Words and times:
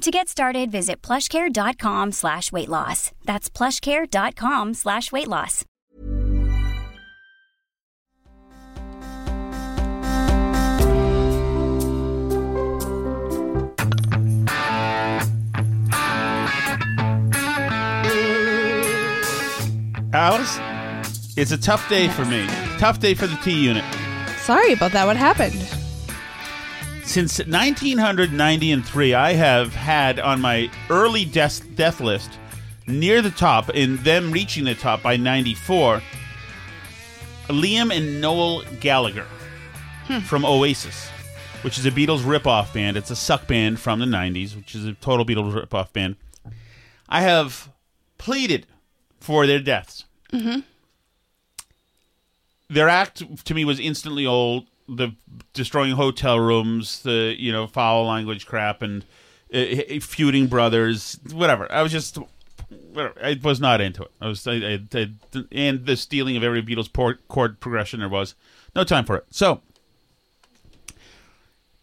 To 0.00 0.10
get 0.10 0.30
started, 0.30 0.70
visit 0.70 1.02
plushcare.com 1.02 2.12
slash 2.12 2.50
weight 2.50 2.70
loss. 2.70 3.12
That's 3.26 3.50
plushcare.com 3.50 4.72
slash 4.72 5.12
weight 5.12 5.28
loss. 5.28 5.66
Alice, 20.14 20.58
it's 21.36 21.52
a 21.52 21.58
tough 21.58 21.86
day 21.90 22.08
for 22.08 22.24
me. 22.24 22.46
Tough 22.78 23.00
day 23.00 23.12
for 23.12 23.26
the 23.26 23.36
T 23.36 23.52
unit. 23.52 23.84
Sorry 24.38 24.72
about 24.72 24.92
that. 24.92 25.04
What 25.04 25.18
happened? 25.18 25.79
Since 27.04 27.38
1990 27.38 28.72
and 28.72 28.86
three, 28.86 29.14
I 29.14 29.32
have 29.32 29.74
had 29.74 30.20
on 30.20 30.40
my 30.40 30.70
early 30.88 31.24
death 31.24 31.62
death 31.74 32.00
list 32.00 32.38
near 32.86 33.22
the 33.22 33.30
top, 33.30 33.70
and 33.74 33.98
them 34.00 34.30
reaching 34.30 34.64
the 34.64 34.74
top 34.74 35.02
by 35.02 35.16
94, 35.16 36.02
Liam 37.48 37.94
and 37.94 38.20
Noel 38.20 38.62
Gallagher 38.80 39.26
hmm. 40.06 40.18
from 40.20 40.44
Oasis, 40.44 41.08
which 41.62 41.78
is 41.78 41.86
a 41.86 41.90
Beatles 41.90 42.20
ripoff 42.20 42.72
band. 42.72 42.96
It's 42.96 43.10
a 43.10 43.16
suck 43.16 43.46
band 43.46 43.80
from 43.80 43.98
the 43.98 44.06
90s, 44.06 44.56
which 44.56 44.74
is 44.74 44.84
a 44.84 44.92
total 44.94 45.24
Beatles 45.24 45.52
ripoff 45.52 45.92
band. 45.92 46.16
I 47.08 47.22
have 47.22 47.70
pleaded 48.18 48.66
for 49.18 49.46
their 49.46 49.58
deaths. 49.58 50.04
Mm-hmm. 50.32 50.60
Their 52.68 52.88
act 52.88 53.44
to 53.44 53.54
me 53.54 53.64
was 53.64 53.80
instantly 53.80 54.26
old. 54.26 54.66
The 54.92 55.14
destroying 55.52 55.92
hotel 55.92 56.40
rooms, 56.40 57.02
the 57.02 57.34
you 57.38 57.52
know 57.52 57.66
foul 57.66 58.06
language 58.06 58.46
crap, 58.46 58.82
and 58.82 59.04
uh, 59.54 60.00
feuding 60.00 60.46
brothers, 60.46 61.18
whatever. 61.32 61.70
I 61.70 61.82
was 61.82 61.92
just, 61.92 62.18
whatever. 62.92 63.14
I 63.22 63.38
was 63.42 63.60
not 63.60 63.80
into 63.80 64.02
it. 64.02 64.10
I 64.20 64.28
was, 64.28 64.46
I, 64.46 64.54
I, 64.54 64.80
I, 64.94 65.10
and 65.52 65.86
the 65.86 65.96
stealing 65.96 66.36
of 66.36 66.42
every 66.42 66.62
Beatles 66.62 66.92
port, 66.92 67.26
chord 67.28 67.60
progression 67.60 68.00
there 68.00 68.08
was. 68.08 68.34
No 68.74 68.84
time 68.84 69.04
for 69.04 69.16
it. 69.16 69.26
So, 69.30 69.60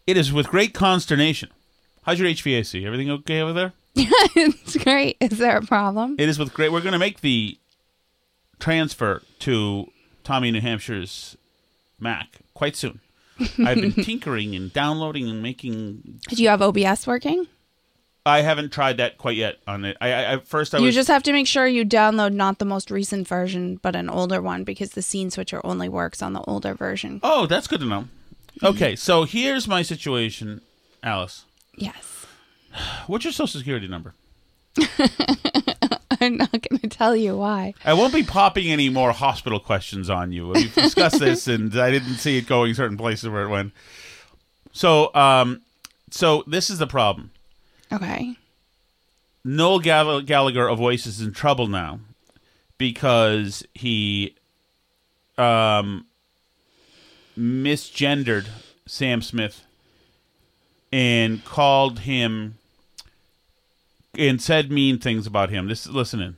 it 0.06 0.16
is 0.16 0.32
with 0.32 0.48
great 0.48 0.72
consternation. 0.72 1.50
How's 2.02 2.18
your 2.18 2.28
HVAC? 2.28 2.86
Everything 2.86 3.10
okay 3.10 3.40
over 3.40 3.52
there? 3.52 3.72
it's 3.94 4.76
great. 4.78 5.18
Is 5.20 5.38
there 5.38 5.58
a 5.58 5.62
problem? 5.62 6.16
It 6.18 6.28
is 6.28 6.38
with 6.38 6.54
great. 6.54 6.72
We're 6.72 6.80
going 6.80 6.92
to 6.92 6.98
make 6.98 7.20
the 7.20 7.58
transfer 8.58 9.22
to 9.40 9.90
Tommy 10.24 10.50
New 10.50 10.60
Hampshire's 10.60 11.36
Mac 12.00 12.38
quite 12.54 12.76
soon. 12.76 13.00
I've 13.58 13.80
been 13.80 13.92
tinkering 14.04 14.54
and 14.54 14.72
downloading 14.72 15.28
and 15.28 15.42
making. 15.42 16.20
Did 16.28 16.38
you 16.38 16.48
have 16.48 16.62
OBS 16.62 17.06
working? 17.06 17.46
I 18.26 18.42
haven't 18.42 18.72
tried 18.72 18.98
that 18.98 19.16
quite 19.16 19.36
yet 19.36 19.56
on 19.66 19.84
it. 19.84 19.96
I, 20.00 20.08
I 20.08 20.22
at 20.34 20.46
first 20.46 20.74
I 20.74 20.78
you 20.78 20.86
was 20.86 20.94
just 20.94 21.08
have 21.08 21.22
to 21.22 21.32
make 21.32 21.46
sure 21.46 21.66
you 21.66 21.84
download 21.84 22.32
not 22.32 22.58
the 22.58 22.64
most 22.64 22.90
recent 22.90 23.26
version, 23.26 23.76
but 23.76 23.96
an 23.96 24.10
older 24.10 24.42
one 24.42 24.64
because 24.64 24.90
the 24.90 25.02
scene 25.02 25.30
switcher 25.30 25.60
only 25.64 25.88
works 25.88 26.20
on 26.20 26.34
the 26.34 26.42
older 26.42 26.74
version. 26.74 27.20
Oh, 27.22 27.46
that's 27.46 27.66
good 27.66 27.80
to 27.80 27.86
know. 27.86 28.08
Okay, 28.62 28.96
so 28.96 29.24
here's 29.24 29.68
my 29.68 29.82
situation, 29.82 30.60
Alice. 31.02 31.44
Yes. 31.76 32.26
What's 33.06 33.24
your 33.24 33.32
social 33.32 33.60
security 33.60 33.88
number? 33.88 34.14
I'm 36.28 36.36
not 36.36 36.52
going 36.52 36.80
to 36.80 36.88
tell 36.88 37.16
you 37.16 37.36
why. 37.36 37.74
I 37.84 37.94
won't 37.94 38.12
be 38.12 38.22
popping 38.22 38.68
any 38.70 38.88
more 38.88 39.12
hospital 39.12 39.58
questions 39.58 40.10
on 40.10 40.30
you. 40.32 40.48
We've 40.48 40.74
discussed 40.74 41.18
this, 41.18 41.48
and 41.48 41.74
I 41.78 41.90
didn't 41.90 42.16
see 42.16 42.38
it 42.38 42.46
going 42.46 42.74
certain 42.74 42.96
places 42.98 43.28
where 43.30 43.42
it 43.44 43.48
went. 43.48 43.72
So, 44.72 45.14
um, 45.14 45.62
so 46.10 46.44
this 46.46 46.68
is 46.70 46.78
the 46.78 46.86
problem. 46.86 47.30
Okay. 47.90 48.36
Noel 49.44 49.80
Gall- 49.80 50.20
Gallagher 50.20 50.68
of 50.68 50.80
Oasis 50.80 51.18
is 51.18 51.26
in 51.26 51.32
trouble 51.32 51.66
now 51.68 52.00
because 52.76 53.64
he 53.72 54.34
um, 55.38 56.04
misgendered 57.38 58.46
Sam 58.86 59.22
Smith 59.22 59.64
and 60.92 61.44
called 61.44 62.00
him 62.00 62.57
and 64.18 64.42
said 64.42 64.70
mean 64.70 64.98
things 64.98 65.26
about 65.26 65.50
him. 65.50 65.68
This 65.68 65.86
listen 65.86 66.20
in. 66.20 66.36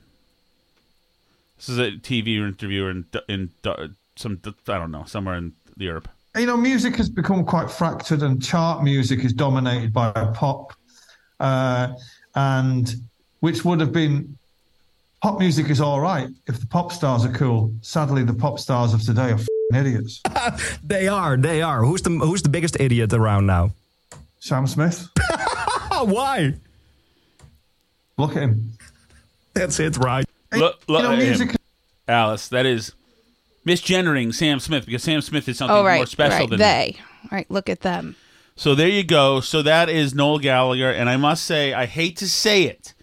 This 1.57 1.69
is 1.71 1.79
a 1.79 1.91
TV 1.93 2.37
interview 2.37 2.87
in 2.87 3.07
in 3.29 3.51
some 4.17 4.41
I 4.45 4.79
don't 4.79 4.91
know 4.91 5.05
somewhere 5.07 5.37
in 5.37 5.53
Europe. 5.77 6.09
you 6.37 6.47
know, 6.47 6.57
music 6.57 6.97
has 6.97 7.09
become 7.09 7.45
quite 7.45 7.71
fractured, 7.71 8.23
and 8.23 8.43
chart 8.43 8.85
music 8.85 9.25
is 9.25 9.33
dominated 9.33 9.93
by 9.93 10.11
pop, 10.35 10.75
uh, 11.41 11.95
and 12.35 12.95
which 13.41 13.65
would 13.65 13.81
have 13.81 13.93
been 13.93 14.37
pop 15.23 15.39
music 15.39 15.71
is 15.71 15.81
all 15.81 16.01
right 16.01 16.29
if 16.47 16.61
the 16.61 16.67
pop 16.67 16.93
stars 16.93 17.25
are 17.25 17.33
cool. 17.33 17.73
Sadly, 17.83 18.23
the 18.25 18.35
pop 18.35 18.59
stars 18.59 18.93
of 18.95 19.03
today 19.03 19.31
are 19.31 19.41
f***ing 19.41 19.77
idiots. 19.81 20.21
They 20.85 21.09
are. 21.09 21.37
They 21.37 21.63
are. 21.63 21.85
Who's 21.85 22.03
the 22.03 22.11
Who's 22.11 22.43
the 22.43 22.49
biggest 22.51 22.79
idiot 22.81 23.13
around 23.13 23.47
now? 23.47 23.73
Sam 24.39 24.67
Smith, 24.67 25.07
Why? 25.93 26.55
Look 28.21 28.37
at 28.37 28.43
him. 28.43 28.73
That's 29.55 29.81
it, 29.81 29.97
right? 29.97 30.25
Look, 30.53 30.81
look 30.89 31.03
you 31.03 31.09
know, 31.09 31.15
at 31.15 31.41
him. 31.41 31.57
Alice, 32.09 32.49
that 32.49 32.67
is 32.67 32.93
misgendering 33.67 34.35
Sam 34.35 34.61
Smith 34.61 34.87
because 34.87 35.03
Sam 35.03 35.21
Smith 35.21 35.49
is 35.49 35.59
something 35.59 35.77
Oh, 35.77 35.85
right. 35.85 35.99
more 35.99 36.07
special 36.07 36.41
right. 36.41 36.51
than 36.51 36.59
they. 36.59 36.97
Right. 37.31 37.51
Look 37.51 37.69
at 37.69 37.81
them. 37.81 38.17
So 38.57 38.75
there 38.75 38.89
you 38.89 39.05
go. 39.05 39.41
So 39.41 39.63
that 39.63 39.89
is 39.89 40.15
Noel 40.15 40.39
Gallagher, 40.39 40.91
and 40.91 41.09
I 41.09 41.17
must 41.17 41.45
say, 41.45 41.73
I 41.73 41.87
hate 41.87 42.17
to 42.19 42.29
say 42.29 42.65
it, 42.65 42.95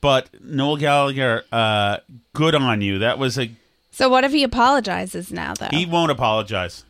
but 0.00 0.28
Noel 0.42 0.76
Gallagher, 0.76 1.44
uh, 1.52 1.98
good 2.32 2.54
on 2.54 2.80
you. 2.80 2.98
That 2.98 3.18
was 3.18 3.38
a 3.38 3.50
So 3.90 4.08
what 4.08 4.24
if 4.24 4.32
he 4.32 4.42
apologizes 4.42 5.30
now, 5.32 5.54
though? 5.54 5.68
he 5.70 5.84
won't 5.86 6.10
apologize. 6.10 6.84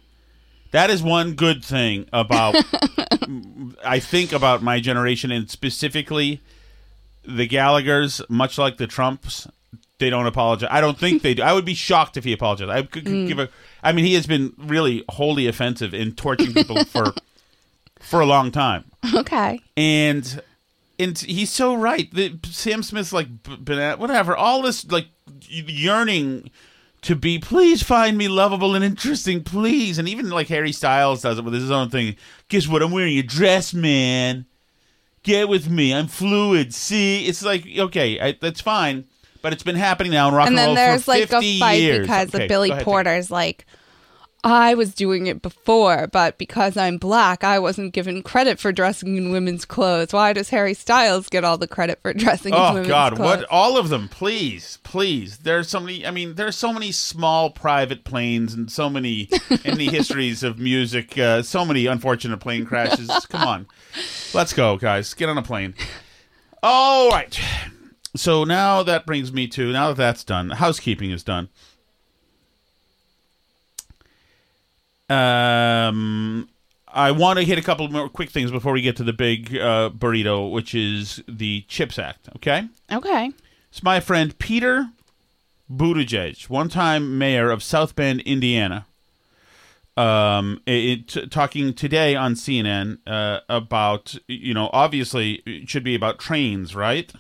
That 0.73 0.89
is 0.91 1.03
one 1.03 1.33
good 1.35 1.65
thing 1.65 2.07
about 2.13 2.55
I 3.85 3.99
think 3.99 4.33
about 4.33 4.63
my 4.63 4.79
generation 4.79 5.33
and 5.33 5.51
specifically 5.51 6.41
the 7.25 7.47
Gallaghers, 7.49 8.23
much 8.29 8.59
like 8.59 8.77
the 8.77 8.87
Trumps, 8.87 9.47
they 9.99 10.09
don't 10.11 10.27
apologize. 10.27 10.69
I 10.73 10.81
don't 10.81 10.99
think 10.99 11.23
they 11.23 11.35
do. 11.35 11.43
I 11.43 11.53
would 11.53 11.65
be 11.67 11.75
shocked 11.75 12.17
if 12.17 12.25
he 12.25 12.33
apologized. 12.33 12.71
I 12.71 12.83
could 12.83 13.05
Mm. 13.05 13.29
give 13.29 13.39
a. 13.39 13.49
I 13.83 13.93
mean, 13.93 14.05
he 14.05 14.15
has 14.15 14.27
been 14.27 14.53
really 14.59 15.05
wholly 15.11 15.47
offensive 15.47 15.93
in 15.95 16.13
torturing 16.13 16.55
people 16.55 16.85
for 16.87 17.13
for 18.01 18.21
a 18.21 18.27
long 18.27 18.51
time, 18.51 18.85
okay. 19.15 19.61
and 19.77 20.43
and 20.99 21.19
he's 21.19 21.51
so 21.53 21.75
right. 21.75 22.13
The, 22.13 22.39
Sam 22.45 22.83
Smith's 22.83 23.13
like 23.13 23.29
whatever. 23.67 24.35
All 24.35 24.63
this 24.63 24.91
like 24.91 25.07
yearning 25.49 26.51
to 27.03 27.15
be, 27.15 27.39
please 27.39 27.83
find 27.83 28.17
me 28.19 28.29
lovable 28.29 28.75
and 28.75 28.85
interesting, 28.85 29.43
please. 29.43 29.99
And 29.99 30.09
even 30.09 30.31
like 30.31 30.49
Harry 30.49 30.73
Styles 30.73 31.23
does 31.23 31.39
it 31.39 31.45
with 31.45 31.55
his 31.55 31.71
own 31.71 31.91
thing. 31.91 32.17
Guess 32.49 32.69
what? 32.69 32.83
I'm 32.83 32.91
wearing 32.91 33.19
a 33.19 33.23
dress, 33.23 33.73
man. 33.75 34.47
Get 35.23 35.49
with 35.49 35.69
me. 35.69 35.93
I'm 35.93 36.09
fluid. 36.09 36.75
See, 36.75 37.27
it's 37.27 37.43
like 37.43 37.67
okay, 37.67 38.19
I, 38.21 38.33
that's 38.41 38.61
fine, 38.61 39.05
but 39.43 39.53
it's 39.53 39.63
been 39.63 39.77
happening 39.77 40.13
now 40.13 40.29
in 40.29 40.35
rock 40.35 40.47
and 40.47 40.57
and, 40.57 40.59
then 40.59 40.69
roll 40.69 40.75
there's 40.77 41.05
for 41.05 41.11
like 41.13 41.29
50 41.29 41.47
a 41.47 41.59
fight 41.59 41.81
years. 41.81 42.01
because 42.01 42.35
Okay, 42.35 42.45
of 42.45 42.49
Billy 42.49 42.69
go 42.69 42.73
ahead, 42.75 42.85
Tina. 42.85 42.93
Porter's 42.93 43.31
like, 43.31 43.67
I 44.43 44.75
was 44.75 44.95
doing 44.95 45.27
it 45.27 45.43
before, 45.43 46.07
but 46.07 46.39
because 46.39 46.75
I'm 46.77 46.97
black, 46.97 47.45
I 47.45 47.59
wasn't 47.59 47.93
given 47.93 48.23
credit 48.23 48.59
for 48.59 48.73
dressing 48.73 49.17
in 49.17 49.31
women's 49.31 49.67
clothes. 49.67 50.15
Why 50.15 50.33
does 50.33 50.49
Harry 50.49 50.73
Styles 50.73 51.29
get 51.29 51.45
all 51.45 51.59
the 51.59 51.69
credit 51.69 52.01
for 52.01 52.15
dressing 52.15 52.55
in 52.55 52.59
Oh 52.59 52.73
women's 52.73 52.89
God! 52.89 53.17
clothes? 53.17 53.21
Oh 53.21 53.31
God, 53.37 53.41
what? 53.41 53.49
All 53.51 53.77
of 53.77 53.91
them, 53.91 54.09
please, 54.09 54.79
please. 54.83 55.39
There's 55.39 55.69
so 55.69 55.81
many. 55.81 56.07
I 56.07 56.11
mean, 56.11 56.37
there's 56.37 56.57
so 56.57 56.73
many 56.73 56.91
small 56.91 57.51
private 57.51 58.03
planes 58.05 58.55
and 58.55 58.71
so 58.73 58.89
many 58.89 59.29
in 59.65 59.77
the 59.77 59.89
histories 59.91 60.43
of 60.43 60.59
music. 60.59 61.19
Uh, 61.19 61.43
so 61.43 61.67
many 61.67 61.85
unfortunate 61.85 62.39
plane 62.39 62.65
crashes. 62.65 63.09
Come 63.29 63.47
on, 63.47 63.67
let's 64.33 64.55
go, 64.55 64.79
guys. 64.79 65.13
Get 65.13 65.29
on 65.29 65.37
a 65.37 65.43
plane. 65.43 65.75
All 66.63 67.11
right. 67.11 67.39
So 68.17 68.45
now 68.45 68.83
that 68.83 69.07
brings 69.07 69.33
me 69.33 69.47
to 69.49 69.71
now 69.71 69.89
that 69.89 69.97
that's 69.97 70.25
done, 70.25 70.51
housekeeping 70.51 71.11
is 71.11 71.23
done. 71.23 71.49
Um, 75.11 76.49
I 76.89 77.11
want 77.11 77.39
to 77.39 77.45
hit 77.45 77.59
a 77.59 77.63
couple 77.63 77.89
more 77.89 78.09
quick 78.09 78.31
things 78.31 78.51
before 78.51 78.73
we 78.73 78.81
get 78.81 78.97
to 78.97 79.05
the 79.05 79.13
big 79.13 79.57
uh, 79.57 79.91
burrito, 79.91 80.51
which 80.51 80.75
is 80.75 81.23
the 81.29 81.63
Chips 81.69 81.99
Act. 81.99 82.29
Okay. 82.37 82.69
Okay. 82.91 83.31
It's 83.71 83.83
my 83.83 84.01
friend 84.01 84.37
Peter 84.39 84.89
Buttigieg, 85.73 86.49
one-time 86.49 87.17
mayor 87.19 87.51
of 87.51 87.63
South 87.63 87.95
Bend, 87.95 88.21
Indiana. 88.23 88.87
Um, 89.97 90.63
it, 90.67 91.17
it- 91.17 91.31
talking 91.31 91.75
today 91.75 92.15
on 92.17 92.35
CNN 92.35 92.99
uh, 93.07 93.41
about 93.49 94.17
you 94.29 94.55
know 94.55 94.71
obviously 94.73 95.43
it 95.47 95.69
should 95.69 95.85
be 95.85 95.95
about 95.95 96.19
trains, 96.19 96.75
right? 96.75 97.13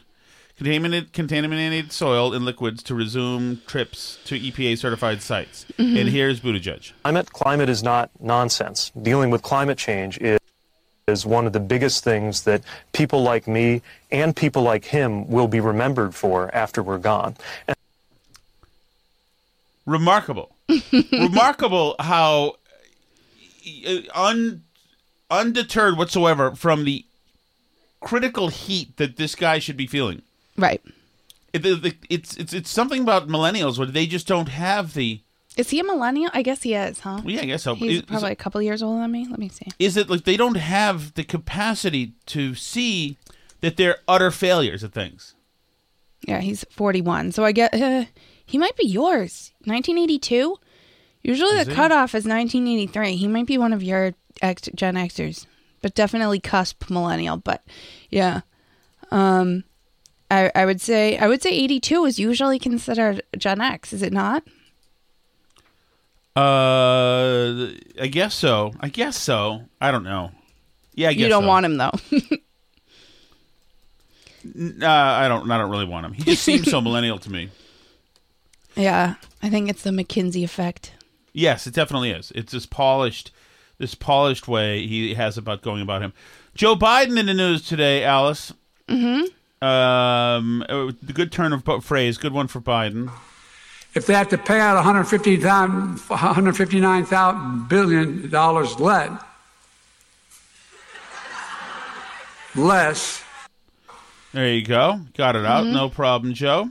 Contaminated, 0.60 1.14
contaminated 1.14 1.90
soil 1.90 2.34
and 2.34 2.44
liquids 2.44 2.82
to 2.82 2.94
resume 2.94 3.62
trips 3.66 4.18
to 4.26 4.38
EPA 4.38 4.76
certified 4.76 5.22
sites. 5.22 5.64
Mhm. 5.78 5.98
And 5.98 6.08
here's 6.10 6.40
Buttigieg. 6.40 6.92
Climate, 7.02 7.32
climate 7.32 7.70
is 7.70 7.82
not 7.82 8.10
nonsense. 8.20 8.92
Dealing 9.00 9.30
with 9.30 9.40
climate 9.40 9.78
change 9.78 10.18
is, 10.18 10.38
is 11.08 11.24
one 11.24 11.46
of 11.46 11.54
the 11.54 11.60
biggest 11.60 12.04
things 12.04 12.42
that 12.42 12.60
people 12.92 13.22
like 13.22 13.48
me 13.48 13.80
and 14.12 14.36
people 14.36 14.62
like 14.62 14.84
him 14.84 15.26
will 15.30 15.48
be 15.48 15.60
remembered 15.60 16.14
for 16.14 16.54
after 16.54 16.82
we're 16.82 16.98
gone. 16.98 17.36
And 17.66 17.74
remarkable 19.86 20.54
remarkable 21.10 21.96
how 22.00 22.56
uh, 23.86 23.96
un, 24.14 24.62
undeterred 25.30 25.96
whatsoever 25.96 26.54
from 26.54 26.84
the 26.84 27.06
critical 28.00 28.48
heat 28.48 28.98
that 28.98 29.16
this 29.16 29.34
guy 29.34 29.58
should 29.58 29.78
be 29.78 29.86
feeling 29.86 30.20
Right. 30.56 30.82
it, 31.52 31.64
it- 31.66 31.96
it's 32.08 32.36
it's 32.36 32.52
it's 32.52 32.70
something 32.70 33.02
about 33.02 33.28
millennials 33.28 33.78
where 33.78 33.86
they 33.86 34.06
just 34.06 34.26
don't 34.26 34.48
have 34.48 34.94
the 34.94 35.20
Is 35.56 35.70
he 35.70 35.80
a 35.80 35.84
millennial? 35.84 36.30
I 36.34 36.42
guess 36.42 36.62
he 36.62 36.74
is, 36.74 37.00
huh? 37.00 37.20
Well, 37.24 37.34
yeah, 37.34 37.42
I 37.42 37.46
guess 37.46 37.62
so. 37.62 37.74
He's 37.74 37.98
Is- 38.00 38.02
probably 38.02 38.32
a 38.32 38.36
couple 38.36 38.60
years 38.62 38.82
older 38.82 39.00
than 39.02 39.10
me. 39.12 39.26
Let 39.28 39.38
me 39.38 39.48
see. 39.48 39.66
is 39.78 39.96
it 39.96 40.08
like 40.10 40.24
they 40.24 40.36
don't 40.36 40.56
have 40.56 41.14
the 41.14 41.24
capacity 41.24 42.12
to 42.26 42.54
see 42.54 43.16
that 43.60 43.76
they're 43.76 43.98
utter 44.08 44.30
failures 44.30 44.82
at 44.84 44.92
things 44.92 45.34
Yeah, 46.26 46.40
he's 46.40 46.64
41. 46.70 47.32
So 47.32 47.44
I 47.44 47.52
get 47.52 47.74
uh, 47.74 48.04
he 48.46 48.58
might 48.58 48.76
be 48.76 48.86
yours. 48.86 49.52
1982. 49.64 50.56
Usually 51.22 51.58
Is 51.58 51.66
the 51.66 51.72
he? 51.72 51.76
cutoff 51.76 52.14
is 52.14 52.24
1983. 52.24 53.16
He 53.16 53.28
might 53.28 53.46
be 53.46 53.58
one 53.58 53.72
of 53.74 53.82
your 53.82 54.14
X, 54.40 54.68
Gen 54.74 54.94
Xers, 54.94 55.46
but 55.82 55.94
definitely 55.94 56.40
cusp 56.40 56.88
millennial. 56.88 57.36
But 57.36 57.62
yeah, 58.08 58.40
um, 59.10 59.64
I 60.30 60.50
I 60.54 60.64
would 60.64 60.80
say 60.80 61.18
I 61.18 61.26
would 61.28 61.42
say 61.42 61.50
82 61.50 62.04
is 62.04 62.18
usually 62.18 62.58
considered 62.58 63.22
Gen 63.36 63.60
X. 63.60 63.92
Is 63.92 64.02
it 64.02 64.12
not? 64.12 64.44
uh 66.36 67.66
i 68.00 68.06
guess 68.08 68.36
so 68.36 68.72
i 68.78 68.88
guess 68.88 69.16
so 69.16 69.62
i 69.80 69.90
don't 69.90 70.04
know 70.04 70.30
yeah 70.94 71.08
I 71.08 71.12
guess 71.12 71.22
you 71.22 71.28
don't 71.28 71.42
so. 71.42 71.48
want 71.48 71.66
him 71.66 71.76
though. 71.76 71.90
Uh, 74.42 74.86
i 74.86 75.26
don't 75.28 75.50
i 75.50 75.58
don't 75.58 75.70
really 75.70 75.84
want 75.84 76.06
him 76.06 76.12
he 76.12 76.22
just 76.22 76.42
seems 76.44 76.70
so 76.70 76.80
millennial 76.86 77.18
to 77.18 77.30
me 77.30 77.50
yeah, 78.76 79.14
I 79.42 79.50
think 79.50 79.68
it's 79.68 79.82
the 79.82 79.90
McKinsey 79.90 80.44
effect. 80.44 80.92
Yes, 81.32 81.66
it 81.66 81.74
definitely 81.74 82.10
is. 82.10 82.32
It's 82.34 82.52
this 82.52 82.66
polished, 82.66 83.30
this 83.78 83.94
polished 83.94 84.48
way 84.48 84.86
he 84.86 85.14
has 85.14 85.36
about 85.36 85.62
going 85.62 85.82
about 85.82 86.02
him. 86.02 86.12
Joe 86.54 86.76
Biden 86.76 87.18
in 87.18 87.26
the 87.26 87.34
news 87.34 87.66
today, 87.66 88.04
Alice. 88.04 88.52
Mm-hmm. 88.88 89.26
Um, 89.62 90.64
uh, 90.68 90.90
the 91.02 91.12
good 91.12 91.30
turn 91.30 91.52
of 91.52 91.64
phrase, 91.84 92.16
good 92.16 92.32
one 92.32 92.46
for 92.46 92.60
Biden. 92.62 93.10
If 93.94 94.06
they 94.06 94.14
have 94.14 94.28
to 94.28 94.38
pay 94.38 94.58
out 94.58 94.76
150,000 94.76 95.98
$159,000 95.98 97.68
billion 97.68 98.30
less, 98.30 98.80
less, 102.56 103.22
There 104.32 104.48
you 104.48 104.64
go, 104.64 105.00
got 105.14 105.36
it 105.36 105.44
out. 105.44 105.64
Mhm. 105.64 105.72
No 105.72 105.88
problem, 105.90 106.32
Joe. 106.34 106.70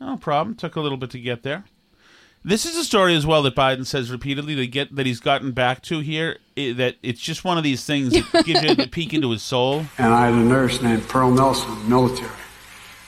No 0.00 0.16
problem. 0.18 0.54
Took 0.56 0.76
a 0.76 0.80
little 0.80 0.98
bit 0.98 1.10
to 1.10 1.18
get 1.20 1.42
there. 1.44 1.64
This 2.46 2.64
is 2.64 2.76
a 2.76 2.84
story 2.84 3.16
as 3.16 3.26
well 3.26 3.42
that 3.42 3.56
Biden 3.56 3.84
says 3.84 4.08
repeatedly 4.08 4.54
that 4.54 4.66
get 4.68 4.94
that 4.94 5.04
he's 5.04 5.18
gotten 5.18 5.50
back 5.50 5.82
to 5.82 5.98
here. 5.98 6.38
i 6.56 6.72
that 6.76 6.94
it's 7.02 7.20
just 7.20 7.44
one 7.44 7.58
of 7.58 7.64
these 7.64 7.84
things 7.84 8.12
that 8.12 8.44
gives 8.46 8.62
you 8.62 8.70
a 8.70 8.86
peek 8.86 9.12
into 9.12 9.32
his 9.32 9.42
soul. 9.42 9.84
and 9.98 10.14
I 10.14 10.26
had 10.26 10.34
a 10.34 10.36
nurse 10.36 10.80
named 10.80 11.08
Pearl 11.08 11.32
Nelson, 11.32 11.88
military. 11.88 12.30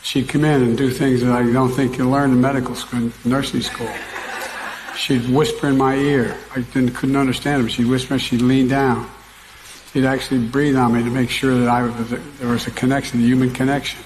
She'd 0.02 0.28
come 0.28 0.44
in 0.44 0.62
and 0.62 0.76
do 0.76 0.90
things 0.90 1.20
that 1.20 1.30
I 1.30 1.52
don't 1.52 1.70
think 1.70 1.98
you 1.98 2.10
learn 2.10 2.32
in 2.32 2.40
medical 2.40 2.74
school, 2.74 3.12
nursing 3.24 3.60
school. 3.60 3.92
She'd 4.96 5.30
whisper 5.30 5.68
in 5.68 5.78
my 5.78 5.94
ear. 5.94 6.36
I 6.56 6.62
didn't, 6.62 6.96
couldn't 6.96 7.14
understand 7.14 7.62
her. 7.62 7.68
She'd 7.68 7.86
whisper. 7.86 8.18
She'd 8.18 8.42
lean 8.42 8.66
down. 8.66 9.08
She'd 9.92 10.04
actually 10.04 10.48
breathe 10.48 10.74
on 10.74 10.94
me 10.94 11.04
to 11.04 11.10
make 11.10 11.30
sure 11.30 11.56
that 11.60 11.68
I 11.68 11.82
was, 11.82 12.10
there 12.10 12.48
was 12.48 12.66
a 12.66 12.72
connection, 12.72 13.20
a 13.20 13.22
human 13.22 13.52
connection. 13.52 14.00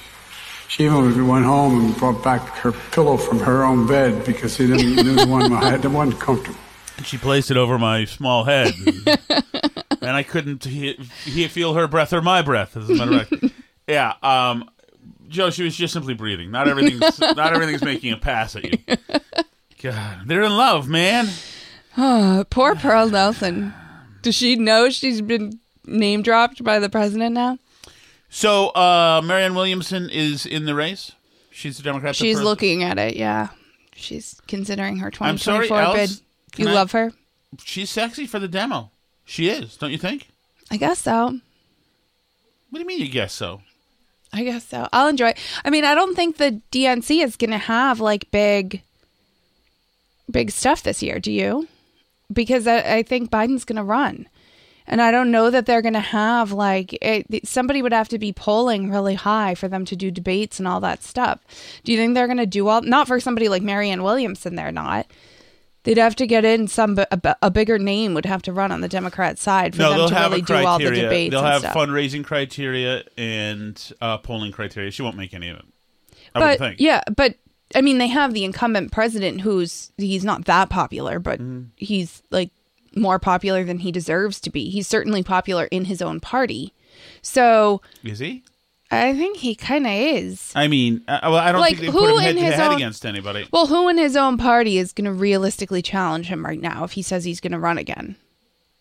She 0.72 0.84
even 0.84 1.28
went 1.28 1.44
home 1.44 1.84
and 1.84 1.96
brought 1.98 2.24
back 2.24 2.40
her 2.48 2.72
pillow 2.72 3.18
from 3.18 3.38
her 3.40 3.62
own 3.62 3.86
bed 3.86 4.24
because 4.24 4.56
she 4.56 4.66
didn't 4.66 4.96
knew 5.04 5.12
the 5.12 5.26
one 5.26 5.52
I 5.52 5.68
had 5.68 5.82
the 5.82 5.90
one 5.90 6.12
comfortable. 6.12 6.58
And 6.96 7.06
she 7.06 7.18
placed 7.18 7.50
it 7.50 7.58
over 7.58 7.78
my 7.78 8.06
small 8.06 8.44
head, 8.44 8.72
and 10.00 10.16
I 10.16 10.22
couldn't 10.22 10.64
he, 10.64 10.94
he 11.24 11.46
feel 11.48 11.74
her 11.74 11.86
breath 11.86 12.14
or 12.14 12.22
my 12.22 12.40
breath. 12.40 12.74
As 12.74 12.88
a 12.88 12.94
matter 12.94 13.20
of 13.20 13.28
fact, 13.28 13.44
yeah. 13.86 14.14
Um, 14.22 14.70
Joe, 15.28 15.50
she 15.50 15.62
was 15.62 15.76
just 15.76 15.92
simply 15.92 16.14
breathing. 16.14 16.50
Not 16.50 16.68
everything's 16.68 17.20
not 17.20 17.52
everything's 17.52 17.84
making 17.84 18.14
a 18.14 18.16
pass 18.16 18.56
at 18.56 18.64
you. 18.64 18.78
God, 19.82 20.22
they're 20.24 20.42
in 20.42 20.56
love, 20.56 20.88
man. 20.88 21.28
Oh, 21.98 22.46
poor 22.50 22.76
Pearl 22.76 23.10
Nelson. 23.10 23.74
Does 24.22 24.36
she 24.36 24.56
know 24.56 24.88
she's 24.88 25.20
been 25.20 25.60
name 25.84 26.22
dropped 26.22 26.64
by 26.64 26.78
the 26.78 26.88
president 26.88 27.34
now? 27.34 27.58
So, 28.34 28.68
uh, 28.68 29.20
Marianne 29.22 29.54
Williamson 29.54 30.08
is 30.08 30.46
in 30.46 30.64
the 30.64 30.74
race. 30.74 31.12
She's 31.50 31.78
a 31.78 31.82
Democrat. 31.82 32.16
She's 32.16 32.38
for- 32.38 32.44
looking 32.44 32.82
at 32.82 32.98
it. 32.98 33.14
Yeah, 33.14 33.48
she's 33.94 34.40
considering 34.48 34.96
her 34.96 35.12
I'm 35.20 35.36
sorry, 35.36 35.68
2024 35.68 35.94
bid. 35.94 36.20
You 36.56 36.68
I- 36.70 36.72
love 36.72 36.92
her? 36.92 37.12
She's 37.62 37.90
sexy 37.90 38.26
for 38.26 38.38
the 38.38 38.48
demo. 38.48 38.90
She 39.26 39.50
is, 39.50 39.76
don't 39.76 39.90
you 39.92 39.98
think? 39.98 40.28
I 40.70 40.78
guess 40.78 41.00
so. 41.00 41.24
What 42.70 42.78
do 42.78 42.78
you 42.78 42.86
mean? 42.86 43.00
You 43.00 43.08
guess 43.08 43.34
so? 43.34 43.60
I 44.32 44.44
guess 44.44 44.66
so. 44.66 44.88
I'll 44.94 45.08
enjoy. 45.08 45.28
it. 45.28 45.38
I 45.62 45.68
mean, 45.68 45.84
I 45.84 45.94
don't 45.94 46.16
think 46.16 46.38
the 46.38 46.62
DNC 46.72 47.22
is 47.22 47.36
going 47.36 47.50
to 47.50 47.58
have 47.58 48.00
like 48.00 48.30
big, 48.30 48.80
big 50.30 50.50
stuff 50.50 50.82
this 50.82 51.02
year. 51.02 51.20
Do 51.20 51.30
you? 51.30 51.68
Because 52.32 52.66
I, 52.66 52.78
I 52.78 53.02
think 53.02 53.30
Biden's 53.30 53.66
going 53.66 53.76
to 53.76 53.82
run, 53.82 54.26
and 54.86 55.00
I 55.00 55.10
don't 55.10 55.30
know 55.30 55.50
that 55.50 55.66
they're 55.66 55.82
going 55.82 55.94
to 55.94 56.00
have 56.00 56.52
like 56.52 56.96
it, 57.02 57.46
somebody 57.46 57.82
would 57.82 57.92
have 57.92 58.08
to 58.10 58.18
be 58.18 58.32
polling 58.32 58.90
really 58.90 59.14
high 59.14 59.54
for 59.54 59.68
them 59.68 59.84
to 59.86 59.96
do 59.96 60.10
debates 60.10 60.58
and 60.58 60.68
all 60.68 60.80
that 60.80 61.02
stuff. 61.02 61.40
Do 61.84 61.92
you 61.92 61.98
think 61.98 62.14
they're 62.14 62.26
going 62.26 62.38
to 62.38 62.46
do 62.46 62.68
all? 62.68 62.82
Not 62.82 63.06
for 63.06 63.20
somebody 63.20 63.48
like 63.48 63.62
Marianne 63.62 64.02
Williamson. 64.02 64.56
They're 64.56 64.72
not. 64.72 65.06
They'd 65.84 65.98
have 65.98 66.14
to 66.16 66.26
get 66.28 66.44
in 66.44 66.68
some 66.68 66.96
a, 66.98 67.36
a 67.42 67.50
bigger 67.50 67.76
name 67.78 68.14
would 68.14 68.26
have 68.26 68.42
to 68.42 68.52
run 68.52 68.70
on 68.70 68.82
the 68.82 68.88
Democrat 68.88 69.38
side 69.38 69.74
for 69.74 69.82
no, 69.82 70.08
them 70.08 70.08
to 70.10 70.14
really 70.14 70.42
do 70.42 70.54
all 70.54 70.78
the 70.78 70.90
debates. 70.90 71.32
They'll 71.32 71.42
have 71.42 71.62
fundraising 71.62 72.24
criteria 72.24 73.02
and 73.16 73.92
uh, 74.00 74.18
polling 74.18 74.52
criteria. 74.52 74.92
She 74.92 75.02
won't 75.02 75.16
make 75.16 75.34
any 75.34 75.48
of 75.48 75.56
it. 75.58 75.64
I 76.34 76.40
but 76.40 76.50
would 76.50 76.58
think. 76.58 76.80
yeah, 76.80 77.02
but 77.14 77.34
I 77.74 77.80
mean, 77.80 77.98
they 77.98 78.06
have 78.06 78.32
the 78.32 78.44
incumbent 78.44 78.92
president 78.92 79.40
who's 79.40 79.90
he's 79.96 80.24
not 80.24 80.44
that 80.44 80.70
popular, 80.70 81.18
but 81.18 81.40
he's 81.76 82.22
like 82.30 82.50
more 82.96 83.18
popular 83.18 83.64
than 83.64 83.78
he 83.78 83.92
deserves 83.92 84.40
to 84.40 84.50
be. 84.50 84.70
He's 84.70 84.86
certainly 84.88 85.22
popular 85.22 85.66
in 85.66 85.86
his 85.86 86.00
own 86.02 86.20
party. 86.20 86.72
So 87.22 87.80
Is 88.04 88.18
he? 88.18 88.42
I 88.90 89.14
think 89.14 89.38
he 89.38 89.54
kind 89.54 89.86
of 89.86 89.92
is. 89.94 90.52
I 90.54 90.68
mean, 90.68 91.02
uh, 91.08 91.20
well, 91.22 91.36
I 91.36 91.50
don't 91.52 91.60
Like, 91.62 91.78
think 91.78 91.86
they 91.86 91.92
who 91.92 92.00
put 92.00 92.10
him 92.10 92.16
in 92.18 92.22
head 92.24 92.34
to 92.36 92.40
his 92.42 92.54
head 92.56 92.68
own- 92.70 92.76
against 92.76 93.06
anybody. 93.06 93.46
Well, 93.50 93.66
who 93.66 93.88
in 93.88 93.96
his 93.96 94.16
own 94.16 94.36
party 94.36 94.76
is 94.76 94.92
going 94.92 95.06
to 95.06 95.12
realistically 95.12 95.80
challenge 95.80 96.26
him 96.26 96.44
right 96.44 96.60
now 96.60 96.84
if 96.84 96.92
he 96.92 97.00
says 97.02 97.24
he's 97.24 97.40
going 97.40 97.52
to 97.52 97.58
run 97.58 97.78
again? 97.78 98.16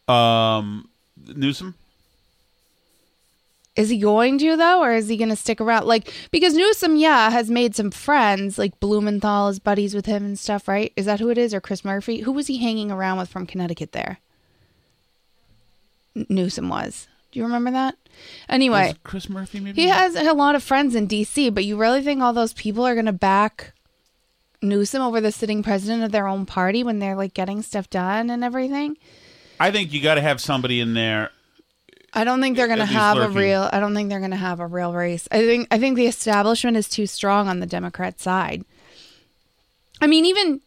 Um, 0.10 0.90
Newsom. 1.34 1.76
Is 3.76 3.90
he 3.90 3.98
going 4.00 4.38
to 4.40 4.58
though, 4.58 4.82
or 4.84 4.92
is 4.92 5.08
he 5.08 5.16
going 5.16 5.30
to 5.30 5.36
stick 5.36 5.62
around? 5.62 5.86
Like 5.88 6.12
because 6.30 6.54
Newsom, 6.54 6.98
yeah, 6.98 7.30
has 7.30 7.50
made 7.50 7.74
some 7.76 7.90
friends. 7.92 8.58
Like 8.58 8.80
Blumenthal 8.82 9.48
is 9.48 9.60
buddies 9.60 9.96
with 9.96 10.06
him 10.06 10.26
and 10.26 10.38
stuff, 10.38 10.68
right? 10.68 10.92
Is 10.98 11.06
that 11.06 11.20
who 11.22 11.30
it 11.30 11.38
is, 11.38 11.54
or 11.54 11.62
Chris 11.62 11.86
Murphy? 11.86 12.20
Who 12.22 12.34
was 12.34 12.48
he 12.48 12.58
hanging 12.58 12.92
around 12.92 13.18
with 13.18 13.30
from 13.30 13.46
Connecticut? 13.48 13.94
There, 13.94 14.20
N- 16.16 16.26
Newsom 16.30 16.70
was. 16.70 17.08
Do 17.32 17.40
you 17.40 17.46
remember 17.46 17.72
that? 17.72 17.96
Anyway, 18.50 18.88
Was 18.90 18.96
Chris 19.04 19.30
Murphy, 19.30 19.62
maybe. 19.62 19.82
he 19.82 19.88
has 19.88 20.16
a 20.16 20.34
lot 20.34 20.54
of 20.56 20.62
friends 20.62 20.96
in 20.96 21.08
D.C., 21.08 21.50
but 21.52 21.64
you 21.64 21.78
really 21.78 22.02
think 22.04 22.22
all 22.22 22.34
those 22.34 22.52
people 22.52 22.86
are 22.86 22.94
going 22.94 23.06
to 23.06 23.14
back 23.14 23.72
Newsom 24.62 25.02
over 25.02 25.22
the 25.22 25.32
sitting 25.32 25.64
president 25.64 26.04
of 26.04 26.12
their 26.12 26.28
own 26.28 26.46
party 26.46 26.84
when 26.84 27.00
they're 27.00 27.16
like 27.16 27.34
getting 27.34 27.62
stuff 27.62 27.90
done 27.90 28.30
and 28.30 28.44
everything? 28.44 28.98
I 29.62 29.72
think 29.72 29.94
you 29.94 30.02
got 30.02 30.16
to 30.16 30.22
have 30.22 30.42
somebody 30.42 30.82
in 30.82 30.94
there. 30.94 31.30
I 32.14 32.24
don't 32.24 32.42
think 32.42 32.58
they're 32.58 32.68
going 32.68 32.80
to 32.80 32.86
have 32.86 33.18
a 33.18 33.30
real. 33.30 33.70
I 33.72 33.80
don't 33.80 33.96
think 33.96 34.10
they're 34.10 34.20
going 34.20 34.32
to 34.32 34.38
have 34.38 34.60
a 34.60 34.68
real 34.68 34.94
race. 34.94 35.28
I 35.32 35.40
think. 35.40 35.68
I 35.72 35.80
think 35.80 35.96
the 35.96 36.08
establishment 36.08 36.78
is 36.78 36.90
too 36.90 37.08
strong 37.08 37.48
on 37.48 37.60
the 37.60 37.66
Democrat 37.66 38.20
side. 38.20 38.66
I 40.02 40.08
mean, 40.08 40.26
even 40.26 40.62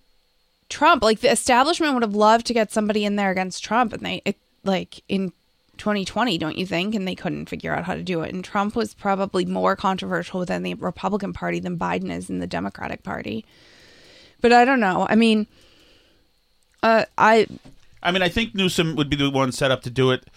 Trump, 0.69 1.03
like 1.03 1.21
the 1.21 1.31
establishment, 1.31 1.93
would 1.93 2.03
have 2.03 2.15
loved 2.15 2.47
to 2.47 2.55
get 2.55 2.73
somebody 2.73 3.05
in 3.05 3.17
there 3.17 3.31
against 3.31 3.63
Trump, 3.63 3.93
and 3.93 4.03
they, 4.03 4.23
it, 4.25 4.37
like 4.65 5.03
in 5.09 5.33
2020, 5.77 6.39
don't 6.39 6.57
you 6.57 6.67
think? 6.67 6.95
And 6.95 7.07
they 7.07 7.15
couldn't 7.15 7.49
figure 7.49 7.75
out 7.75 7.85
how 7.85 7.95
to 7.95 8.03
do 8.03 8.23
it. 8.23 8.33
And 8.33 8.43
Trump 8.43 8.75
was 8.75 8.95
probably 8.95 9.45
more 9.45 9.77
controversial 9.77 10.41
within 10.41 10.63
the 10.63 10.75
Republican 10.75 11.33
Party 11.35 11.61
than 11.61 11.79
Biden 11.79 12.11
is 12.11 12.31
in 12.31 12.39
the 12.39 12.47
Democratic 12.47 13.03
Party. 13.03 13.45
But 14.41 14.53
I 14.53 14.65
don't 14.65 14.81
know. 14.81 15.07
I 15.11 15.15
mean, 15.15 15.47
uh, 16.83 17.05
I 17.19 17.47
I 18.03 18.13
mean, 18.13 18.23
I 18.23 18.29
think 18.29 18.55
Newsom 18.55 18.97
would 18.97 19.09
be 19.09 19.17
the 19.17 19.31
one 19.31 19.53
set 19.53 19.71
up 19.71 19.83
to 19.83 19.91
do 19.91 20.11
it. 20.11 20.29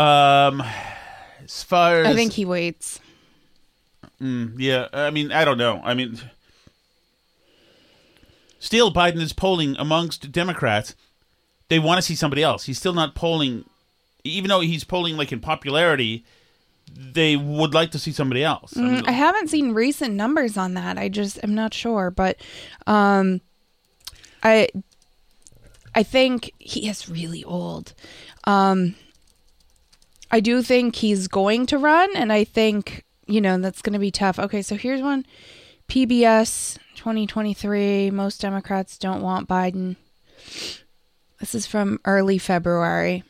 Um, 0.00 0.62
as 1.44 1.62
far 1.62 2.00
as 2.00 2.06
I 2.06 2.14
think 2.14 2.32
he 2.32 2.44
waits. 2.44 3.00
Mm, 4.20 4.54
yeah, 4.58 4.88
I 4.92 5.10
mean, 5.10 5.30
I 5.32 5.44
don't 5.44 5.58
know. 5.58 5.80
I 5.84 5.94
mean, 5.94 6.18
still, 8.58 8.92
Biden 8.92 9.20
is 9.20 9.32
polling 9.32 9.76
amongst 9.78 10.32
Democrats. 10.32 10.94
They 11.68 11.78
want 11.78 11.98
to 11.98 12.02
see 12.02 12.14
somebody 12.14 12.42
else. 12.42 12.64
He's 12.64 12.78
still 12.78 12.92
not 12.94 13.14
polling, 13.14 13.64
even 14.24 14.48
though 14.48 14.60
he's 14.60 14.84
polling 14.84 15.16
like 15.16 15.32
in 15.32 15.40
popularity. 15.40 16.24
They 16.92 17.36
would 17.36 17.72
like 17.72 17.92
to 17.92 17.98
see 17.98 18.10
somebody 18.10 18.42
else. 18.42 18.76
I 18.76 18.80
mean, 18.80 19.02
Mm, 19.02 19.08
I 19.08 19.12
haven't 19.12 19.48
seen 19.48 19.72
recent 19.72 20.14
numbers 20.14 20.56
on 20.56 20.74
that. 20.74 20.98
I 20.98 21.08
just 21.08 21.38
am 21.44 21.54
not 21.54 21.72
sure, 21.72 22.10
but 22.10 22.36
um, 22.86 23.40
I 24.42 24.68
I 25.94 26.02
think 26.02 26.52
he 26.58 26.88
is 26.88 27.08
really 27.08 27.44
old. 27.44 27.92
Um, 28.44 28.96
I 30.30 30.40
do 30.40 30.62
think 30.62 30.96
he's 30.96 31.28
going 31.28 31.66
to 31.66 31.78
run, 31.78 32.10
and 32.14 32.32
I 32.32 32.44
think 32.44 33.04
you 33.26 33.40
know 33.40 33.58
that's 33.58 33.82
going 33.82 33.92
to 33.94 33.98
be 33.98 34.10
tough. 34.10 34.38
Okay, 34.38 34.62
so 34.62 34.76
here's 34.76 35.02
one: 35.02 35.26
PBS 35.88 36.78
2023. 36.96 38.10
Most 38.10 38.40
Democrats 38.40 38.98
don't 38.98 39.22
want 39.22 39.48
Biden. 39.48 39.96
This 41.38 41.54
is 41.54 41.66
from 41.66 42.00
early 42.04 42.38
February, 42.38 43.24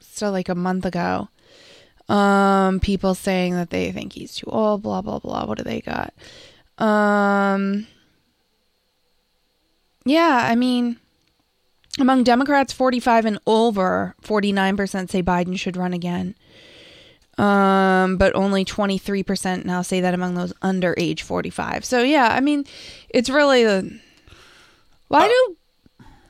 still 0.00 0.32
like 0.32 0.48
a 0.48 0.54
month 0.54 0.84
ago 0.84 1.28
um 2.08 2.80
people 2.80 3.14
saying 3.14 3.54
that 3.54 3.70
they 3.70 3.92
think 3.92 4.14
he's 4.14 4.34
too 4.34 4.48
old 4.48 4.82
blah 4.82 5.02
blah 5.02 5.18
blah 5.18 5.44
what 5.44 5.58
do 5.58 5.64
they 5.64 5.80
got 5.80 6.14
um 6.78 7.86
yeah 10.04 10.46
i 10.48 10.54
mean 10.54 10.98
among 12.00 12.22
democrats 12.24 12.72
45 12.72 13.24
and 13.26 13.38
over 13.46 14.14
49% 14.22 15.10
say 15.10 15.22
biden 15.22 15.58
should 15.58 15.76
run 15.76 15.92
again 15.92 16.34
um 17.38 18.16
but 18.16 18.34
only 18.34 18.64
23% 18.64 19.64
now 19.64 19.82
say 19.82 20.00
that 20.00 20.14
among 20.14 20.34
those 20.34 20.52
under 20.62 20.94
age 20.98 21.22
45 21.22 21.84
so 21.84 22.02
yeah 22.02 22.28
i 22.32 22.40
mean 22.40 22.64
it's 23.10 23.30
really 23.30 23.64
the 23.64 23.98
why 25.08 25.28
do 25.28 25.56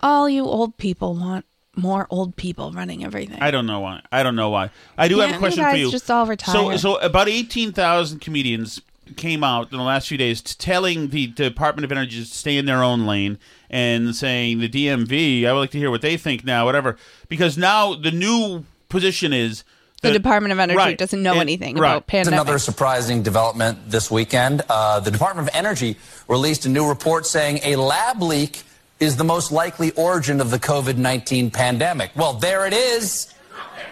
all 0.02 0.28
you 0.28 0.44
old 0.44 0.76
people 0.76 1.14
want 1.14 1.44
more 1.76 2.06
old 2.10 2.34
people 2.36 2.72
running 2.72 3.04
everything 3.04 3.40
I 3.40 3.50
don't 3.52 3.64
know 3.66 3.78
why. 3.80 4.02
I 4.10 4.24
don't 4.24 4.34
know 4.34 4.50
why. 4.50 4.70
I 4.96 5.06
do 5.06 5.20
have 5.20 5.30
Can't 5.30 5.36
a 5.36 5.38
question 5.38 5.62
for 5.64 5.76
you. 5.76 5.92
just 5.92 6.10
all 6.10 6.24
So, 6.26 6.30
retire? 6.30 6.76
so 6.78 6.96
about 6.96 7.28
eighteen 7.28 7.70
thousand 7.72 8.18
comedians 8.20 8.80
came 9.16 9.42
out 9.44 9.70
in 9.72 9.78
the 9.78 9.84
last 9.84 10.08
few 10.08 10.18
days 10.18 10.40
telling 10.42 11.08
the 11.08 11.26
Department 11.28 11.84
of 11.84 11.92
Energy 11.92 12.20
to 12.20 12.26
stay 12.26 12.56
in 12.56 12.66
their 12.66 12.82
own 12.82 13.06
lane 13.06 13.38
and 13.70 14.14
saying 14.14 14.58
the 14.60 14.68
DMV. 14.68 15.46
I 15.46 15.52
would 15.52 15.60
like 15.60 15.70
to 15.72 15.78
hear 15.78 15.90
what 15.90 16.02
they 16.02 16.16
think 16.16 16.44
now, 16.44 16.64
whatever, 16.64 16.96
because 17.28 17.56
now 17.58 17.94
the 17.94 18.10
new 18.10 18.64
position 18.88 19.32
is 19.32 19.64
the 20.00 20.08
that- 20.08 20.14
Department 20.14 20.52
of 20.52 20.58
Energy 20.58 20.76
Right. 20.76 20.98
doesn't 20.98 21.22
know 21.22 21.32
And- 21.32 21.40
anything 21.42 21.76
right. 21.76 21.90
about 21.90 22.06
pandemic. 22.06 22.40
Another 22.40 22.58
surprising 22.58 23.22
development 23.22 23.90
this 23.90 24.10
weekend. 24.10 24.62
Uh, 24.68 25.00
the 25.00 25.10
Department 25.10 25.48
of 25.48 25.54
Energy 25.54 25.96
released 26.28 26.64
a 26.66 26.68
new 26.68 26.86
report 26.86 27.26
saying 27.26 27.60
a 27.64 27.76
lab 27.76 28.22
leak 28.22 28.62
is 29.00 29.16
the 29.16 29.24
most 29.24 29.52
likely 29.52 29.90
origin 29.92 30.40
of 30.40 30.50
the 30.50 30.58
COVID 30.58 30.96
19 30.96 31.50
pandemic. 31.50 32.10
Well, 32.16 32.32
there 32.34 32.66
it 32.66 32.72
is. 32.72 33.28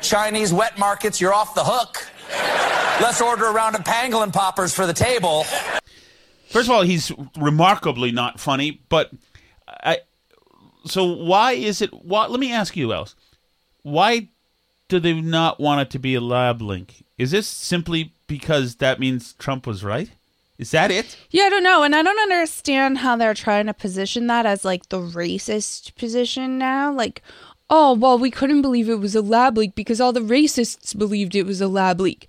Chinese 0.02 0.52
wet 0.52 0.78
markets, 0.78 1.20
you're 1.20 1.34
off 1.34 1.54
the 1.54 1.64
hook. 1.64 2.06
Let's 3.00 3.20
order 3.20 3.46
a 3.46 3.52
round 3.52 3.76
of 3.76 3.82
pangolin 3.82 4.32
poppers 4.32 4.74
for 4.74 4.86
the 4.86 4.94
table. 4.94 5.44
First 6.48 6.68
of 6.68 6.70
all, 6.70 6.82
he's 6.82 7.12
remarkably 7.36 8.12
not 8.12 8.40
funny, 8.40 8.80
but 8.88 9.10
I. 9.68 9.98
So 10.86 11.04
why 11.04 11.52
is 11.52 11.82
it? 11.82 11.92
Why, 11.92 12.26
let 12.26 12.40
me 12.40 12.52
ask 12.52 12.76
you, 12.76 12.92
else. 12.92 13.14
Why 13.82 14.28
do 14.88 14.98
they 15.00 15.20
not 15.20 15.60
want 15.60 15.80
it 15.80 15.90
to 15.90 15.98
be 15.98 16.14
a 16.14 16.20
lab 16.20 16.62
link? 16.62 17.04
Is 17.18 17.30
this 17.32 17.48
simply 17.48 18.12
because 18.26 18.76
that 18.76 19.00
means 19.00 19.34
Trump 19.34 19.66
was 19.66 19.84
right? 19.84 20.10
Is 20.58 20.70
that 20.70 20.90
it? 20.90 21.16
Yeah, 21.30 21.44
I 21.44 21.50
don't 21.50 21.62
know. 21.62 21.82
And 21.82 21.94
I 21.94 22.02
don't 22.02 22.18
understand 22.18 22.98
how 22.98 23.16
they're 23.16 23.34
trying 23.34 23.66
to 23.66 23.74
position 23.74 24.26
that 24.28 24.46
as 24.46 24.64
like 24.64 24.88
the 24.88 24.98
racist 24.98 25.94
position 25.96 26.56
now. 26.56 26.92
Like, 26.92 27.22
oh, 27.68 27.94
well, 27.94 28.18
we 28.18 28.30
couldn't 28.30 28.62
believe 28.62 28.88
it 28.88 29.00
was 29.00 29.14
a 29.14 29.22
lab 29.22 29.58
leak 29.58 29.74
because 29.74 30.00
all 30.00 30.12
the 30.12 30.20
racists 30.20 30.96
believed 30.96 31.34
it 31.34 31.46
was 31.46 31.60
a 31.60 31.68
lab 31.68 32.00
leak. 32.00 32.28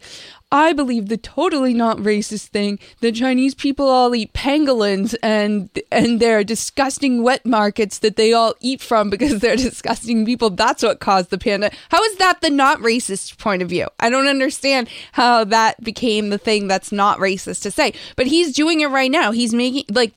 I 0.51 0.71
believe 0.71 1.09
the 1.09 1.17
totally 1.17 1.73
not 1.73 1.97
racist 1.97 2.47
thing 2.47 2.79
that 3.01 3.15
Chinese 3.15 3.53
people 3.53 3.89
all 3.89 4.15
eat 4.15 4.31
pangolins 4.31 5.13
and 5.21 5.69
and 5.91 6.21
they're 6.21 6.45
disgusting 6.45 7.21
wet 7.21 7.45
markets 7.45 7.99
that 7.99 8.15
they 8.15 8.31
all 8.31 8.55
eat 8.61 8.81
from 8.81 9.09
because 9.09 9.39
they're 9.41 9.57
disgusting 9.57 10.25
people. 10.25 10.49
That's 10.49 10.83
what 10.83 11.01
caused 11.01 11.31
the 11.31 11.37
panda. 11.37 11.69
How 11.89 12.01
is 12.01 12.15
that 12.15 12.39
the 12.39 12.49
not 12.49 12.79
racist 12.79 13.37
point 13.37 13.61
of 13.61 13.67
view? 13.67 13.87
I 13.99 14.09
don't 14.09 14.27
understand 14.27 14.87
how 15.11 15.43
that 15.43 15.83
became 15.83 16.29
the 16.29 16.37
thing 16.37 16.67
that's 16.69 16.93
not 16.93 17.19
racist 17.19 17.61
to 17.63 17.71
say. 17.71 17.93
But 18.15 18.27
he's 18.27 18.53
doing 18.53 18.79
it 18.79 18.87
right 18.87 19.11
now. 19.11 19.31
He's 19.31 19.53
making 19.53 19.83
like 19.93 20.13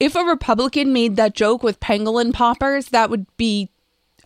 if 0.00 0.16
a 0.16 0.24
Republican 0.24 0.92
made 0.92 1.14
that 1.16 1.36
joke 1.36 1.62
with 1.62 1.78
pangolin 1.78 2.34
poppers, 2.34 2.86
that 2.86 3.10
would 3.10 3.26
be 3.36 3.70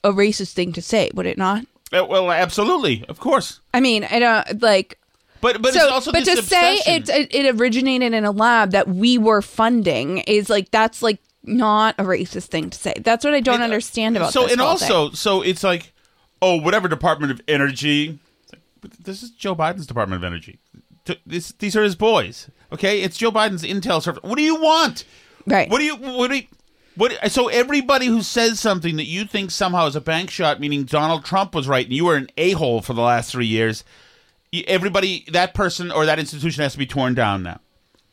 a 0.04 0.12
racist 0.12 0.52
thing 0.52 0.72
to 0.74 0.82
say, 0.82 1.10
would 1.14 1.26
it 1.26 1.38
not? 1.38 1.64
Uh, 1.92 2.04
well, 2.04 2.30
absolutely, 2.30 3.04
of 3.08 3.20
course. 3.20 3.60
I 3.72 3.80
mean, 3.80 4.04
I 4.04 4.18
don't 4.18 4.62
like. 4.62 4.98
But 5.40 5.62
but 5.62 5.74
so, 5.74 5.82
it's 5.82 5.92
also 5.92 6.12
but 6.12 6.24
to 6.24 6.42
say 6.42 6.76
it, 6.86 7.08
it 7.08 7.34
it 7.34 7.60
originated 7.60 8.14
in 8.14 8.24
a 8.24 8.30
lab 8.32 8.70
that 8.72 8.88
we 8.88 9.18
were 9.18 9.42
funding 9.42 10.18
is 10.18 10.48
like 10.50 10.70
that's 10.70 11.02
like 11.02 11.20
not 11.44 11.94
a 11.98 12.02
racist 12.04 12.46
thing 12.46 12.70
to 12.70 12.78
say. 12.78 12.94
That's 12.98 13.24
what 13.24 13.34
I 13.34 13.40
don't 13.40 13.62
understand 13.62 14.16
about. 14.16 14.32
so 14.32 14.42
this 14.44 14.52
and 14.52 14.60
whole 14.60 14.70
also 14.70 15.08
thing. 15.08 15.16
so 15.16 15.42
it's 15.42 15.62
like 15.62 15.92
oh 16.42 16.56
whatever 16.56 16.88
department 16.88 17.30
of 17.32 17.40
energy 17.48 18.18
this 18.98 19.22
is 19.22 19.30
joe 19.30 19.54
biden's 19.54 19.86
department 19.86 20.22
of 20.22 20.26
energy 20.26 20.58
Th- 21.04 21.20
this, 21.24 21.52
these 21.52 21.74
are 21.76 21.82
his 21.82 21.96
boys 21.96 22.50
okay 22.72 23.00
it's 23.02 23.16
joe 23.16 23.30
biden's 23.30 23.62
intel 23.62 24.02
service 24.02 24.22
what 24.22 24.36
do 24.36 24.42
you 24.42 24.56
want 24.60 25.04
right 25.46 25.70
what 25.70 25.78
do 25.78 25.84
you 25.84 25.96
what 25.96 26.30
do 26.30 26.36
you 26.36 26.42
what, 26.96 27.30
so 27.30 27.48
everybody 27.48 28.06
who 28.06 28.22
says 28.22 28.58
something 28.58 28.96
that 28.96 29.06
you 29.06 29.24
think 29.24 29.50
somehow 29.50 29.86
is 29.86 29.96
a 29.96 30.00
bank 30.00 30.30
shot, 30.30 30.60
meaning 30.60 30.84
Donald 30.84 31.24
Trump 31.24 31.54
was 31.54 31.68
right 31.68 31.84
and 31.84 31.94
you 31.94 32.06
were 32.06 32.16
an 32.16 32.28
a 32.36 32.52
hole 32.52 32.80
for 32.80 32.94
the 32.94 33.02
last 33.02 33.30
three 33.30 33.46
years, 33.46 33.84
everybody 34.66 35.24
that 35.30 35.54
person 35.54 35.90
or 35.90 36.06
that 36.06 36.18
institution 36.18 36.62
has 36.62 36.72
to 36.72 36.78
be 36.78 36.86
torn 36.86 37.14
down 37.14 37.42
now 37.42 37.60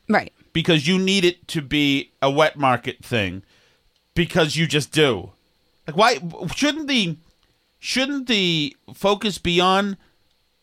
right. 0.10 0.34
because 0.52 0.88
you 0.88 0.98
need 0.98 1.26
it 1.26 1.48
to 1.48 1.62
be 1.62 2.12
a 2.22 2.30
wet 2.30 2.58
market 2.58 3.04
thing 3.04 3.44
because 4.14 4.56
you 4.56 4.68
just 4.68 4.92
do. 4.92 5.32
Like 5.88 5.98
why 5.98 6.20
shouldn't 6.54 6.88
the 6.88 7.18
shouldn't 7.80 8.28
the 8.28 8.76
focus 8.94 9.38
be 9.38 9.60
on 9.60 9.98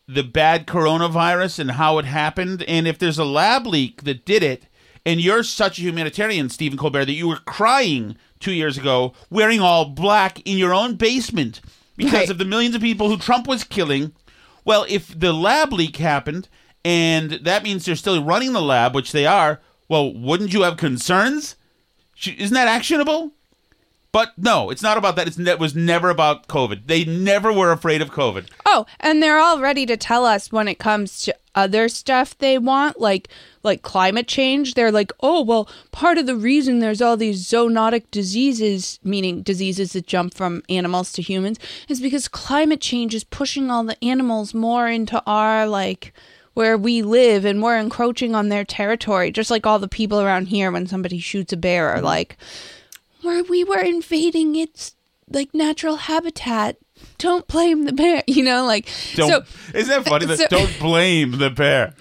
the 0.07 0.23
bad 0.23 0.67
coronavirus 0.67 1.59
and 1.59 1.71
how 1.71 1.97
it 1.97 2.05
happened 2.05 2.63
and 2.63 2.87
if 2.87 2.97
there's 2.97 3.19
a 3.19 3.25
lab 3.25 3.65
leak 3.65 4.03
that 4.03 4.25
did 4.25 4.43
it 4.43 4.63
and 5.05 5.19
you're 5.21 5.43
such 5.43 5.77
a 5.79 5.81
humanitarian 5.81 6.49
Stephen 6.49 6.77
Colbert 6.77 7.05
that 7.05 7.13
you 7.13 7.27
were 7.27 7.37
crying 7.37 8.15
2 8.39 8.51
years 8.51 8.77
ago 8.77 9.13
wearing 9.29 9.59
all 9.59 9.85
black 9.85 10.39
in 10.47 10.57
your 10.57 10.73
own 10.73 10.95
basement 10.95 11.61
because 11.97 12.13
Right. 12.13 12.29
of 12.29 12.37
the 12.37 12.45
millions 12.45 12.75
of 12.75 12.81
people 12.81 13.09
who 13.09 13.17
Trump 13.17 13.47
was 13.47 13.63
killing 13.63 14.13
Well, 14.63 14.85
if 14.89 15.17
the 15.19 15.33
lab 15.33 15.73
leak 15.73 15.97
happened 15.97 16.47
and 16.85 17.31
that 17.43 17.63
means 17.63 17.85
they're 17.85 17.95
still 17.95 18.23
running 18.23 18.53
the 18.53 18.61
lab, 18.61 18.93
which 18.95 19.11
they 19.11 19.25
are, 19.25 19.59
well, 19.89 20.13
wouldn't 20.13 20.53
you 20.53 20.61
have 20.61 20.77
concerns? 20.77 21.55
Isn't 22.25 22.53
that 22.53 22.67
actionable? 22.67 23.31
But 24.11 24.33
no, 24.37 24.69
it's 24.69 24.83
not 24.83 24.97
about 24.97 25.15
that. 25.15 25.27
It's 25.27 25.39
it 25.39 25.57
was 25.59 25.73
never 25.73 26.09
about 26.09 26.47
COVID. 26.47 26.81
They 26.85 27.05
never 27.05 27.51
were 27.53 27.71
afraid 27.71 28.01
of 28.01 28.11
COVID. 28.11 28.47
Oh, 28.65 28.85
and 28.99 29.21
they're 29.23 29.39
all 29.39 29.59
ready 29.59 29.85
to 29.85 29.95
tell 29.97 30.25
us 30.25 30.51
when 30.51 30.67
it 30.67 30.79
comes 30.79 31.21
to 31.23 31.35
other 31.55 31.87
stuff 31.89 32.37
they 32.37 32.57
want, 32.57 32.99
like 32.99 33.29
like 33.63 33.81
climate 33.81 34.27
change. 34.27 34.73
They're 34.73 34.91
like, 34.91 35.11
oh 35.21 35.41
well, 35.43 35.69
part 35.91 36.17
of 36.17 36.25
the 36.25 36.35
reason 36.35 36.79
there's 36.79 37.01
all 37.01 37.17
these 37.17 37.47
zoonotic 37.47 38.09
diseases, 38.11 38.99
meaning 39.03 39.41
diseases 39.41 39.93
that 39.93 40.07
jump 40.07 40.33
from 40.33 40.63
animals 40.69 41.11
to 41.13 41.21
humans, 41.21 41.59
is 41.87 42.01
because 42.01 42.27
climate 42.27 42.81
change 42.81 43.13
is 43.13 43.23
pushing 43.23 43.69
all 43.69 43.83
the 43.83 44.03
animals 44.03 44.53
more 44.53 44.87
into 44.87 45.21
our 45.25 45.67
like 45.67 46.13
where 46.53 46.77
we 46.77 47.01
live 47.01 47.45
and 47.45 47.61
we're 47.61 47.77
encroaching 47.77 48.35
on 48.35 48.49
their 48.49 48.65
territory, 48.65 49.31
just 49.31 49.51
like 49.51 49.65
all 49.65 49.79
the 49.79 49.87
people 49.87 50.19
around 50.19 50.47
here 50.47 50.71
when 50.71 50.85
somebody 50.85 51.19
shoots 51.19 51.53
a 51.53 51.57
bear 51.57 51.89
are 51.89 51.97
mm-hmm. 51.97 52.05
like, 52.05 52.37
where 53.21 53.43
we 53.43 53.63
were 53.63 53.79
invading 53.79 54.55
its 54.55 54.95
like 55.29 55.53
natural 55.53 55.95
habitat. 55.95 56.77
Don't 57.17 57.47
blame 57.47 57.85
the 57.85 57.93
bear, 57.93 58.23
you 58.27 58.43
know, 58.43 58.65
like 58.65 58.89
Don't, 59.15 59.29
so. 59.29 59.43
isn't 59.77 60.03
that 60.03 60.09
funny? 60.09 60.25
That 60.31 60.37
so- 60.37 60.47
don't 60.47 60.79
blame 60.79 61.37
the 61.37 61.49
bear. 61.49 61.93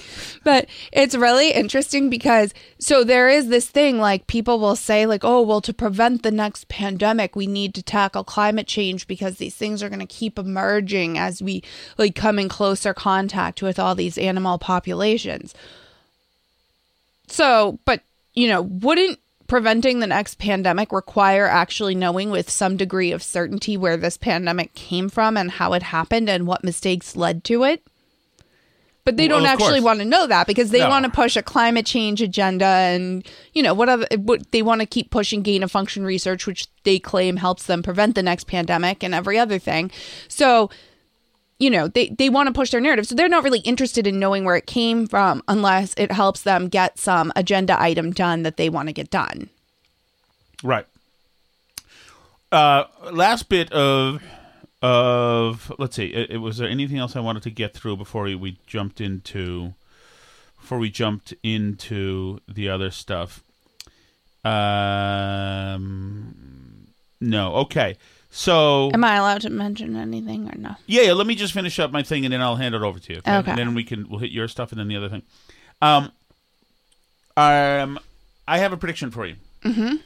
But 0.42 0.69
it's 0.92 1.14
really 1.14 1.50
interesting 1.52 2.09
because 2.09 2.54
so 2.78 3.04
there 3.04 3.28
is 3.28 3.49
this 3.49 3.69
thing 3.69 3.99
like 3.99 4.26
people 4.26 4.59
will 4.59 4.76
say 4.76 5.04
like 5.04 5.23
oh 5.23 5.42
well 5.42 5.61
to 5.61 5.75
prevent 5.75 6.23
the 6.23 6.30
next 6.30 6.69
pandemic 6.69 7.37
we 7.37 7.47
need 7.47 7.75
to 7.75 7.83
tackle 7.83 8.25
climate 8.25 8.66
change 8.66 9.07
because 9.07 9.37
these 9.37 9.54
things 9.54 9.83
are 9.83 9.90
going 9.90 10.00
to 10.00 10.07
keep 10.07 10.38
emerging 10.38 11.19
as 11.19 11.42
we 11.42 11.62
like 11.99 12.14
come 12.14 12.38
in 12.38 12.49
closer 12.49 12.95
contact 12.95 13.61
with 13.61 13.78
all 13.78 13.95
these 13.95 14.16
animal 14.16 14.57
populations. 14.59 15.54
So, 17.26 17.78
but 17.85 18.00
you 18.35 18.49
know, 18.49 18.62
wouldn't 18.62 19.19
preventing 19.50 19.99
the 19.99 20.07
next 20.07 20.38
pandemic 20.38 20.92
require 20.92 21.47
actually 21.47 21.95
knowing 21.97 22.30
with 22.30 22.49
some 22.49 22.76
degree 22.76 23.11
of 23.11 23.21
certainty 23.21 23.76
where 23.76 23.97
this 23.97 24.16
pandemic 24.16 24.73
came 24.75 25.09
from 25.09 25.37
and 25.37 25.50
how 25.50 25.73
it 25.73 25.83
happened 25.83 26.30
and 26.30 26.47
what 26.47 26.62
mistakes 26.62 27.16
led 27.16 27.42
to 27.42 27.64
it? 27.64 27.83
But 29.04 29.16
they 29.16 29.26
Well, 29.26 29.38
don't 29.40 29.47
actually 29.49 29.80
course. 29.80 29.83
want 29.83 29.99
to 29.99 30.04
know 30.04 30.28
that 30.28 30.47
because 30.47 30.71
they 30.71 30.78
No. 30.78 30.88
want 30.88 31.04
to 31.04 31.11
push 31.11 31.37
a 31.37 31.42
climate 31.42 31.85
change 31.85 32.23
agenda 32.23 32.64
and 32.64 33.26
you 33.52 33.61
know 33.61 33.75
what 33.75 33.88
other 33.88 34.07
what 34.19 34.52
they 34.52 34.62
want 34.62 34.83
to 34.83 34.87
keep 34.87 35.11
pushing 35.11 35.42
gain 35.42 35.64
of 35.64 35.73
function 35.73 36.04
research 36.04 36.47
which 36.47 36.69
they 36.85 37.00
claim 37.00 37.37
helps 37.38 37.64
them 37.66 37.83
prevent 37.83 38.14
the 38.14 38.23
next 38.23 38.47
pandemic 38.47 39.02
and 39.02 39.14
every 39.16 39.37
other 39.37 39.59
thing. 39.59 39.90
So 40.28 40.71
you 41.61 41.71
know 41.71 41.87
they 41.87 42.09
they 42.09 42.29
want 42.29 42.49
to 42.49 42.52
push 42.52 42.71
their 42.73 42.81
narrative 42.81 43.07
so 43.07 43.14
they're 43.14 43.29
not 43.29 43.45
really 43.45 43.61
interested 43.61 44.07
in 44.07 44.19
knowing 44.19 44.45
where 44.45 44.57
it 44.57 44.67
came 44.67 45.07
from 45.07 45.43
unless 45.47 45.95
it 45.97 46.11
helps 46.11 46.43
them 46.43 46.69
get 46.69 46.99
some 46.99 47.31
agenda 47.37 47.81
item 47.81 48.11
done 48.11 48.43
that 48.43 48.57
they 48.57 48.69
want 48.69 48.88
to 48.88 48.93
get 48.93 49.11
done 49.11 49.49
Right. 50.62 50.87
Uh, 52.52 52.85
last 53.12 53.49
bit 53.49 53.73
of 53.73 54.23
of 54.83 55.73
let's 55.79 55.97
see. 55.97 56.07
It, 56.07 56.31
it- 56.33 56.37
was 56.38 56.57
there 56.59 56.69
anything 56.69 56.99
else 56.99 57.14
I 57.17 57.21
wanted 57.21 57.43
to 57.45 57.50
get 57.50 57.73
through 57.75 57.97
before 57.97 58.25
we, 58.25 58.35
we 58.35 58.59
jumped 58.67 59.00
into 59.00 59.73
before 60.61 60.79
we 60.79 60.90
jumped 60.90 61.33
into 61.43 62.40
the 62.49 62.69
other 62.69 62.90
stuff? 62.90 63.43
Um, 65.71 66.35
no. 67.21 67.55
Okay. 67.57 67.97
So 68.33 68.91
am 68.95 69.03
i 69.05 69.17
allowed 69.17 69.41
to 69.43 69.51
mention 69.51 69.97
anything 69.97 70.49
or 70.49 70.57
no 70.57 70.77
yeah, 70.87 71.03
yeah, 71.03 71.13
let 71.15 71.27
me 71.27 71.35
just 71.35 71.53
finish 71.53 71.79
up 71.81 71.91
my 71.91 72.03
thing 72.03 72.25
and 72.25 72.33
then 72.33 72.41
I'll 72.41 72.57
hand 72.57 72.75
it 72.77 72.83
over 72.83 72.99
to 73.01 73.13
you. 73.13 73.19
Okay. 73.27 73.51
And 73.51 73.59
then 73.59 73.75
we 73.75 73.83
can 73.85 74.09
we'll 74.09 74.21
hit 74.21 74.31
your 74.31 74.47
stuff 74.49 74.71
and 74.73 74.79
then 74.81 74.87
the 74.89 74.97
other 74.97 75.09
thing. 75.09 75.23
Um, 75.83 76.13
um, 77.37 77.99
I 78.47 78.59
have 78.59 78.73
a 78.73 78.77
prediction 78.77 79.11
for 79.11 79.27
you. 79.27 79.37
mm-hmm 79.65 79.97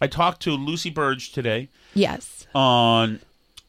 I 0.00 0.08
talked 0.08 0.42
to 0.42 0.50
Lucy 0.52 0.90
Burge 0.90 1.30
today 1.32 1.68
yes 1.94 2.46
on. 2.54 3.20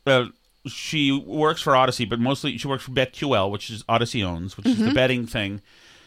Uh, 0.06 0.26
she 0.66 1.12
works 1.12 1.62
for 1.62 1.74
Audacy, 1.74 2.10
but 2.10 2.20
mostly 2.20 2.58
she 2.58 2.68
works 2.68 2.84
for 2.84 2.92
BetQL, 2.92 3.52
which 3.52 3.70
is 3.70 3.84
Audacy 3.84 4.24
owns, 4.24 4.58
which 4.58 4.66
is 4.66 4.78
the 4.80 4.86
Mhm. 4.86 4.94
betting 4.96 5.28
thing. 5.28 5.62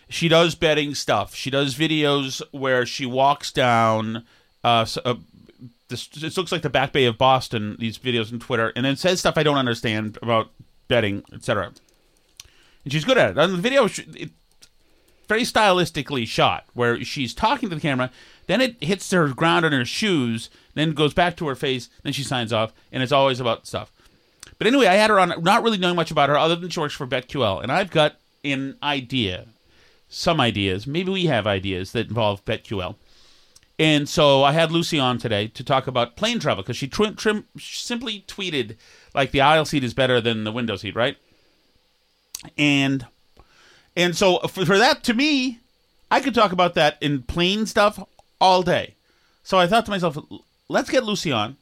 She 0.09 0.28
does 0.28 0.54
betting 0.57 0.94
stuff. 0.96 1.35
She 1.35 1.48
does 1.50 1.74
videos 1.76 2.42
where 2.50 2.85
she 2.87 3.07
walks 3.07 3.52
down. 3.52 4.24
Uh, 4.64 4.80
s- 4.80 4.98
uh, 5.04 5.14
this 5.88 6.09
it 6.22 6.37
looks 6.37 6.53
like 6.53 6.62
the 6.62 6.70
Back 6.70 6.92
Bay 6.92 7.05
of 7.05 7.18
Boston. 7.18 7.77
These 7.79 7.99
videos 7.99 8.33
on 8.33 8.38
Twitter, 8.38 8.72
and 8.75 8.85
then 8.85 8.96
says 8.96 9.20
stuff 9.20 9.37
I 9.37 9.42
don't 9.42 9.59
understand 9.59 10.18
about 10.22 10.51
betting, 10.88 11.25
etc. 11.33 11.72
And 12.85 12.92
she's 12.92 13.05
good 13.05 13.18
at 13.18 13.31
it. 13.31 13.38
On 13.38 13.51
the 13.51 13.59
video, 13.59 13.87
it, 13.87 14.31
very 15.29 15.42
stylistically 15.42 16.27
shot, 16.27 16.64
where 16.75 17.03
she's 17.05 17.35
talking 17.35 17.68
to 17.68 17.75
the 17.75 17.81
camera, 17.81 18.11
then 18.46 18.61
it 18.61 18.83
hits 18.83 19.11
her 19.11 19.29
ground 19.29 19.64
on 19.64 19.72
her 19.72 19.85
shoes, 19.85 20.51
then 20.75 20.92
goes 20.92 21.14
back 21.14 21.37
to 21.37 21.49
her 21.49 21.55
face, 21.55 21.88
then 22.03 22.12
she 22.12 22.22
signs 22.22 22.53
off, 22.53 22.72
and 22.92 23.03
it's 23.03 23.12
always 23.12 23.40
about 23.40 23.66
stuff. 23.66 23.90
But 24.59 24.66
anyway, 24.66 24.87
I 24.87 24.94
had 24.94 25.11
her 25.11 25.18
on, 25.18 25.42
not 25.42 25.62
really 25.62 25.79
knowing 25.79 25.96
much 25.96 26.11
about 26.11 26.29
her, 26.29 26.38
other 26.38 26.57
than 26.57 26.70
she 26.70 26.81
works 26.81 26.94
for 26.94 27.07
BetQL, 27.07 27.62
and 27.62 27.72
I've 27.72 27.90
got 27.90 28.16
an 28.44 28.77
idea, 28.83 29.46
some 30.09 30.40
ideas, 30.40 30.87
maybe 30.87 31.11
we 31.11 31.27
have 31.27 31.46
ideas 31.46 31.92
that 31.92 32.09
involve 32.09 32.44
BetQL. 32.44 32.94
And 33.78 34.08
so 34.08 34.42
I 34.42 34.52
had 34.52 34.72
Lucy 34.72 34.98
on 34.98 35.18
today 35.18 35.48
to 35.48 35.62
talk 35.62 35.86
about 35.86 36.16
plane 36.16 36.38
travel 36.38 36.62
because 36.62 36.76
she 36.76 36.88
trim, 36.88 37.44
simply 37.58 38.24
tweeted 38.26 38.76
like 39.14 39.32
the 39.32 39.42
aisle 39.42 39.66
seat 39.66 39.84
is 39.84 39.92
better 39.92 40.20
than 40.20 40.44
the 40.44 40.52
window 40.52 40.76
seat, 40.76 40.94
right? 40.94 41.16
And 42.56 43.06
and 43.96 44.16
so 44.16 44.38
for, 44.40 44.64
for 44.64 44.78
that, 44.78 45.02
to 45.04 45.14
me, 45.14 45.60
I 46.10 46.20
could 46.20 46.34
talk 46.34 46.52
about 46.52 46.74
that 46.74 46.96
in 47.00 47.22
plane 47.22 47.66
stuff 47.66 48.02
all 48.40 48.62
day. 48.62 48.94
So 49.42 49.58
I 49.58 49.66
thought 49.66 49.84
to 49.86 49.90
myself, 49.90 50.18
let's 50.68 50.90
get 50.90 51.04
Lucy 51.04 51.32
on 51.32 51.56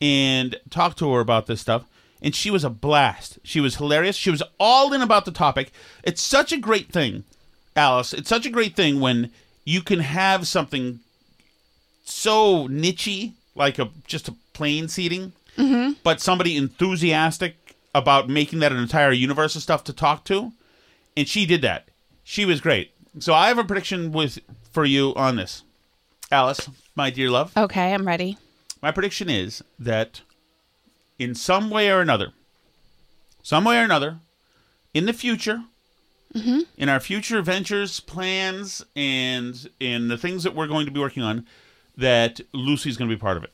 and 0.00 0.56
talk 0.70 0.96
to 0.96 1.12
her 1.12 1.20
about 1.20 1.46
this 1.46 1.60
stuff. 1.60 1.84
And 2.22 2.34
she 2.34 2.50
was 2.50 2.64
a 2.64 2.70
blast. 2.70 3.38
She 3.42 3.60
was 3.60 3.76
hilarious. 3.76 4.16
She 4.16 4.30
was 4.30 4.42
all 4.58 4.92
in 4.92 5.02
about 5.02 5.24
the 5.24 5.30
topic. 5.30 5.72
It's 6.02 6.22
such 6.22 6.52
a 6.52 6.58
great 6.58 6.90
thing, 6.90 7.24
Alice. 7.76 8.14
It's 8.14 8.28
such 8.28 8.46
a 8.46 8.50
great 8.50 8.74
thing 8.74 9.00
when 9.00 9.30
you 9.64 9.82
can 9.82 10.00
have 10.00 10.46
something 10.46 11.00
so 12.04 12.68
nichey, 12.68 13.32
like 13.54 13.78
a 13.78 13.88
just 14.06 14.28
a 14.28 14.34
plane 14.52 14.88
seating, 14.88 15.32
mm-hmm 15.56 15.92
but 16.02 16.20
somebody 16.20 16.56
enthusiastic 16.56 17.76
about 17.94 18.28
making 18.28 18.58
that 18.60 18.72
an 18.72 18.78
entire 18.78 19.12
universe 19.12 19.56
of 19.56 19.62
stuff 19.62 19.84
to 19.84 19.92
talk 19.92 20.24
to. 20.24 20.52
And 21.16 21.26
she 21.28 21.46
did 21.46 21.62
that. 21.62 21.88
She 22.24 22.44
was 22.44 22.60
great. 22.60 22.92
So 23.20 23.32
I 23.32 23.48
have 23.48 23.58
a 23.58 23.64
prediction 23.64 24.10
with 24.12 24.38
for 24.72 24.84
you 24.84 25.14
on 25.14 25.36
this. 25.36 25.62
Alice, 26.30 26.68
my 26.96 27.10
dear 27.10 27.30
love. 27.30 27.56
okay 27.56 27.94
i'm 27.94 28.06
ready 28.06 28.36
My 28.82 28.90
prediction 28.90 29.30
is 29.30 29.62
that 29.78 30.22
in 31.18 31.34
some 31.34 31.70
way 31.70 31.90
or 31.90 32.00
another, 32.00 32.32
some 33.42 33.64
way 33.64 33.78
or 33.78 33.84
another, 33.84 34.18
in 34.92 35.06
the 35.06 35.12
future, 35.12 35.62
mm-hmm 36.34 36.60
in 36.76 36.88
our 36.88 36.98
future 36.98 37.40
ventures, 37.40 38.00
plans, 38.00 38.84
and 38.96 39.70
in 39.78 40.08
the 40.08 40.18
things 40.18 40.42
that 40.42 40.54
we're 40.54 40.66
going 40.66 40.86
to 40.86 40.90
be 40.92 40.98
working 40.98 41.22
on, 41.22 41.46
that 41.96 42.40
Lucy's 42.52 42.96
going 42.96 43.08
to 43.08 43.16
be 43.16 43.20
part 43.20 43.36
of 43.36 43.44
it. 43.44 43.52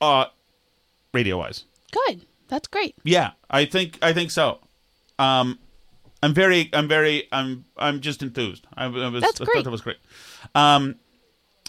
Uh, 0.00 0.26
radio 1.12 1.38
wise. 1.38 1.64
good 1.90 2.20
that's 2.48 2.68
great 2.68 2.94
Yeah, 3.02 3.32
I 3.50 3.64
think 3.64 3.98
I 4.00 4.12
think 4.12 4.30
so. 4.30 4.60
Um, 5.18 5.58
I'm 6.22 6.34
very, 6.34 6.70
I'm 6.72 6.88
very, 6.88 7.28
I'm, 7.30 7.64
I'm 7.76 8.00
just 8.00 8.22
enthused. 8.22 8.66
I, 8.74 8.86
I 8.86 9.08
was, 9.08 9.22
That's 9.22 9.40
I 9.40 9.44
great. 9.44 9.54
thought 9.54 9.64
that 9.64 9.70
was 9.70 9.80
great. 9.80 9.98
Um, 10.54 10.96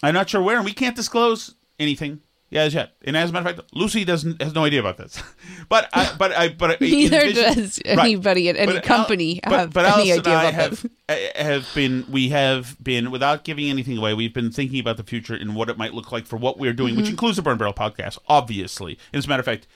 I'm 0.01 0.13
not 0.13 0.29
sure 0.29 0.41
where, 0.41 0.55
and 0.57 0.65
we 0.65 0.73
can't 0.73 0.95
disclose 0.95 1.55
anything. 1.79 2.21
Yeah, 2.51 2.63
as 2.63 2.73
yet. 2.73 2.93
And 3.03 3.15
as 3.15 3.29
a 3.29 3.33
matter 3.33 3.49
of 3.49 3.55
fact, 3.57 3.69
Lucy 3.75 4.03
doesn't 4.03 4.41
has 4.41 4.55
no 4.55 4.63
idea 4.63 4.79
about 4.79 4.97
this. 4.97 5.21
but 5.69 5.87
I, 5.93 6.15
but 6.17 6.31
I, 6.31 6.49
but 6.49 6.71
I 6.71 6.77
Neither 6.81 7.31
does 7.31 7.79
anybody 7.85 8.49
at 8.49 8.55
any 8.55 8.73
But 8.73 8.83
company 8.83 9.39
but, 9.43 9.51
have 9.51 9.73
but 9.73 9.85
any 9.85 10.11
Alice 10.11 10.17
and 10.17 10.27
idea 10.27 10.39
about 10.39 10.53
have 10.55 10.85
this. 11.07 11.31
have 11.35 11.67
been 11.75 12.05
we 12.09 12.29
have 12.29 12.75
been 12.83 13.11
without 13.11 13.43
giving 13.43 13.69
anything 13.69 13.97
away. 13.99 14.13
We've 14.15 14.33
been 14.33 14.51
thinking 14.51 14.79
about 14.79 14.97
the 14.97 15.03
future 15.03 15.35
and 15.35 15.55
what 15.55 15.69
it 15.69 15.77
might 15.77 15.93
look 15.93 16.11
like 16.11 16.25
for 16.25 16.37
what 16.37 16.57
we're 16.57 16.73
doing, 16.73 16.95
which 16.95 17.05
Mhm. 17.05 17.09
includes 17.11 17.35
the 17.35 17.43
Burn 17.43 17.57
Barrel 17.59 17.73
podcast, 17.73 18.17
obviously. 18.27 18.97
And 19.13 19.19
as 19.19 19.25
a 19.25 19.29
matter 19.29 19.41
of 19.41 19.45
fact, 19.45 19.67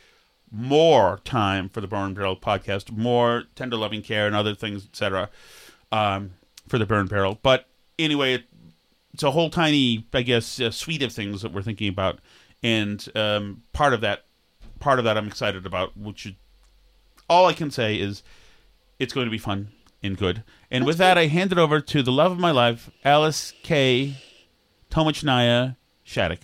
more 0.52 1.20
time 1.24 1.70
for 1.70 1.82
the 1.82 1.88
Burn 1.88 2.14
Barrel 2.14 2.36
podcast, 2.36 2.92
more 2.92 3.44
tender 3.56 3.76
loving 3.78 4.02
care 4.02 4.28
and 4.28 4.36
other 4.36 4.56
things, 4.56 4.86
etc. 4.86 5.30
Um, 5.92 6.32
for 6.68 6.78
the 6.80 6.86
Burn 6.86 7.08
Barrel. 7.08 7.40
But 7.44 7.68
anyway, 8.00 8.36
it, 8.36 8.44
it's 9.14 9.24
a 9.24 9.32
whole 9.32 9.50
tiny, 9.50 10.06
I 10.14 10.22
guess, 10.24 10.60
uh, 10.60 10.72
suite 10.72 11.04
of 11.04 11.12
things 11.12 11.42
that 11.44 11.54
we're 11.54 11.62
thinking 11.62 11.88
about, 11.90 12.20
and 12.63 13.06
um, 13.15 13.63
part 13.73 13.93
of 13.93 14.02
that, 14.02 14.26
part 14.80 14.99
of 14.99 15.06
that, 15.06 15.17
I'm 15.17 15.28
excited 15.28 15.65
about. 15.65 15.95
Which 15.97 16.26
is, 16.26 16.34
all 17.30 17.45
I 17.45 17.54
can 17.54 17.69
say 17.69 17.95
is, 17.95 18.23
it's 18.99 19.13
going 19.13 19.26
to 19.28 19.32
be 19.32 19.38
fun 19.38 19.69
and 20.02 20.17
good. 20.17 20.43
And 20.71 20.86
with 20.86 20.97
that, 20.97 21.17
I 21.17 21.28
hand 21.28 21.52
it 21.52 21.58
over 21.58 21.80
to 21.80 22.02
the 22.04 22.12
love 22.12 22.32
of 22.32 22.39
my 22.39 22.52
life, 22.52 22.89
Alice 23.04 23.54
K. 23.63 24.15
Tomachnaya 24.89 25.76
Shattuck. 26.04 26.41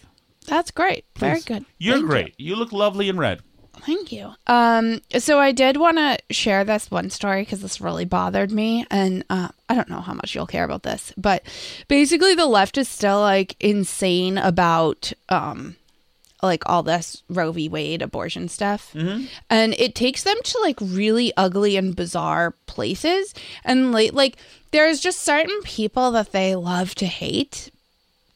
That's 0.48 0.72
great. 0.72 1.06
Very 1.18 1.42
good. 1.42 1.66
You're 1.78 1.96
Thank 1.96 2.04
you. 2.04 2.10
great. 2.10 2.36
You. 2.38 2.56
look 2.56 2.72
lovely 2.72 3.08
in 3.10 3.18
red. 3.18 3.42
Thank 3.82 4.12
you. 4.12 4.34
Um, 4.48 5.00
so 5.20 5.40
I 5.40 5.52
did 5.52 5.78
want 5.78 5.98
to 5.98 6.18
share 6.32 6.64
this 6.64 6.92
one 6.92 7.10
story 7.10 7.44
because 7.44 7.62
this 7.62 7.80
really 7.80 8.04
bothered 8.04 8.52
me, 8.52 8.86
and 8.90 9.24
uh, 9.30 9.50
I 9.70 9.76
don't 9.76 9.90
know 9.90 10.02
how 10.02 10.14
much 10.14 10.36
you'll 10.36 10.48
care 10.48 10.66
about 10.66 10.84
this, 10.84 11.14
but 11.16 11.44
basically 11.88 12.36
the 12.36 12.46
left 12.48 12.78
is 12.78 12.90
still 12.90 13.22
like 13.22 13.56
insane 13.60 14.38
about 14.38 15.14
um, 15.30 15.76
like 16.42 16.64
all 16.68 16.84
this 16.84 17.24
Roe 17.30 17.52
v. 17.52 17.68
Wade 17.70 18.02
abortion 18.02 18.48
stuff, 18.50 18.92
Mm-hmm. 18.94 19.26
and 19.50 19.74
it 19.76 19.96
takes 19.96 20.24
them 20.24 20.38
to 20.44 20.60
like 20.62 20.78
really 20.82 21.34
ugly 21.38 21.76
and 21.78 21.96
bizarre 21.96 22.52
places, 22.66 23.34
and 23.66 23.92
like 23.92 24.14
like 24.14 24.38
there's 24.72 25.00
just 25.00 25.20
certain 25.22 25.62
people 25.64 26.12
that 26.12 26.32
they 26.32 26.56
love 26.56 26.96
to 26.96 27.06
hate, 27.06 27.72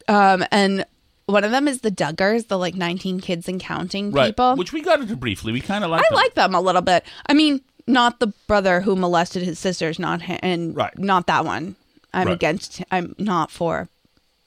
um, 0.07 0.43
and 0.51 0.85
one 1.25 1.43
of 1.45 1.51
them 1.51 1.67
is 1.67 1.81
the 1.81 1.91
Duggars, 1.91 2.47
the 2.49 2.57
like 2.57 2.75
19 2.75 3.21
kids 3.21 3.47
and 3.47 3.59
counting 3.59 4.11
Right. 4.11 4.27
people. 4.27 4.55
Which 4.55 4.73
we 4.73 4.81
got 4.81 4.99
into 4.99 5.15
briefly. 5.15 5.53
We 5.53 5.61
kind 5.61 5.83
of 5.85 5.89
like. 5.91 6.01
I 6.01 6.09
them. 6.09 6.15
like 6.15 6.33
them 6.33 6.55
a 6.55 6.61
little 6.61 6.81
bit. 6.81 7.05
I 7.27 7.33
mean, 7.33 7.61
not 7.87 8.19
the 8.19 8.27
brother 8.47 8.81
who 8.81 8.95
molested 8.97 9.43
his 9.43 9.57
sisters, 9.59 9.99
not 9.99 10.21
hi- 10.23 10.39
and 10.43 10.75
right. 10.75 10.97
not 10.97 11.27
that 11.27 11.45
one. 11.45 11.75
I'm 12.13 12.27
Right. 12.27 12.33
against. 12.33 12.83
I'm 12.91 13.15
not 13.17 13.49
for 13.51 13.87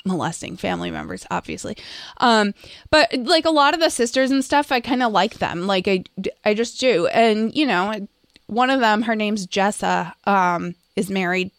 molesting 0.07 0.57
family 0.57 0.91
members, 0.91 1.27
obviously. 1.31 1.77
Um, 2.19 2.55
but 2.91 3.13
like 3.13 3.45
a 3.45 3.51
lot 3.51 3.75
of 3.75 3.81
the 3.81 3.91
sisters 3.91 4.31
and 4.31 4.45
stuff, 4.45 4.73
I 4.73 4.81
kind 4.81 5.03
of 5.03 5.13
like 5.13 5.35
them. 5.39 5.67
Like 5.67 5.89
I, 5.89 6.05
I 6.45 6.55
just 6.55 6.81
do. 6.81 7.07
And 7.09 7.55
you 7.55 7.67
know, 7.67 8.07
one 8.47 8.71
of 8.71 8.81
them, 8.81 9.03
her 9.03 9.17
name's 9.17 9.47
Jessa, 9.47 10.15
um, 10.27 10.75
is 10.95 11.11
married, 11.11 11.51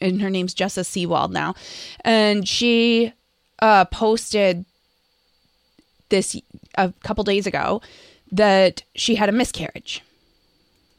and 0.00 0.20
her 0.22 0.30
name's 0.30 0.54
Jessa 0.54 0.84
Seewald 0.84 1.30
now, 1.30 1.54
and 2.04 2.46
she 2.46 3.12
uh 3.60 3.86
posted 3.86 4.66
this 6.10 6.36
a 6.76 6.92
couple 7.02 7.24
days 7.24 7.46
ago 7.46 7.80
that 8.30 8.82
she 8.94 9.14
had 9.14 9.28
a 9.28 9.32
miscarriage. 9.32 10.02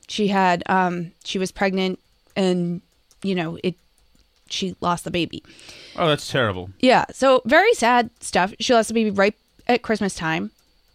She 0.07 0.27
had 0.27 0.63
um 0.67 1.12
she 1.23 1.38
was 1.38 1.51
pregnant 1.51 1.99
and 2.36 2.81
you 3.21 3.36
know 3.36 3.60
it 3.63 3.75
she 4.49 4.75
lost 4.81 5.03
the 5.03 5.12
baby. 5.12 5.43
Oh, 5.97 6.07
that's 6.07 6.29
terrible. 6.29 6.69
Yeah, 6.79 7.05
so 7.12 7.41
very 7.45 7.73
sad 7.73 8.10
stuff. 8.19 8.53
She 8.60 8.73
lost 8.73 8.89
the 8.89 8.93
baby 8.93 9.12
right 9.12 9.36
at 9.67 9.81
Christmas 9.81 10.15
time, 10.15 10.51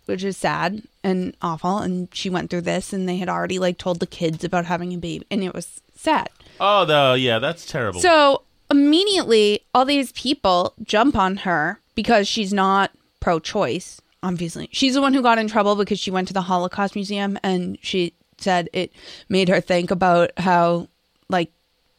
which 0.06 0.24
is 0.24 0.36
sad 0.36 0.82
and 1.04 1.36
awful 1.42 1.78
and 1.78 2.08
she 2.12 2.30
went 2.30 2.50
through 2.50 2.60
this 2.60 2.92
and 2.92 3.08
they 3.08 3.16
had 3.16 3.28
already 3.28 3.58
like 3.58 3.78
told 3.78 4.00
the 4.00 4.06
kids 4.06 4.44
about 4.44 4.66
having 4.66 4.92
a 4.94 4.98
baby 4.98 5.26
and 5.30 5.42
it 5.42 5.54
was 5.54 5.80
sad. 5.94 6.28
Oh, 6.60 6.84
the 6.84 7.18
yeah, 7.18 7.38
that's 7.38 7.66
terrible. 7.66 8.00
So 8.00 8.42
immediately, 8.70 9.60
all 9.74 9.84
these 9.84 10.12
people 10.12 10.74
jump 10.82 11.16
on 11.16 11.38
her 11.38 11.80
because 11.94 12.26
she's 12.28 12.52
not 12.52 12.90
pro 13.20 13.38
choice, 13.38 14.00
obviously. 14.22 14.68
She's 14.72 14.94
the 14.94 15.00
one 15.00 15.14
who 15.14 15.22
got 15.22 15.38
in 15.38 15.48
trouble 15.48 15.76
because 15.76 15.98
she 15.98 16.10
went 16.10 16.28
to 16.28 16.34
the 16.34 16.42
Holocaust 16.42 16.94
Museum 16.94 17.38
and 17.42 17.78
she 17.82 18.14
said 18.38 18.68
it 18.72 18.92
made 19.28 19.48
her 19.48 19.60
think 19.60 19.90
about 19.90 20.32
how, 20.38 20.88
like, 21.28 21.52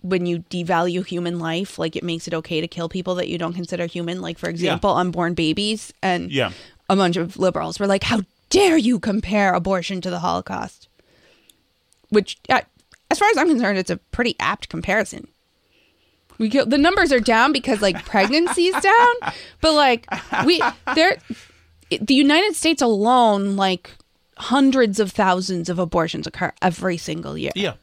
when 0.04 0.26
you 0.28 0.40
devalue 0.50 1.06
human 1.06 1.40
life, 1.40 1.80
like, 1.80 1.96
it 1.96 2.04
makes 2.04 2.28
it 2.28 2.34
okay 2.36 2.62
to 2.62 2.68
kill 2.68 2.88
people 2.90 3.16
that 3.16 3.28
you 3.30 3.38
don't 3.38 3.54
consider 3.54 3.86
human. 3.88 4.22
Like, 4.22 4.38
for 4.38 4.50
example, 4.50 4.92
unborn 4.92 5.34
babies. 5.34 5.92
And 6.04 6.32
Yeah. 6.32 6.52
a 6.90 6.96
bunch 6.96 7.16
of 7.18 7.38
liberals 7.38 7.80
were 7.80 7.88
like, 7.88 8.04
how 8.04 8.22
dare 8.50 8.78
you 8.78 9.00
compare 9.00 9.54
abortion 9.54 10.02
to 10.02 10.10
the 10.10 10.20
Holocaust? 10.20 10.88
Which, 12.10 12.38
uh, 12.50 12.62
as 13.10 13.18
far 13.18 13.28
as 13.30 13.38
I'm 13.38 13.48
concerned, 13.50 13.78
it's 13.80 13.90
a 13.90 13.98
pretty 13.98 14.36
apt 14.40 14.70
comparison. 14.70 15.28
We 16.38 16.50
kill, 16.50 16.66
the 16.66 16.78
numbers 16.78 17.12
are 17.12 17.20
down 17.20 17.54
because 17.54 17.82
like 17.82 17.96
pregnancy's 18.06 18.80
down, 18.82 19.34
but 19.62 19.74
like 19.74 20.06
we 20.46 20.62
there, 20.96 21.18
the 22.02 22.14
United 22.16 22.56
States 22.56 22.82
alone, 22.82 23.56
like 23.56 23.92
hundreds 24.38 25.00
of 25.00 25.12
thousands 25.12 25.70
of 25.70 25.78
abortions 25.80 26.26
occur 26.28 26.52
every 26.62 26.98
single 26.98 27.38
year. 27.38 27.52
Yeah. 27.56 27.74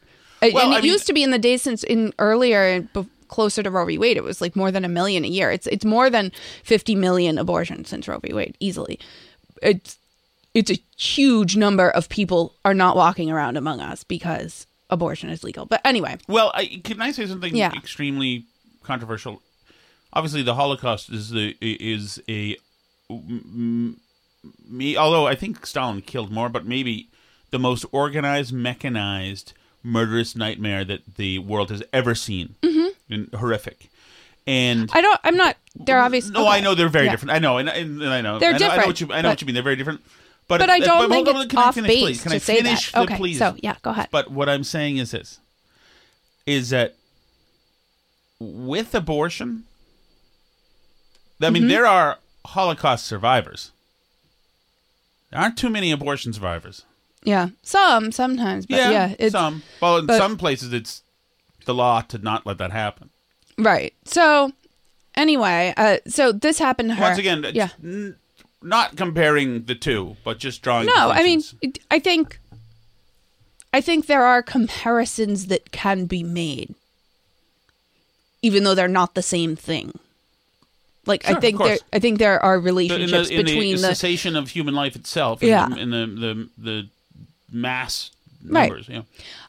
And- 0.41 0.53
Well, 0.53 0.65
and 0.65 0.73
it 0.73 0.77
I 0.77 0.81
mean- 0.81 0.91
used 0.91 1.07
to 1.07 1.13
be 1.13 1.23
in 1.23 1.31
the 1.31 1.39
days 1.39 1.61
since 1.61 1.83
in 1.83 2.13
earlier 2.19 2.81
bef- 2.93 3.07
closer 3.27 3.63
to 3.63 3.69
Roe 3.71 3.85
v. 3.85 3.97
Wade, 3.97 4.17
it 4.17 4.23
was 4.23 4.41
like 4.41 4.55
more 4.55 4.71
than 4.71 4.83
a 4.83 4.89
million 4.89 5.23
a 5.23 5.27
year. 5.27 5.51
It's 5.51 5.67
it's 5.67 5.85
more 5.85 6.09
than 6.09 6.31
fifty 6.63 6.95
million 6.95 7.37
abortions 7.37 7.89
since 7.89 8.07
Roe 8.07 8.19
v. 8.19 8.33
Wade 8.33 8.55
easily. 8.59 8.99
It's 9.61 9.97
it's 10.53 10.69
a 10.71 10.79
huge 10.97 11.55
number 11.55 11.89
of 11.89 12.09
people 12.09 12.53
are 12.65 12.73
not 12.73 12.95
walking 12.97 13.31
around 13.31 13.55
among 13.55 13.79
us 13.79 14.03
because 14.03 14.67
abortion 14.89 15.29
is 15.29 15.43
legal. 15.45 15.65
But 15.65 15.79
anyway, 15.85 16.17
Well, 16.27 16.51
I, 16.53 16.81
can 16.83 17.01
I 17.01 17.11
say 17.13 17.25
something 17.25 17.55
Yeah. 17.55 17.71
extremely 17.73 18.43
controversial? 18.83 19.41
Obviously, 20.11 20.41
the 20.41 20.55
Holocaust 20.55 21.09
is 21.09 21.29
the 21.29 21.55
is 21.61 22.21
a 22.27 22.57
me. 23.09 24.97
Although 24.97 25.27
I 25.27 25.35
think 25.35 25.65
Stalin 25.65 26.01
killed 26.01 26.31
more, 26.31 26.49
but 26.49 26.65
maybe 26.65 27.07
the 27.51 27.59
most 27.59 27.85
organized, 27.91 28.51
mechanized, 28.53 29.53
murderous 29.83 30.35
nightmare 30.35 30.83
that 30.85 31.15
the 31.17 31.39
world 31.39 31.69
has 31.71 31.83
ever 31.93 32.13
seen. 32.15 32.55
Mhm. 32.61 32.89
And 33.09 33.29
horrific. 33.33 33.89
And 34.47 34.89
I 34.93 35.01
don't. 35.01 35.19
I'm 35.23 35.35
not. 35.37 35.57
They're 35.75 35.99
obviously. 36.01 36.31
no, 36.31 36.47
I 36.47 36.59
know 36.61 36.73
they're 36.75 36.89
very 36.89 37.05
Yeah. 37.05 37.11
different. 37.11 37.31
I 37.31 37.39
know, 37.39 37.57
and, 37.57 37.69
and, 37.69 38.01
and 38.01 38.09
I 38.11 38.21
know 38.21 38.39
They're 38.39 38.53
I 38.53 38.57
know, 38.57 38.57
I 38.57 38.59
know 38.59 38.75
different, 38.75 38.87
what 38.87 39.01
you. 39.01 39.13
I 39.13 39.21
know 39.21 39.29
what 39.29 39.41
you 39.41 39.45
mean. 39.45 39.53
They're 39.53 39.63
very 39.63 39.75
different. 39.75 40.01
But, 40.47 40.59
But 40.59 40.69
I 40.69 40.79
don't 40.79 40.97
hold 40.99 41.11
think 41.11 41.27
on, 41.29 41.35
it's 41.37 41.49
can 41.49 41.59
off 41.59 41.75
finish, 41.75 41.87
base 41.89 42.03
please? 42.03 42.21
Can 42.23 42.29
to 42.31 42.35
I 42.35 42.39
say 42.39 42.55
that. 42.57 42.63
finish, 42.63 42.91
the- 42.91 42.99
Okay, 43.01 43.15
please? 43.17 43.37
so, 43.37 43.55
yeah, 43.61 43.75
go 43.83 43.91
ahead. 43.91 44.09
But 44.11 44.31
what 44.31 44.49
I'm 44.49 44.63
saying 44.65 44.97
is 44.97 45.11
this: 45.11 45.39
is 46.45 46.71
that 46.71 46.95
with 48.39 48.93
abortion, 48.95 49.63
I 51.41 51.49
mean, 51.51 51.63
Mhm. 51.63 51.69
there 51.69 51.85
are 51.85 52.17
Holocaust 52.47 53.05
survivors. 53.05 53.71
There 55.29 55.39
aren't 55.39 55.57
too 55.57 55.69
many 55.69 55.91
abortion 55.91 56.33
survivors. 56.33 56.83
Yeah, 57.23 57.49
some 57.61 58.11
sometimes, 58.11 58.65
but 58.65 58.77
yeah, 58.77 59.15
it's, 59.19 59.33
some. 59.33 59.61
Well, 59.81 59.97
in 59.97 60.05
but- 60.07 60.17
some 60.17 60.37
places, 60.37 60.73
it's 60.73 61.03
the 61.65 61.73
law 61.73 62.01
to 62.01 62.17
not 62.17 62.45
let 62.45 62.57
that 62.57 62.71
happen. 62.71 63.09
right. 63.57 63.93
So 64.05 64.51
anyway, 65.15 65.73
uh, 65.77 65.97
so 66.07 66.31
this 66.31 66.57
happened 66.57 66.89
to 66.89 66.95
her. 66.95 67.01
Once 67.03 67.19
again, 67.19 67.45
yeah. 67.53 67.69
n- 67.83 68.15
not 68.63 68.95
comparing 68.95 69.65
the 69.65 69.75
two, 69.75 70.17
but 70.23 70.39
just 70.39 70.61
drawing. 70.63 70.87
No, 70.87 71.11
I 71.11 71.23
mean, 71.23 71.41
I 71.91 71.99
think, 71.99 72.39
I 73.73 73.81
think 73.81 74.07
there 74.07 74.23
are 74.25 74.41
comparisons 74.41 75.47
that 75.47 75.71
can 75.71 76.05
be 76.05 76.23
made, 76.23 76.73
even 78.41 78.63
though 78.63 78.73
they're 78.75 78.87
not 78.87 79.13
the 79.15 79.21
same 79.21 79.55
thing. 79.55 79.97
Like 81.05 81.23
Sure, 81.25 81.37
I 81.37 81.39
think 81.39 81.57
there. 81.59 81.77
I 81.93 81.99
think 81.99 82.19
there 82.19 82.39
are 82.43 82.55
The- 82.55 82.59
in 82.59 82.65
relationships 82.65 83.29
the, 83.29 83.35
in 83.39 83.45
between 83.45 83.75
the, 83.75 83.81
the, 83.81 83.87
cessation 83.87 84.35
of 84.35 84.49
human 84.49 84.75
life 84.75 84.95
itself, 84.95 85.41
Yeah. 85.41 85.67
in 85.75 85.89
the 85.91 86.05
the 86.07 86.49
the 86.57 86.87
mass 87.51 88.11
Right. 88.43 88.69
numbers. 88.69 88.87
Yeah. 88.89 89.01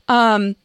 Um. 0.08 0.56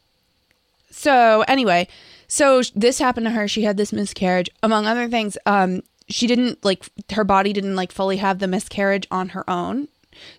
So 0.92 1.44
anyway, 1.48 1.88
so 2.28 2.62
this 2.76 3.00
happened 3.00 3.26
to 3.28 3.32
her. 3.32 3.48
She 3.48 3.64
had 3.64 3.78
this 3.78 3.94
miscarriage, 3.94 4.50
among 4.64 4.86
other 4.86 5.08
things. 5.08 5.38
Um, 5.46 5.82
she 6.10 6.28
didn't 6.28 6.64
like 6.66 6.90
her 7.12 7.24
body 7.24 7.54
didn't 7.54 7.76
like 7.76 7.92
fully 7.92 8.18
have 8.18 8.40
the 8.40 8.48
miscarriage 8.48 9.08
on 9.12 9.30
her 9.30 9.48
own, 9.50 9.88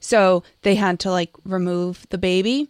so 0.00 0.42
they 0.62 0.74
had 0.74 0.98
to 1.00 1.10
like 1.10 1.30
remove 1.44 2.06
the 2.10 2.18
baby 2.18 2.68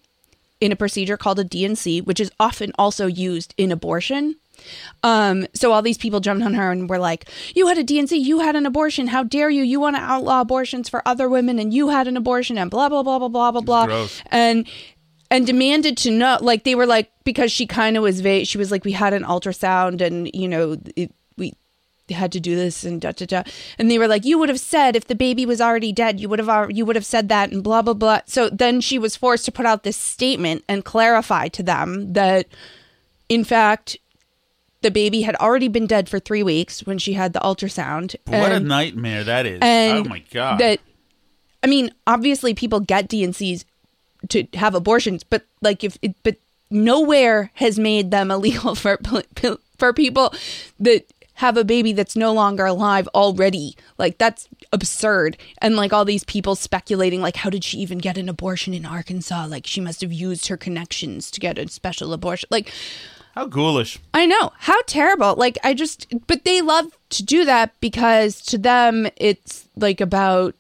in 0.61 0.73
a 0.73 0.77
procedure 0.77 1.17
called 1.17 1.39
a 1.39 1.45
D&C, 1.45 2.01
which 2.01 2.19
is 2.19 2.33
often 2.41 2.73
also 2.79 3.07
used 3.07 3.55
in 3.57 3.71
abortion. 3.71 4.35
Um, 5.03 5.47
so 5.55 5.73
all 5.73 5.83
these 5.83 5.99
people 5.99 6.21
jumped 6.21 6.45
on 6.45 6.55
her 6.55 6.71
and 6.71 6.89
were 6.89 6.99
like, 6.99 7.29
"You 7.55 7.69
had 7.69 7.79
a 7.79 7.85
D&C, 7.85 8.17
you 8.17 8.41
had 8.41 8.57
an 8.57 8.67
abortion. 8.67 9.09
How 9.09 9.23
dare 9.23 9.51
you? 9.51 9.63
You 9.63 9.81
want 9.81 9.97
to 9.97 10.03
outlaw 10.03 10.41
abortions 10.41 10.89
for 10.89 11.07
other 11.07 11.29
women, 11.29 11.59
and 11.59 11.73
you 11.73 11.89
had 11.89 12.09
an 12.09 12.17
abortion, 12.17 12.59
and 12.59 12.71
blah 12.71 12.89
blah 12.89 13.03
blah 13.03 13.19
blah 13.19 13.29
blah 13.29 13.51
blah 13.53 13.61
blah." 13.61 13.87
gross. 13.87 14.23
And 14.27 14.67
and 15.31 15.47
demanded 15.47 15.97
to 15.99 16.11
know, 16.11 16.39
like 16.41 16.65
they 16.65 16.75
were 16.75 16.87
like 16.87 17.11
because 17.25 17.53
she 17.53 17.67
kind 17.67 17.97
of 17.97 18.03
was 18.03 18.21
vague. 18.21 18.47
She 18.47 18.59
was 18.59 18.71
like, 18.71 18.85
"We 18.85 18.93
had 18.93 19.13
an 19.13 19.25
ultrasound, 19.25 20.01
and 20.01 20.31
you 20.35 20.49
know, 20.49 20.77
it, 20.97 21.13
we." 21.37 21.55
had 22.11 22.33
to 22.33 22.41
do 22.41 22.57
this 22.57 22.85
and 22.85 23.03
da 23.03 23.13
da 23.13 23.27
da 23.27 23.43
and 23.79 23.91
they 23.91 23.99
were 23.99 24.09
like 24.09 24.25
you 24.25 24.39
would 24.39 24.49
have 24.49 24.59
said 24.59 24.97
if 24.97 25.07
the 25.09 25.15
baby 25.15 25.45
was 25.45 25.61
already 25.61 25.93
dead 25.93 26.19
you 26.19 26.27
would 26.27 26.39
have 26.39 26.71
you 26.71 26.87
would 26.87 26.97
have 26.97 27.05
said 27.05 27.29
that 27.29 27.53
and 27.53 27.63
blah 27.63 27.83
blah 27.83 27.93
blah 27.93 28.19
so 28.25 28.49
then 28.49 28.81
she 28.81 28.99
was 28.99 29.15
forced 29.15 29.45
to 29.45 29.53
put 29.53 29.67
out 29.67 29.83
this 29.83 29.97
statement 29.99 30.65
and 30.71 30.87
clarify 30.87 31.49
to 31.49 31.63
them 31.63 32.11
that 32.15 32.47
in 33.29 33.45
fact 33.45 33.99
the 34.83 34.91
baby 34.91 35.23
had 35.23 35.35
already 35.37 35.69
been 35.69 35.87
dead 35.87 36.09
for 36.09 36.19
three 36.19 36.43
weeks 36.43 36.81
when 36.87 36.99
she 36.99 37.15
had 37.15 37.33
the 37.33 37.41
ultrasound. 37.41 38.15
what 38.27 38.53
a 38.53 38.61
nightmare 38.61 39.25
that 39.25 39.47
is! 39.47 39.59
oh 39.63 40.05
my 40.05 40.23
god! 40.31 40.61
That 40.61 40.81
I 41.63 41.67
mean, 41.67 41.93
obviously 42.07 42.55
people 42.55 42.81
get 42.81 43.09
D&Cs 43.09 43.65
to 44.29 44.47
have 44.55 44.75
abortions, 44.75 45.25
but 45.25 45.45
like 45.61 45.85
if 45.85 45.99
it, 46.03 46.15
but 46.23 46.37
nowhere 46.71 47.51
has 47.55 47.79
made 47.79 48.11
them 48.11 48.31
illegal 48.31 48.75
for 48.75 48.99
for 49.77 49.93
people 49.93 50.35
that 50.81 51.07
have 51.35 51.57
a 51.57 51.65
baby 51.65 51.93
that's 51.93 52.17
no 52.17 52.33
longer 52.33 52.67
alive 52.67 53.07
already. 53.15 53.77
Like 53.97 54.19
that's 54.19 54.49
absurd. 54.73 55.37
And 55.59 55.77
like 55.77 55.93
all 55.93 56.05
these 56.05 56.25
people 56.25 56.57
speculating 56.57 57.21
like 57.21 57.37
how 57.37 57.49
did 57.49 57.63
she 57.63 57.79
even 57.79 57.99
get 57.99 58.19
an 58.19 58.29
abortion 58.29 58.75
in 58.75 58.85
Arkansas? 58.85 59.47
Like 59.47 59.65
she 59.65 59.81
must 59.81 60.01
have 60.01 60.13
used 60.13 60.49
her 60.49 60.57
connections 60.57 61.31
to 61.31 61.39
get 61.39 61.57
a 61.57 61.69
special 61.69 62.13
abortion. 62.13 62.49
Like 62.51 62.73
How 63.39 63.47
ghoulish! 63.47 64.01
I 64.13 64.27
know. 64.27 64.51
How 64.59 64.81
terrible. 64.89 65.37
Like 65.37 65.59
I 65.63 65.73
just 65.73 66.13
but 66.27 66.43
they 66.45 66.61
love 66.61 66.87
to 67.11 67.23
do 67.23 67.45
that 67.45 67.71
because 67.81 68.41
to 68.47 68.59
them 68.59 69.07
it's 69.17 69.69
like 69.77 70.01
about 70.01 70.57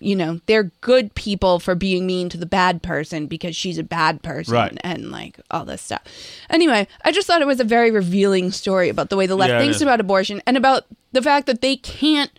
you 0.00 0.16
know, 0.16 0.40
they're 0.46 0.70
good 0.80 1.14
people 1.14 1.58
for 1.58 1.74
being 1.74 2.06
mean 2.06 2.30
to 2.30 2.38
the 2.38 2.46
bad 2.46 2.82
person 2.82 3.26
because 3.26 3.54
she's 3.54 3.76
a 3.76 3.82
bad 3.82 4.22
person 4.22 4.54
Right. 4.54 4.78
and 4.82 5.10
like 5.10 5.38
all 5.50 5.66
this 5.66 5.82
stuff. 5.82 6.00
Anyway, 6.48 6.88
I 7.04 7.12
just 7.12 7.26
thought 7.26 7.42
it 7.42 7.46
was 7.46 7.60
a 7.60 7.64
very 7.64 7.90
revealing 7.90 8.50
story 8.50 8.88
about 8.88 9.10
the 9.10 9.16
way 9.18 9.26
the 9.26 9.36
left 9.36 9.50
Yeah, 9.50 9.58
it 9.58 9.60
thinks 9.60 9.76
is. 9.76 9.82
about 9.82 10.00
abortion 10.00 10.40
and 10.46 10.56
about 10.56 10.84
the 11.12 11.20
fact 11.20 11.46
that 11.46 11.60
they 11.60 11.76
can't 11.76 12.30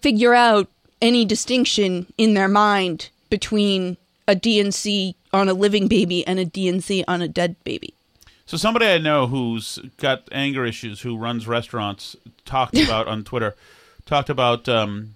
figure 0.00 0.34
out 0.34 0.66
any 1.00 1.24
distinction 1.24 2.12
in 2.18 2.34
their 2.34 2.48
mind 2.48 3.10
between 3.30 3.98
a 4.26 4.34
D&C 4.34 5.14
on 5.32 5.48
a 5.48 5.54
living 5.54 5.86
baby 5.86 6.26
and 6.26 6.40
a 6.40 6.44
D&C 6.44 7.04
on 7.06 7.22
a 7.22 7.28
dead 7.28 7.54
baby. 7.62 7.94
So 8.46 8.56
somebody 8.56 8.86
I 8.86 8.98
know 8.98 9.26
who's 9.26 9.78
got 9.96 10.28
anger 10.32 10.64
issues, 10.64 11.00
who 11.00 11.16
runs 11.16 11.46
restaurants, 11.46 12.16
talked 12.44 12.76
about 12.78 13.08
on 13.08 13.24
Twitter, 13.24 13.54
talked 14.06 14.30
about, 14.30 14.68
um, 14.68 15.14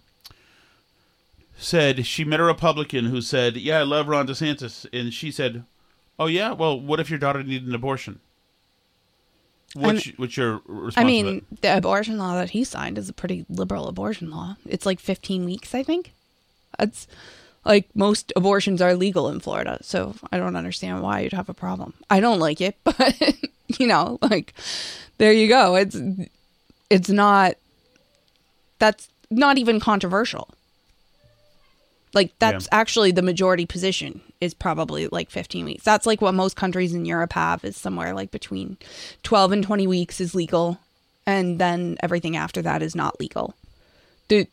said 1.58 2.06
she 2.06 2.24
met 2.24 2.40
a 2.40 2.44
Republican 2.44 3.06
who 3.06 3.20
said, 3.20 3.56
"Yeah, 3.56 3.78
I 3.78 3.82
love 3.82 4.08
Ron 4.08 4.26
DeSantis," 4.26 4.86
and 4.92 5.12
she 5.12 5.30
said, 5.30 5.64
"Oh 6.18 6.26
yeah, 6.26 6.52
well, 6.52 6.78
what 6.78 7.00
if 7.00 7.10
your 7.10 7.18
daughter 7.18 7.42
needed 7.42 7.68
an 7.68 7.74
abortion? 7.74 8.20
What's, 9.74 10.06
what's 10.16 10.36
your 10.36 10.62
response? 10.66 10.96
I 10.96 11.04
mean, 11.04 11.44
the 11.60 11.76
abortion 11.76 12.18
law 12.18 12.34
that 12.36 12.50
he 12.50 12.64
signed 12.64 12.96
is 12.96 13.08
a 13.08 13.12
pretty 13.12 13.44
liberal 13.48 13.88
abortion 13.88 14.30
law. 14.30 14.56
It's 14.64 14.86
like 14.86 15.00
15 15.00 15.44
weeks, 15.44 15.74
I 15.74 15.82
think. 15.82 16.12
That's 16.78 17.06
like 17.66 17.88
most 17.94 18.32
abortions 18.36 18.80
are 18.80 18.94
legal 18.94 19.28
in 19.28 19.40
Florida, 19.40 19.78
so 19.82 20.14
I 20.30 20.38
don't 20.38 20.56
understand 20.56 21.02
why 21.02 21.20
you'd 21.20 21.32
have 21.32 21.48
a 21.48 21.54
problem. 21.54 21.94
I 22.08 22.20
don't 22.20 22.38
like 22.38 22.60
it, 22.60 22.76
but 22.84 23.14
you 23.78 23.86
know, 23.86 24.18
like 24.22 24.54
there 25.18 25.32
you 25.32 25.48
go. 25.48 25.74
It's 25.74 25.96
it's 26.88 27.08
not 27.08 27.56
that's 28.78 29.08
not 29.30 29.58
even 29.58 29.80
controversial. 29.80 30.48
Like 32.14 32.32
that's 32.38 32.68
actually 32.72 33.10
the 33.10 33.20
majority 33.20 33.66
position 33.66 34.22
is 34.40 34.54
probably 34.54 35.08
like 35.08 35.28
15 35.30 35.64
weeks. 35.64 35.84
That's 35.84 36.06
like 36.06 36.22
what 36.22 36.34
most 36.34 36.56
countries 36.56 36.94
in 36.94 37.04
Europe 37.04 37.32
have 37.32 37.64
is 37.64 37.76
somewhere 37.76 38.14
like 38.14 38.30
between 38.30 38.78
12 39.22 39.52
and 39.52 39.64
20 39.64 39.86
weeks 39.86 40.20
is 40.20 40.34
legal 40.34 40.78
and 41.26 41.58
then 41.58 41.98
everything 42.02 42.36
after 42.36 42.62
that 42.62 42.80
is 42.80 42.94
not 42.94 43.20
legal. 43.20 43.54
The 44.28 44.46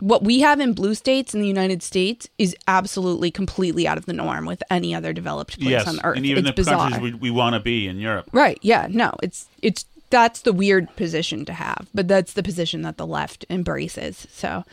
what 0.00 0.22
we 0.22 0.40
have 0.40 0.60
in 0.60 0.72
blue 0.72 0.94
states 0.94 1.34
in 1.34 1.40
the 1.40 1.46
United 1.48 1.82
States 1.82 2.28
is 2.38 2.56
absolutely 2.66 3.30
completely 3.30 3.86
out 3.86 3.98
of 3.98 4.06
the 4.06 4.12
norm 4.12 4.46
with 4.46 4.62
any 4.70 4.94
other 4.94 5.12
developed 5.12 5.58
place 5.58 5.70
yes, 5.70 5.86
on 5.88 6.00
earth. 6.04 6.16
and 6.16 6.26
even 6.26 6.46
it's 6.46 6.50
the 6.56 6.62
bizarre. 6.62 6.90
countries 6.90 7.12
we, 7.12 7.18
we 7.18 7.30
want 7.30 7.54
to 7.54 7.60
be 7.60 7.86
in 7.86 7.98
Europe. 7.98 8.28
Right. 8.32 8.58
Yeah. 8.62 8.86
No, 8.90 9.14
it's 9.22 9.48
it's 9.62 9.84
that's 10.10 10.40
the 10.42 10.52
weird 10.52 10.94
position 10.96 11.44
to 11.44 11.52
have, 11.52 11.86
but 11.94 12.08
that's 12.08 12.32
the 12.32 12.42
position 12.42 12.82
that 12.82 12.96
the 12.96 13.06
left 13.06 13.44
embraces. 13.48 14.26
So, 14.32 14.64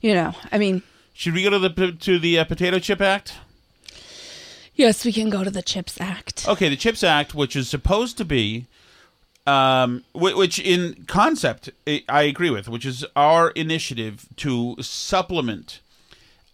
you 0.00 0.14
know, 0.14 0.34
I 0.50 0.58
mean, 0.58 0.82
Should 1.12 1.34
we 1.34 1.42
go 1.42 1.50
to 1.50 1.58
the 1.58 1.92
to 1.92 2.18
the 2.18 2.38
uh, 2.38 2.44
Potato 2.44 2.78
Chip 2.78 3.00
Act? 3.00 3.34
yes, 4.74 5.04
we 5.04 5.12
can 5.12 5.30
go 5.30 5.42
to 5.44 5.50
the 5.50 5.62
Chips 5.62 6.00
Act. 6.00 6.46
Okay, 6.48 6.68
the 6.68 6.76
Chips 6.76 7.02
Act, 7.02 7.34
which 7.34 7.56
is 7.56 7.68
supposed 7.68 8.16
to 8.18 8.24
be, 8.24 8.66
um, 9.46 10.04
which 10.14 10.58
in 10.58 11.04
concept 11.06 11.70
I 12.08 12.22
agree 12.22 12.50
with, 12.50 12.68
which 12.68 12.84
is 12.86 13.04
our 13.14 13.50
initiative 13.50 14.26
to 14.36 14.76
supplement 14.80 15.80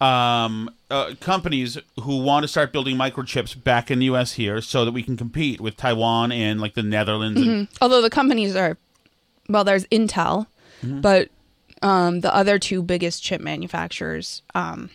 um, 0.00 0.68
uh, 0.90 1.14
companies 1.20 1.78
who 2.00 2.22
want 2.22 2.42
to 2.42 2.48
start 2.48 2.72
building 2.72 2.96
microchips 2.96 3.62
back 3.62 3.88
in 3.90 4.00
the 4.00 4.06
U.S. 4.06 4.32
here, 4.32 4.60
so 4.60 4.84
that 4.84 4.90
we 4.92 5.02
can 5.02 5.16
compete 5.16 5.60
with 5.60 5.76
Taiwan 5.76 6.32
and 6.32 6.60
like 6.60 6.74
the 6.74 6.82
Netherlands. 6.82 7.40
And, 7.40 7.68
Mhm. 7.68 7.76
Although 7.80 8.02
the 8.02 8.10
companies 8.10 8.56
are, 8.56 8.76
well, 9.48 9.62
there's 9.62 9.84
Intel, 9.86 10.46
Mhm. 10.82 11.02
but 11.02 11.28
um, 11.82 12.20
the 12.20 12.34
other 12.34 12.58
two 12.58 12.82
biggest 12.82 13.22
chip 13.24 13.40
manufacturers, 13.40 14.42
um, 14.54 14.90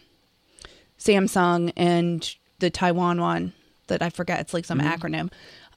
Samsung 1.00 1.72
and 1.76 2.34
the 2.60 2.70
Taiwan 2.70 3.20
one 3.22 3.54
that 3.88 4.02
I 4.02 4.10
forget, 4.10 4.40
it's 4.40 4.54
like 4.54 4.66
some 4.66 4.80
Mhm. 4.80 4.94
acronym. 4.98 5.32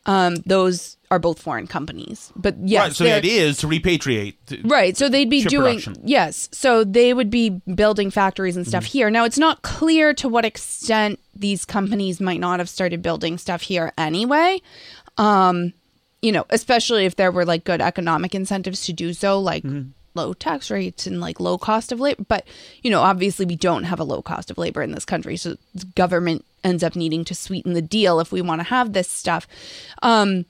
Um, 0.06 0.36
those 0.46 0.96
are 1.10 1.18
both 1.18 1.40
foreign 1.42 1.66
companies, 1.66 2.32
but 2.34 2.56
yes, 2.62 2.80
right, 2.82 2.92
so 2.96 3.04
the 3.04 3.12
idea 3.12 3.42
is 3.42 3.58
to 3.58 3.66
repatriate. 3.66 4.36
Right. 4.64 4.96
So 4.96 5.08
they'd 5.10 5.28
be 5.28 5.42
doing 5.44 5.76
production. 5.80 5.96
yes. 6.04 6.48
So 6.52 6.84
they 6.84 7.12
would 7.12 7.28
be 7.30 7.50
building 7.74 8.10
factories 8.10 8.56
and 8.56 8.64
Mm-hmm. 8.64 8.70
stuff 8.70 8.84
here. 8.84 9.10
Now 9.10 9.24
it's 9.24 9.38
not 9.38 9.60
clear 9.62 10.14
to 10.14 10.28
what 10.28 10.44
extent 10.44 11.20
these 11.36 11.64
companies 11.64 12.18
might 12.20 12.40
not 12.40 12.60
have 12.60 12.68
started 12.68 13.02
building 13.02 13.36
stuff 13.38 13.60
here 13.62 13.92
anyway. 13.98 14.62
Um, 15.18 15.74
you 16.22 16.32
know, 16.32 16.44
especially 16.50 17.04
if 17.04 17.16
there 17.16 17.30
were 17.32 17.44
like 17.44 17.64
good 17.64 17.80
economic 17.82 18.34
incentives 18.34 18.84
to 18.86 18.92
do 18.92 19.12
so, 19.12 19.38
like 19.40 19.62
Mm-hmm. 19.64 19.90
Low 20.14 20.32
tax 20.32 20.70
rates 20.70 21.06
and 21.06 21.20
like 21.20 21.40
low 21.40 21.58
cost 21.58 21.92
of 21.92 22.00
labor. 22.00 22.24
But 22.26 22.46
you 22.82 22.90
know, 22.90 23.00
obviously 23.00 23.46
we 23.46 23.56
don't 23.56 23.84
have 23.84 24.00
a 24.00 24.04
low 24.04 24.22
cost 24.22 24.50
of 24.50 24.58
labor 24.58 24.82
in 24.82 24.92
this 24.92 25.04
country, 25.04 25.36
so 25.36 25.56
government 25.94 26.44
ends 26.62 26.82
up 26.82 26.96
needing 26.96 27.24
to 27.24 27.34
sweeten 27.34 27.72
the 27.72 27.82
deal 27.82 28.20
if 28.20 28.32
we 28.32 28.42
want 28.42 28.60
to 28.60 28.66
have 28.66 28.92
this 28.92 29.08
stuff. 29.08 29.46
Um, 30.02 30.44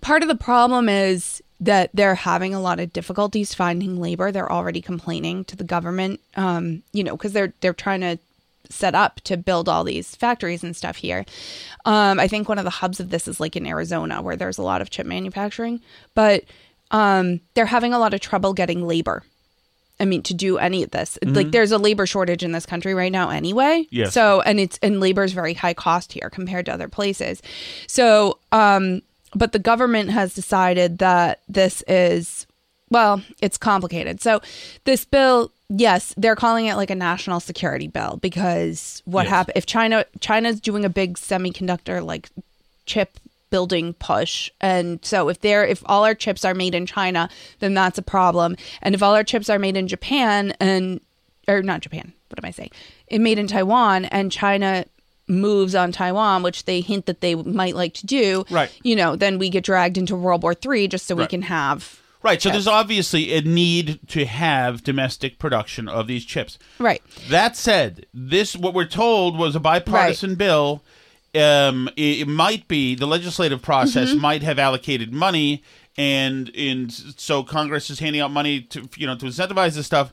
part 0.00 0.22
of 0.22 0.28
the 0.28 0.34
problem 0.34 0.88
is 0.88 1.42
that 1.60 1.90
they're 1.92 2.14
having 2.14 2.54
a 2.54 2.60
lot 2.60 2.80
of 2.80 2.92
difficulties 2.92 3.54
finding 3.54 4.00
labor. 4.00 4.30
They're 4.30 4.50
already 4.50 4.80
complaining 4.80 5.44
to 5.46 5.56
the 5.56 5.64
government, 5.64 6.20
um, 6.36 6.82
you 6.92 7.02
know, 7.02 7.16
because 7.16 7.32
they're 7.32 7.52
they're 7.60 7.72
trying 7.72 8.00
to 8.00 8.18
set 8.70 8.94
up 8.94 9.20
to 9.22 9.36
build 9.36 9.68
all 9.68 9.82
these 9.82 10.14
factories 10.14 10.62
and 10.62 10.76
stuff 10.76 10.96
here. 10.96 11.24
Um, 11.84 12.20
I 12.20 12.28
think 12.28 12.48
one 12.48 12.58
of 12.58 12.64
the 12.64 12.70
hubs 12.70 13.00
of 13.00 13.10
this 13.10 13.26
is 13.26 13.40
like 13.40 13.56
in 13.56 13.66
Arizona, 13.66 14.20
where 14.22 14.36
there's 14.36 14.58
a 14.58 14.62
lot 14.62 14.82
of 14.82 14.90
chip 14.90 15.06
manufacturing, 15.06 15.80
but 16.14 16.44
um, 16.90 17.40
they're 17.54 17.66
having 17.66 17.92
a 17.92 17.98
lot 17.98 18.14
of 18.14 18.20
trouble 18.20 18.52
getting 18.54 18.86
labor. 18.86 19.22
I 20.00 20.04
mean, 20.04 20.22
to 20.22 20.34
do 20.34 20.58
any 20.58 20.84
of 20.84 20.92
this, 20.92 21.18
like 21.24 21.48
Mhm. 21.48 21.52
there's 21.52 21.72
a 21.72 21.78
labor 21.78 22.06
shortage 22.06 22.44
in 22.44 22.52
this 22.52 22.64
country 22.64 22.94
right 22.94 23.10
now, 23.10 23.30
anyway. 23.30 23.86
Yes. 23.90 24.14
So, 24.14 24.40
and 24.42 24.60
it's 24.60 24.78
and 24.80 25.00
labor 25.00 25.24
is 25.24 25.32
very 25.32 25.54
high 25.54 25.74
cost 25.74 26.12
here 26.12 26.30
compared 26.30 26.66
to 26.66 26.72
other 26.72 26.86
places. 26.88 27.42
So, 27.88 28.38
um, 28.52 29.02
but 29.34 29.50
the 29.52 29.58
government 29.58 30.10
has 30.10 30.34
decided 30.34 30.98
that 30.98 31.40
this 31.48 31.82
is, 31.88 32.46
well, 32.90 33.22
it's 33.42 33.58
complicated. 33.58 34.22
So, 34.22 34.40
this 34.84 35.04
bill, 35.04 35.50
yes, 35.68 36.14
they're 36.16 36.36
calling 36.36 36.66
it 36.66 36.76
like 36.76 36.90
a 36.90 36.94
national 36.94 37.40
security 37.40 37.88
bill 37.88 38.18
because 38.22 39.02
what 39.04 39.24
Yes. 39.24 39.30
happened 39.30 39.56
if 39.56 39.66
China 39.66 40.04
China's 40.20 40.60
doing 40.60 40.84
a 40.84 40.88
big 40.88 41.18
semiconductor 41.18 42.04
like 42.06 42.28
chip 42.86 43.18
building 43.50 43.94
push. 43.94 44.50
And 44.60 44.98
so 45.04 45.28
if 45.28 45.40
they're 45.40 45.64
if 45.64 45.82
all 45.86 46.04
our 46.04 46.14
chips 46.14 46.44
are 46.44 46.54
made 46.54 46.74
in 46.74 46.86
China 46.86 47.28
then 47.60 47.74
that's 47.74 47.98
a 47.98 48.02
problem. 48.02 48.56
And 48.82 48.94
if 48.94 49.02
all 49.02 49.14
our 49.14 49.24
chips 49.24 49.48
are 49.48 49.58
made 49.58 49.76
in 49.76 49.88
Japan 49.88 50.52
and 50.60 51.00
or 51.46 51.62
not 51.62 51.80
Japan 51.80 52.12
what 52.28 52.38
am 52.38 52.46
I 52.48 52.50
saying? 52.50 52.70
It 53.06 53.20
made 53.20 53.38
in 53.38 53.46
Taiwan 53.46 54.04
and 54.06 54.30
China 54.30 54.84
moves 55.28 55.74
on 55.74 55.92
Taiwan 55.92 56.42
which 56.42 56.64
they 56.64 56.80
hint 56.80 57.06
that 57.06 57.20
they 57.20 57.34
might 57.34 57.74
like 57.74 57.94
to 57.94 58.06
do 58.06 58.44
Right. 58.50 58.70
you 58.82 58.96
know 58.96 59.16
then 59.16 59.38
we 59.38 59.50
get 59.50 59.64
dragged 59.64 59.98
into 59.98 60.16
World 60.16 60.42
War 60.42 60.54
3 60.54 60.88
just 60.88 61.06
so 61.06 61.14
we 61.14 61.26
can 61.26 61.42
have 61.42 62.00
Right, 62.20 62.42
so 62.42 62.50
there's 62.50 62.66
obviously 62.66 63.32
a 63.34 63.42
need 63.42 64.00
to 64.08 64.26
have 64.26 64.82
domestic 64.82 65.38
production 65.38 65.88
of 65.88 66.08
these 66.08 66.24
chips. 66.24 66.58
right. 66.80 67.00
That 67.28 67.56
said, 67.56 68.06
this 68.12 68.56
what 68.56 68.74
we're 68.74 68.86
told 68.86 69.38
was 69.38 69.54
a 69.54 69.60
bipartisan 69.60 70.34
bill. 70.34 70.82
Um, 71.34 71.88
it, 71.96 72.20
it 72.20 72.28
might 72.28 72.68
be 72.68 72.94
the 72.94 73.06
legislative 73.06 73.60
process 73.62 74.10
Mhm. 74.12 74.20
might 74.20 74.42
have 74.42 74.58
allocated 74.58 75.12
money, 75.12 75.62
and 75.96 76.50
and 76.56 76.90
so 76.92 77.42
Congress 77.42 77.90
is 77.90 77.98
handing 77.98 78.20
out 78.22 78.30
money 78.30 78.60
to 78.62 78.88
you 78.96 79.06
know 79.06 79.16
to 79.16 79.26
incentivize 79.26 79.74
this 79.74 79.86
stuff. 79.86 80.12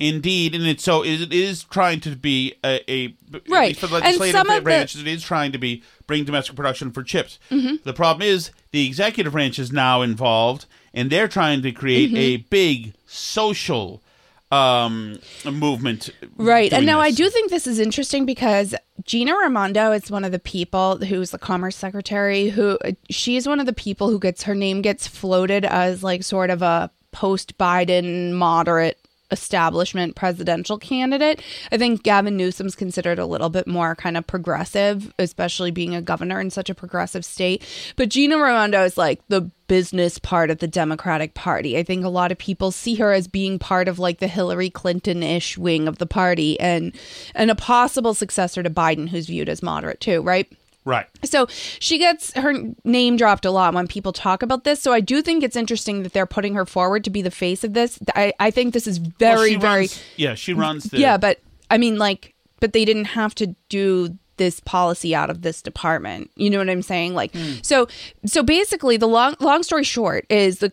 Indeed, 0.00 0.56
and 0.56 0.66
it's 0.66 0.82
so 0.82 1.04
it 1.04 1.32
is 1.32 1.62
trying 1.64 2.00
to 2.00 2.16
be 2.16 2.54
a, 2.64 2.80
a 2.90 3.14
Right. 3.48 3.76
for 3.76 3.86
the 3.86 3.96
And 3.96 4.04
legislative 4.04 4.32
some 4.32 4.48
of 4.50 4.56
the- 4.56 4.60
branch. 4.62 4.96
It 4.96 5.06
is 5.06 5.22
trying 5.22 5.52
to 5.52 5.58
be 5.58 5.82
bring 6.08 6.24
domestic 6.24 6.56
production 6.56 6.90
for 6.90 7.02
chips. 7.04 7.38
Mhm. 7.50 7.82
The 7.84 7.92
problem 7.92 8.26
is 8.28 8.50
the 8.72 8.84
executive 8.86 9.32
branch 9.34 9.58
is 9.58 9.70
now 9.70 10.02
involved, 10.02 10.66
and 10.92 11.10
they're 11.10 11.28
trying 11.28 11.62
to 11.62 11.70
create 11.72 12.10
Mhm. 12.12 12.18
a 12.18 12.36
big 12.38 12.94
social 13.06 14.02
um, 14.50 15.18
movement. 15.44 16.10
Right. 16.36 16.72
And 16.72 16.86
now 16.86 17.00
I 17.00 17.10
do 17.10 17.28
think 17.30 17.50
this 17.50 17.66
is 17.66 17.78
interesting 17.78 18.24
because 18.26 18.74
Gina 19.02 19.34
Raimondo 19.34 19.92
is 19.92 20.10
one 20.10 20.24
of 20.24 20.32
the 20.32 20.38
people 20.38 20.98
who's 20.98 21.30
the 21.30 21.38
commerce 21.38 21.76
secretary 21.76 22.48
who 22.50 22.78
she's 23.10 23.46
one 23.46 23.60
of 23.60 23.66
the 23.66 23.72
people 23.72 24.08
who 24.08 24.18
gets 24.18 24.44
her 24.44 24.54
name 24.54 24.82
gets 24.82 25.06
floated 25.06 25.64
as 25.64 26.02
like 26.02 26.22
sort 26.22 26.50
of 26.50 26.62
a 26.62 26.90
post 27.10 27.58
Biden 27.58 28.32
moderate 28.32 28.98
establishment 29.34 30.16
presidential 30.16 30.78
candidate. 30.78 31.42
I 31.70 31.76
think 31.76 32.02
Gavin 32.02 32.36
Newsom's 32.36 32.74
considered 32.74 33.18
a 33.18 33.26
little 33.26 33.50
bit 33.50 33.66
more 33.66 33.94
kind 33.94 34.16
of 34.16 34.26
progressive, 34.26 35.12
especially 35.18 35.70
being 35.70 35.94
a 35.94 36.00
governor 36.00 36.40
in 36.40 36.50
such 36.50 36.70
a 36.70 36.74
progressive 36.74 37.24
state. 37.24 37.62
But 37.96 38.08
Gina 38.08 38.38
Raimondo 38.38 38.84
is 38.84 38.96
like 38.96 39.20
the 39.28 39.50
business 39.66 40.18
part 40.18 40.50
of 40.50 40.58
the 40.58 40.68
Democratic 40.68 41.34
Party. 41.34 41.76
I 41.76 41.82
think 41.82 42.04
a 42.04 42.08
lot 42.08 42.30
of 42.30 42.38
people 42.38 42.70
see 42.70 42.94
her 42.96 43.12
as 43.12 43.26
being 43.26 43.58
part 43.58 43.88
of 43.88 43.98
like 43.98 44.18
the 44.18 44.28
Hillary 44.28 44.70
Clinton-ish 44.70 45.58
wing 45.58 45.88
of 45.88 45.98
the 45.98 46.06
party 46.06 46.58
and 46.60 46.94
and 47.34 47.50
a 47.50 47.54
possible 47.54 48.14
successor 48.14 48.62
to 48.62 48.70
Biden 48.70 49.08
who's 49.08 49.26
viewed 49.26 49.48
as 49.48 49.62
moderate 49.62 50.00
too, 50.00 50.22
right? 50.22 50.50
Right. 50.86 51.06
So 51.24 51.46
she 51.48 51.96
gets 51.98 52.32
her 52.34 52.52
name 52.84 53.16
dropped 53.16 53.44
a 53.46 53.50
lot 53.50 53.72
when 53.72 53.86
people 53.88 54.12
talk 54.12 54.42
about 54.42 54.64
this. 54.64 54.80
So 54.82 54.92
I 54.92 55.00
do 55.00 55.22
think 55.22 55.42
it's 55.42 55.56
interesting 55.56 56.02
that 56.02 56.12
they're 56.12 56.26
putting 56.26 56.54
her 56.54 56.66
forward 56.66 57.04
to 57.04 57.10
be 57.10 57.22
the 57.22 57.30
face 57.30 57.64
of 57.64 57.72
this. 57.72 57.98
I, 58.14 58.34
I 58.38 58.50
think 58.50 58.74
this 58.74 58.86
is 58.86 58.98
very, 58.98 59.50
she 59.50 59.56
very. 59.56 59.80
runs- 59.82 60.02
yeah, 60.16 60.34
she 60.34 60.52
runs 60.52 60.84
the. 60.84 60.98
yeah, 60.98 61.16
but 61.16 61.40
I 61.70 61.78
mean, 61.78 61.96
like, 61.98 62.34
but 62.60 62.72
they 62.74 62.84
didn't 62.84 63.06
have 63.06 63.34
to 63.36 63.54
do 63.70 64.16
this 64.36 64.60
policy 64.60 65.14
out 65.14 65.30
of 65.30 65.42
this 65.42 65.62
department. 65.62 66.30
You 66.36 66.50
know 66.50 66.58
what 66.58 66.68
I'm 66.68 66.82
saying? 66.82 67.14
Like, 67.14 67.32
Hmm. 67.32 67.52
so, 67.62 67.86
so 68.26 68.42
basically, 68.42 68.96
the 68.96 69.06
long, 69.08 69.36
long 69.40 69.62
story 69.62 69.84
short 69.84 70.26
is 70.28 70.58
the 70.58 70.72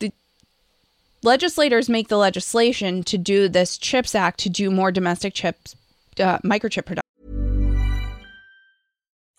the 0.00 0.10
legislators 1.22 1.88
make 1.88 2.08
the 2.08 2.16
legislation 2.18 3.02
to 3.04 3.18
do 3.18 3.48
this 3.48 3.78
Chips 3.78 4.14
Act 4.14 4.40
to 4.40 4.50
do 4.50 4.70
more 4.70 4.90
domestic 4.90 5.34
chips, 5.34 5.76
uh, 6.18 6.38
microchip 6.38 6.84
production. 6.86 7.02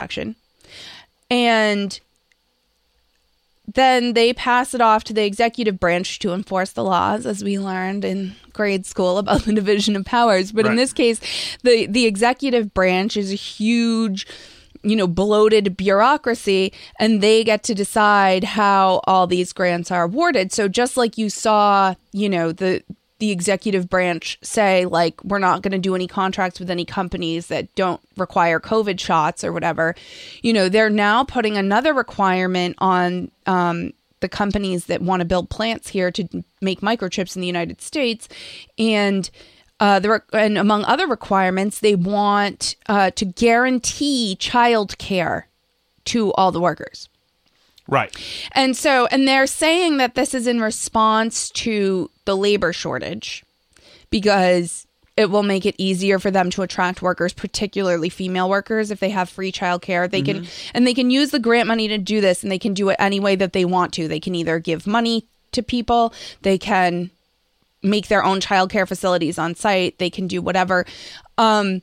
action. 0.00 0.36
And 1.30 1.98
then 3.74 4.14
they 4.14 4.32
pass 4.32 4.72
it 4.72 4.80
off 4.80 5.04
to 5.04 5.12
the 5.12 5.24
executive 5.24 5.78
branch 5.78 6.18
to 6.20 6.32
enforce 6.32 6.70
the 6.72 6.84
laws, 6.84 7.26
as 7.26 7.44
we 7.44 7.58
learned 7.58 8.04
in 8.04 8.34
grade 8.52 8.86
school 8.86 9.18
about 9.18 9.42
the 9.44 9.52
division 9.52 9.94
of 9.94 10.04
powers. 10.04 10.52
But 10.52 10.66
in 10.66 10.76
this 10.76 10.92
case, 10.92 11.20
the 11.62 11.86
the 11.86 12.06
executive 12.06 12.72
branch 12.72 13.16
is 13.16 13.30
a 13.30 13.36
huge, 13.36 14.26
you 14.82 14.96
know, 14.96 15.06
bloated 15.06 15.76
bureaucracy, 15.76 16.72
and 16.98 17.20
they 17.22 17.44
get 17.44 17.62
to 17.64 17.74
decide 17.74 18.42
how 18.42 19.02
all 19.04 19.26
these 19.26 19.52
grants 19.52 19.90
are 19.90 20.04
awarded. 20.04 20.50
So 20.50 20.66
just 20.66 20.96
like 20.96 21.18
you 21.18 21.28
saw, 21.28 21.94
you 22.12 22.30
know, 22.30 22.52
the 22.52 22.82
the 23.18 23.30
executive 23.30 23.88
branch 23.88 24.38
say 24.42 24.84
like 24.86 25.22
we're 25.24 25.38
not 25.38 25.62
going 25.62 25.72
to 25.72 25.78
do 25.78 25.94
any 25.94 26.06
contracts 26.06 26.60
with 26.60 26.70
any 26.70 26.84
companies 26.84 27.48
that 27.48 27.74
don't 27.74 28.00
require 28.16 28.60
covid 28.60 28.98
shots 29.00 29.42
or 29.44 29.52
whatever 29.52 29.94
you 30.42 30.52
know 30.52 30.68
they're 30.68 30.90
now 30.90 31.24
putting 31.24 31.56
another 31.56 31.92
requirement 31.92 32.74
on 32.78 33.30
um, 33.46 33.92
the 34.20 34.28
companies 34.28 34.86
that 34.86 35.02
want 35.02 35.20
to 35.20 35.24
build 35.24 35.50
plants 35.50 35.88
here 35.88 36.10
to 36.10 36.44
make 36.60 36.80
microchips 36.80 37.34
in 37.36 37.40
the 37.40 37.46
united 37.46 37.80
states 37.80 38.28
and 38.78 39.30
uh, 39.80 40.00
the, 40.00 40.10
re- 40.10 40.18
and 40.32 40.58
among 40.58 40.84
other 40.84 41.06
requirements 41.06 41.80
they 41.80 41.94
want 41.94 42.74
uh, 42.86 43.10
to 43.12 43.24
guarantee 43.24 44.36
child 44.36 44.98
care 44.98 45.48
to 46.04 46.32
all 46.34 46.50
the 46.52 46.60
workers 46.60 47.08
Right. 47.90 48.14
and 48.52 48.76
so, 48.76 49.06
and 49.06 49.26
they're 49.26 49.46
saying 49.46 49.96
that 49.96 50.14
this 50.14 50.34
is 50.34 50.46
in 50.46 50.60
response 50.60 51.48
to 51.52 52.10
the 52.28 52.36
labor 52.36 52.74
shortage 52.74 53.42
because 54.10 54.86
it 55.16 55.30
will 55.30 55.42
make 55.42 55.64
it 55.64 55.74
easier 55.78 56.18
for 56.18 56.30
them 56.30 56.50
to 56.50 56.60
attract 56.60 57.00
workers, 57.00 57.32
particularly 57.32 58.10
female 58.10 58.50
workers, 58.50 58.90
if 58.90 59.00
they 59.00 59.08
have 59.08 59.30
free 59.30 59.50
childcare. 59.50 60.10
They 60.10 60.20
can, 60.20 60.46
and 60.74 60.86
they 60.86 60.92
can 60.92 61.10
use 61.10 61.30
the 61.30 61.38
grant 61.38 61.68
money 61.68 61.88
to 61.88 61.96
do 61.96 62.20
this, 62.20 62.42
and 62.42 62.52
they 62.52 62.58
can 62.58 62.74
do 62.74 62.90
it 62.90 62.96
any 62.98 63.18
way 63.18 63.34
that 63.36 63.54
they 63.54 63.64
want 63.64 63.94
to. 63.94 64.08
They 64.08 64.20
can 64.20 64.34
either 64.34 64.58
give 64.58 64.86
money 64.86 65.24
to 65.52 65.62
people, 65.62 66.12
they 66.42 66.58
can 66.58 67.10
make 67.82 68.08
their 68.08 68.22
own 68.22 68.40
childcare 68.40 68.86
facilities 68.86 69.38
on 69.38 69.54
site, 69.54 69.98
they 69.98 70.10
can 70.10 70.26
do 70.26 70.42
whatever. 70.42 70.84
Um, 71.38 71.80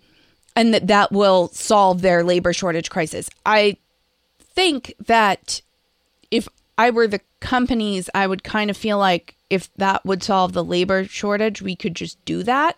and 0.55 0.75
that 0.75 0.85
that 0.87 1.11
will 1.11 1.47
solve 1.47 2.03
their 2.03 2.23
labor 2.23 2.53
shortage 2.53 2.91
crisis. 2.91 3.31
I 3.47 3.77
think 4.53 4.93
that 5.07 5.61
if 6.29 6.47
I 6.77 6.91
were 6.91 7.07
the 7.07 7.21
companies, 7.39 8.11
I 8.13 8.27
would 8.27 8.43
kind 8.43 8.69
of 8.69 8.77
feel 8.77 8.99
like 8.99 9.34
if 9.49 9.73
that 9.75 10.05
would 10.05 10.23
solve 10.23 10.53
the 10.53 10.63
labor 10.63 11.05
shortage, 11.05 11.61
we 11.61 11.75
could 11.75 11.95
just 11.95 12.23
do 12.25 12.43
that. 12.43 12.77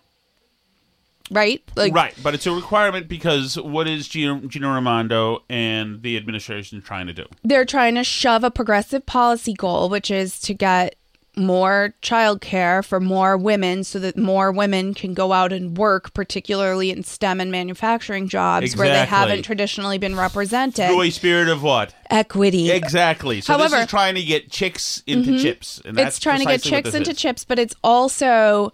Right? 1.30 1.62
Like 1.76 1.92
right, 1.92 2.14
but 2.22 2.32
it's 2.32 2.46
a 2.46 2.52
requirement 2.52 3.06
because 3.06 3.58
what 3.58 3.86
is 3.86 4.08
Gina, 4.08 4.40
Gina 4.46 4.72
Raimondo 4.72 5.42
and 5.50 6.02
the 6.02 6.16
administration 6.16 6.80
trying 6.80 7.06
to 7.06 7.12
do? 7.12 7.26
they're 7.44 7.66
trying 7.66 7.96
to 7.96 8.04
shove 8.04 8.44
a 8.44 8.50
progressive 8.50 9.04
policy 9.04 9.52
goal, 9.52 9.90
which 9.90 10.10
is 10.10 10.40
to 10.40 10.54
get 10.54 10.94
more 11.38 11.94
childcare 12.02 12.84
for 12.84 13.00
more 13.00 13.36
women 13.36 13.84
so 13.84 13.98
that 14.00 14.16
more 14.16 14.50
women 14.52 14.92
can 14.94 15.14
go 15.14 15.32
out 15.32 15.52
and 15.52 15.76
work, 15.78 16.12
particularly 16.12 16.90
in 16.90 17.02
STEM 17.04 17.40
and 17.40 17.50
manufacturing 17.50 18.28
jobs 18.28 18.76
where 18.76 18.88
they 18.88 19.06
haven't 19.06 19.42
traditionally 19.42 19.98
been 19.98 20.16
represented. 20.16 20.88
Through 20.88 21.02
a 21.02 21.10
spirit 21.10 21.48
of 21.48 21.62
what? 21.62 21.94
Equity. 22.10 22.70
Exactly. 22.70 23.40
So 23.40 23.54
However- 23.54 23.76
this 23.76 23.84
is 23.84 23.90
trying 23.90 24.16
to 24.16 24.22
get 24.22 24.50
chicks 24.50 25.02
into 25.06 25.30
Mhm. 25.30 25.42
chips, 25.42 25.80
and 25.84 25.96
that's 25.96 26.16
it's 26.16 26.18
trying 26.20 26.40
to 26.40 26.46
get 26.46 26.62
chicks 26.62 26.94
into 26.94 27.10
is. 27.12 27.16
chips, 27.16 27.44
but 27.44 27.58
it's 27.58 27.74
also 27.84 28.72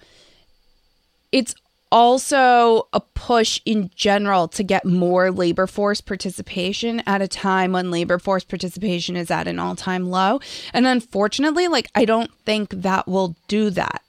it's 1.33 1.55
also 1.95 2.89
a 2.93 2.99
push 3.01 3.61
in 3.65 3.89
general 3.95 4.49
to 4.49 4.65
get 4.65 4.85
more 4.85 5.31
labor 5.31 5.67
force 5.69 6.01
participation 6.01 7.01
at 7.07 7.23
a 7.23 7.29
time 7.29 7.71
when 7.71 7.93
labor 7.93 8.19
force 8.19 8.43
participation 8.43 9.15
is 9.17 9.31
at 9.31 9.47
an 9.47 9.61
all-time 9.61 10.11
low. 10.11 10.41
And 10.73 10.89
unfortunately, 10.89 11.69
like 11.69 11.89
I 11.95 12.05
don't 12.05 12.33
think 12.45 12.71
that 12.71 13.07
will 13.07 13.37
do 13.47 13.71
that 13.71 14.03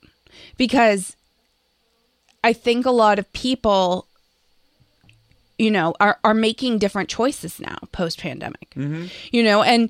because 0.57 1.15
I 2.43 2.53
think 2.53 2.85
a 2.87 2.91
lot 2.91 3.19
of 3.19 3.31
people 3.33 4.07
you 5.59 5.69
know 5.71 5.93
are 5.99 6.17
are 6.23 6.33
making 6.33 6.79
different 6.79 7.07
choices 7.07 7.59
now 7.59 7.77
post 7.91 8.19
pandemic 8.19 8.71
Mm-hmm. 8.75 9.05
you 9.31 9.41
know 9.43 9.63
and 9.63 9.89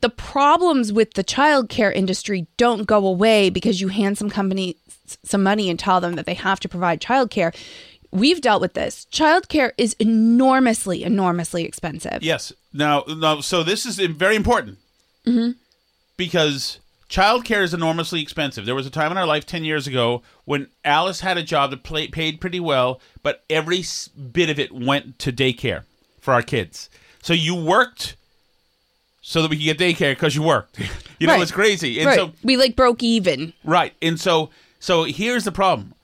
the 0.00 0.08
problems 0.08 0.92
with 0.92 1.14
the 1.14 1.24
childcare 1.24 1.92
industry 1.92 2.46
don't 2.56 2.86
go 2.86 3.04
away 3.06 3.50
because 3.50 3.80
you 3.80 3.88
hand 3.88 4.16
some 4.16 4.30
company 4.30 4.76
s- 4.86 4.96
some 5.22 5.42
money 5.42 5.70
and 5.70 5.78
tell 5.78 6.00
them 6.00 6.14
that 6.14 6.26
they 6.26 6.34
have 6.34 6.60
to 6.60 6.68
provide 6.68 7.00
childcare. 7.00 7.54
We've 8.12 8.40
dealt 8.40 8.60
with 8.60 8.74
this. 8.74 9.06
Childcare 9.12 9.72
is 9.78 9.94
enormously, 10.00 11.04
enormously 11.04 11.64
expensive. 11.64 12.22
Yes. 12.22 12.52
Now, 12.72 13.04
now, 13.06 13.40
so 13.40 13.62
this 13.62 13.86
is 13.86 13.98
very 13.98 14.36
important 14.36 14.78
hmm 15.24 15.50
because 16.16 16.80
childcare 17.08 17.62
is 17.62 17.72
enormously 17.72 18.20
expensive. 18.20 18.66
There 18.66 18.74
was 18.74 18.86
a 18.86 18.90
time 18.90 19.10
in 19.10 19.16
our 19.18 19.26
life 19.26 19.46
10 19.46 19.64
years 19.64 19.86
ago 19.86 20.22
when 20.44 20.66
Alice 20.84 21.20
had 21.20 21.38
a 21.38 21.42
job 21.42 21.70
that 21.70 21.82
play, 21.82 22.08
paid 22.08 22.40
pretty 22.40 22.60
well, 22.60 23.00
but 23.22 23.42
every 23.48 23.82
bit 24.32 24.50
of 24.50 24.58
it 24.58 24.70
went 24.70 25.18
to 25.20 25.32
daycare 25.32 25.84
for 26.20 26.34
our 26.34 26.42
kids. 26.42 26.90
So 27.22 27.32
you 27.32 27.54
worked 27.54 28.16
so 29.22 29.40
that 29.42 29.50
we 29.50 29.56
could 29.56 29.78
get 29.78 29.78
daycare 29.78 30.12
because 30.12 30.34
you 30.36 30.42
worked. 30.42 30.78
you 31.18 31.26
know, 31.26 31.34
Right. 31.34 31.42
it's 31.42 31.52
crazy. 31.52 31.98
And 32.00 32.06
right. 32.06 32.16
so 32.18 32.32
we 32.42 32.56
like 32.56 32.76
broke 32.76 33.02
even. 33.02 33.52
Right. 33.64 33.94
And 34.02 34.20
so 34.20 34.50
so 34.80 35.04
here's 35.04 35.44
the 35.44 35.52
problem 35.52 35.94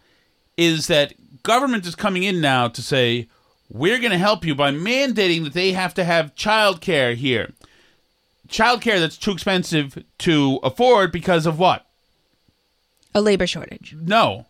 is 0.56 0.86
that 0.86 1.14
government 1.42 1.84
is 1.86 1.94
coming 1.94 2.22
in 2.22 2.40
now 2.40 2.68
to 2.68 2.80
say 2.82 3.26
we're 3.68 3.98
going 3.98 4.12
to 4.12 4.18
help 4.18 4.44
you 4.44 4.54
by 4.54 4.70
mandating 4.70 5.42
that 5.44 5.52
they 5.54 5.72
have 5.72 5.92
to 5.94 6.04
have 6.04 6.34
childcare 6.34 7.14
here. 7.16 7.52
Childcare 8.48 9.00
that's 9.00 9.16
too 9.16 9.32
expensive 9.32 10.04
to 10.18 10.60
afford 10.62 11.10
because 11.10 11.46
of 11.46 11.58
what? 11.58 11.84
A 13.14 13.20
labor 13.20 13.46
shortage. 13.46 13.96
No. 14.00 14.46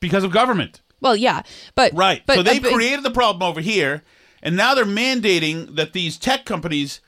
Because 0.00 0.24
of 0.24 0.30
government. 0.30 0.80
Well, 1.00 1.16
yeah, 1.16 1.42
but 1.74 1.92
Right. 1.92 2.22
But, 2.24 2.36
so 2.36 2.42
they've 2.42 2.64
uh, 2.64 2.72
created 2.72 3.02
the 3.02 3.10
problem 3.10 3.42
over 3.42 3.60
here 3.60 4.02
and 4.42 4.56
now 4.56 4.74
they're 4.74 4.84
mandating 4.84 5.76
that 5.76 5.92
these 5.92 6.16
tech 6.16 6.44
companies 6.44 7.00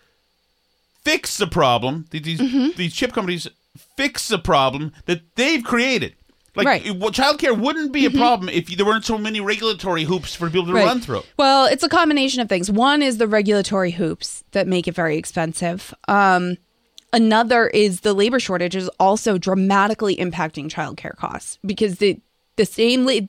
fix 1.02 1.38
the 1.38 1.46
problem. 1.46 2.06
that 2.10 2.24
These 2.24 2.40
Mm-hmm. 2.40 2.76
these 2.76 2.94
chip 2.94 3.12
companies 3.12 3.46
fix 3.76 4.28
the 4.28 4.38
problem 4.38 4.92
that 5.06 5.22
they've 5.36 5.62
created. 5.62 6.14
Like, 6.54 6.66
Right. 6.66 6.84
childcare 6.84 7.58
wouldn't 7.58 7.92
be 7.92 8.06
a 8.06 8.10
problem 8.10 8.48
if 8.48 8.66
there 8.74 8.86
weren't 8.86 9.04
so 9.04 9.18
many 9.18 9.40
regulatory 9.40 10.04
hoops 10.04 10.34
for 10.34 10.48
people 10.48 10.66
to 10.68 10.72
Right. 10.72 10.86
run 10.86 11.00
through. 11.02 11.22
Well, 11.36 11.66
it's 11.66 11.82
a 11.82 11.88
combination 11.88 12.40
of 12.40 12.48
things. 12.48 12.70
One 12.70 13.02
is 13.02 13.18
the 13.18 13.28
regulatory 13.28 13.90
hoops 13.90 14.42
that 14.52 14.66
make 14.66 14.88
it 14.88 14.94
very 14.94 15.18
expensive. 15.18 15.92
Um, 16.08 16.56
another 17.12 17.68
is 17.68 18.00
the 18.00 18.14
labor 18.14 18.40
shortage 18.40 18.74
is 18.74 18.88
also 18.98 19.38
dramatically 19.38 20.16
impacting 20.16 20.68
childcare 20.70 21.16
costs 21.16 21.58
because 21.64 21.96
the 21.98 22.18
the 22.56 22.64
same 22.64 23.04
la- 23.04 23.20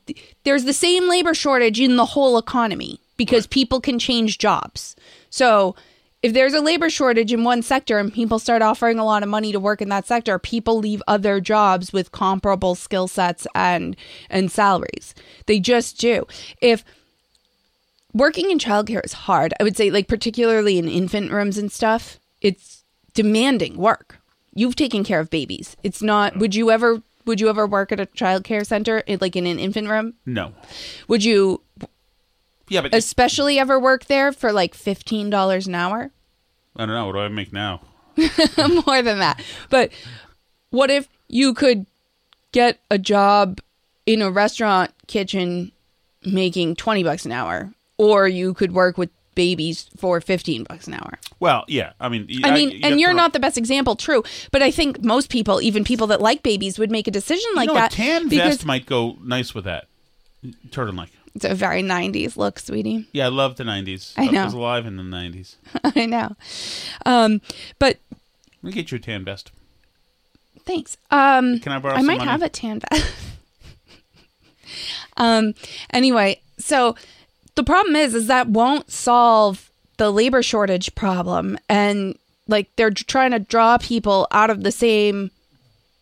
there's 0.46 0.64
the 0.64 0.72
same 0.72 1.10
labor 1.10 1.34
shortage 1.34 1.82
in 1.82 1.98
the 1.98 2.06
whole 2.06 2.38
economy 2.38 2.98
because 3.18 3.46
people 3.46 3.82
can 3.82 4.00
change 4.00 4.38
jobs. 4.38 4.96
So 5.30 5.76
if 6.24 6.34
there's 6.34 6.54
a 6.54 6.62
labor 6.62 6.90
shortage 6.90 7.32
in 7.32 7.44
one 7.44 7.62
sector 7.62 8.00
and 8.00 8.14
people 8.14 8.40
start 8.40 8.62
offering 8.62 9.00
a 9.00 9.06
lot 9.06 9.24
of 9.24 9.30
money 9.30 9.52
to 9.52 9.60
work 9.60 9.82
in 9.82 9.90
that 9.90 10.08
sector, 10.08 10.40
people 10.40 10.80
leave 10.80 11.02
other 11.08 11.40
jobs 11.40 11.94
with 11.94 12.12
comparable 12.12 12.76
skill 12.76 13.08
sets 13.08 13.46
and 13.54 13.96
and 14.30 14.52
salaries. 14.52 15.14
They 15.46 15.60
just 15.60 16.00
do. 16.00 16.26
If 16.62 16.84
working 18.18 18.50
in 18.52 18.58
childcare 18.58 19.06
is 19.06 19.14
hard. 19.14 19.54
I 19.60 19.64
would 19.64 19.78
say, 19.78 19.92
like, 19.92 20.08
particularly 20.08 20.78
in 20.78 20.88
infant 20.88 21.32
rooms 21.32 21.58
and 21.58 21.72
stuff, 21.72 22.20
it's 22.42 22.84
demanding 23.14 23.78
work. 23.78 24.20
You've 24.54 24.76
taken 24.76 25.04
care 25.04 25.20
of 25.20 25.30
babies. 25.30 25.78
It's 25.84 26.02
not, 26.02 26.38
would 26.38 26.56
you 26.56 26.72
ever, 26.72 27.04
would 27.26 27.40
you 27.40 27.50
ever 27.50 27.68
work 27.68 27.92
at 27.92 28.00
a 28.00 28.08
childcare 28.08 28.66
center, 28.66 29.04
like 29.22 29.36
in 29.36 29.46
an 29.46 29.60
infant 29.60 29.90
room? 29.90 30.16
No. 30.26 30.54
Would 31.08 31.24
you 31.24 31.62
Yeah, 32.70 32.82
but 32.82 32.94
especially 32.94 33.60
ever 33.60 33.80
work 33.80 34.06
there 34.06 34.32
for 34.32 34.52
like 34.52 34.76
$15 34.76 35.68
an 35.68 35.76
hour? 35.76 36.12
I 36.76 36.86
don't 36.86 36.96
know. 36.96 37.06
What 37.08 37.14
do 37.14 37.20
I 37.20 37.28
make 37.28 37.54
now? 37.54 37.82
More 38.86 39.02
than 39.02 39.20
that. 39.20 39.42
But 39.70 39.92
what 40.70 40.92
if 40.92 41.08
you 41.28 41.54
could 41.54 41.86
get 42.52 42.80
a 42.90 42.98
job 42.98 43.60
in 44.06 44.22
a 44.22 44.32
restaurant 44.32 44.92
kitchen 45.08 45.72
making 46.26 46.76
20 46.76 47.04
bucks 47.04 47.26
an 47.26 47.32
hour 47.32 47.74
or 47.98 48.28
you 48.28 48.54
could 48.54 48.74
work 48.74 48.98
with 48.98 49.10
babies 49.38 49.88
for 49.96 50.20
15 50.20 50.64
bucks 50.64 50.88
an 50.88 50.96
hour. 50.96 51.20
Well, 51.40 51.64
yeah. 51.68 51.94
I 52.00 52.10
mean, 52.10 52.28
I 52.44 52.52
mean, 52.52 52.72
you 52.72 52.80
and 52.84 53.00
you're 53.00 53.14
not 53.14 53.34
the 53.34 53.40
best 53.40 53.56
example, 53.56 53.96
true, 53.96 54.24
but 54.52 54.64
I 54.64 54.72
think 54.72 55.04
most 55.04 55.30
people, 55.30 55.62
even 55.62 55.84
people 55.84 56.08
that 56.08 56.20
like 56.20 56.42
babies 56.42 56.80
would 56.80 56.90
make 56.90 57.08
a 57.08 57.12
decision 57.12 57.48
like 57.56 57.68
you 57.68 57.76
know, 57.76 57.80
that 57.80 57.94
A 57.94 57.96
tan 57.96 58.30
vest 58.30 58.66
might 58.66 58.88
go 58.88 59.16
nice 59.22 59.54
with 59.54 59.66
that. 59.66 59.86
Turtleneck. 60.70 61.10
It's 61.38 61.46
a 61.46 61.56
very 61.56 61.82
90s 61.84 62.36
look, 62.36 62.60
sweetie. 62.60 63.08
Yeah, 63.14 63.26
I 63.26 63.30
love 63.30 63.56
the 63.56 63.64
'90s. 63.64 64.14
I 64.18 64.28
know. 64.28 64.42
I 64.42 64.46
was 64.46 64.54
alive 64.54 64.86
in 64.86 64.98
the 64.98 65.04
'90s. 65.04 65.56
I 65.96 66.06
know. 66.06 66.36
Um, 67.06 67.42
but 67.80 67.98
Let 68.62 68.64
me 68.64 68.72
get 68.72 68.92
you 68.92 68.98
a 68.98 69.00
tan 69.00 69.24
vest. 69.24 69.52
Thanks. 70.66 70.98
Um, 71.12 71.60
Can 71.60 71.72
I 71.72 71.80
borrow 71.80 71.96
I 71.96 72.02
might 72.02 72.18
money? 72.18 72.30
have 72.30 72.42
a 72.42 72.50
tan 72.50 72.82
vest. 72.82 73.14
um. 75.18 75.54
Anyway, 75.92 76.42
so 76.58 76.96
the 77.56 77.64
problem 77.64 77.96
is, 77.96 78.14
is 78.14 78.28
that 78.28 78.50
won't 78.50 78.92
solve 78.92 79.70
the 79.98 80.12
labor 80.12 80.44
shortage 80.44 80.94
problem, 80.96 81.58
and 81.70 82.18
like 82.48 82.70
they're 82.76 82.92
trying 82.92 83.32
to 83.32 83.40
draw 83.40 83.78
people 83.78 84.28
out 84.32 84.50
of 84.50 84.64
the 84.64 84.72
same 84.72 85.32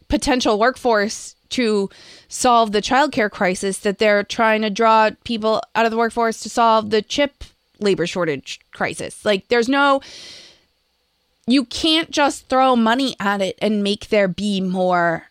potential 0.07 0.59
workforce 0.59 1.34
to 1.49 1.89
solve 2.27 2.71
the 2.71 2.81
childcare 2.81 3.31
crisis 3.31 3.79
that 3.79 3.97
they're 3.97 4.23
trying 4.23 4.61
to 4.61 4.69
draw 4.69 5.09
people 5.23 5.61
out 5.75 5.85
of 5.85 5.91
the 5.91 5.97
workforce 5.97 6.39
to 6.41 6.49
solve 6.49 6.89
the 6.89 7.01
chip 7.01 7.43
labor 7.79 8.07
shortage 8.07 8.59
crisis. 8.73 9.23
Like 9.25 9.47
there's 9.47 9.69
no 9.69 10.01
you 11.47 11.65
can't 11.65 12.09
just 12.09 12.47
throw 12.47 12.75
money 12.75 13.15
at 13.19 13.41
it 13.41 13.57
and 13.61 13.83
make 13.83 14.09
there 14.09 14.27
be 14.27 14.61
more 14.61 15.27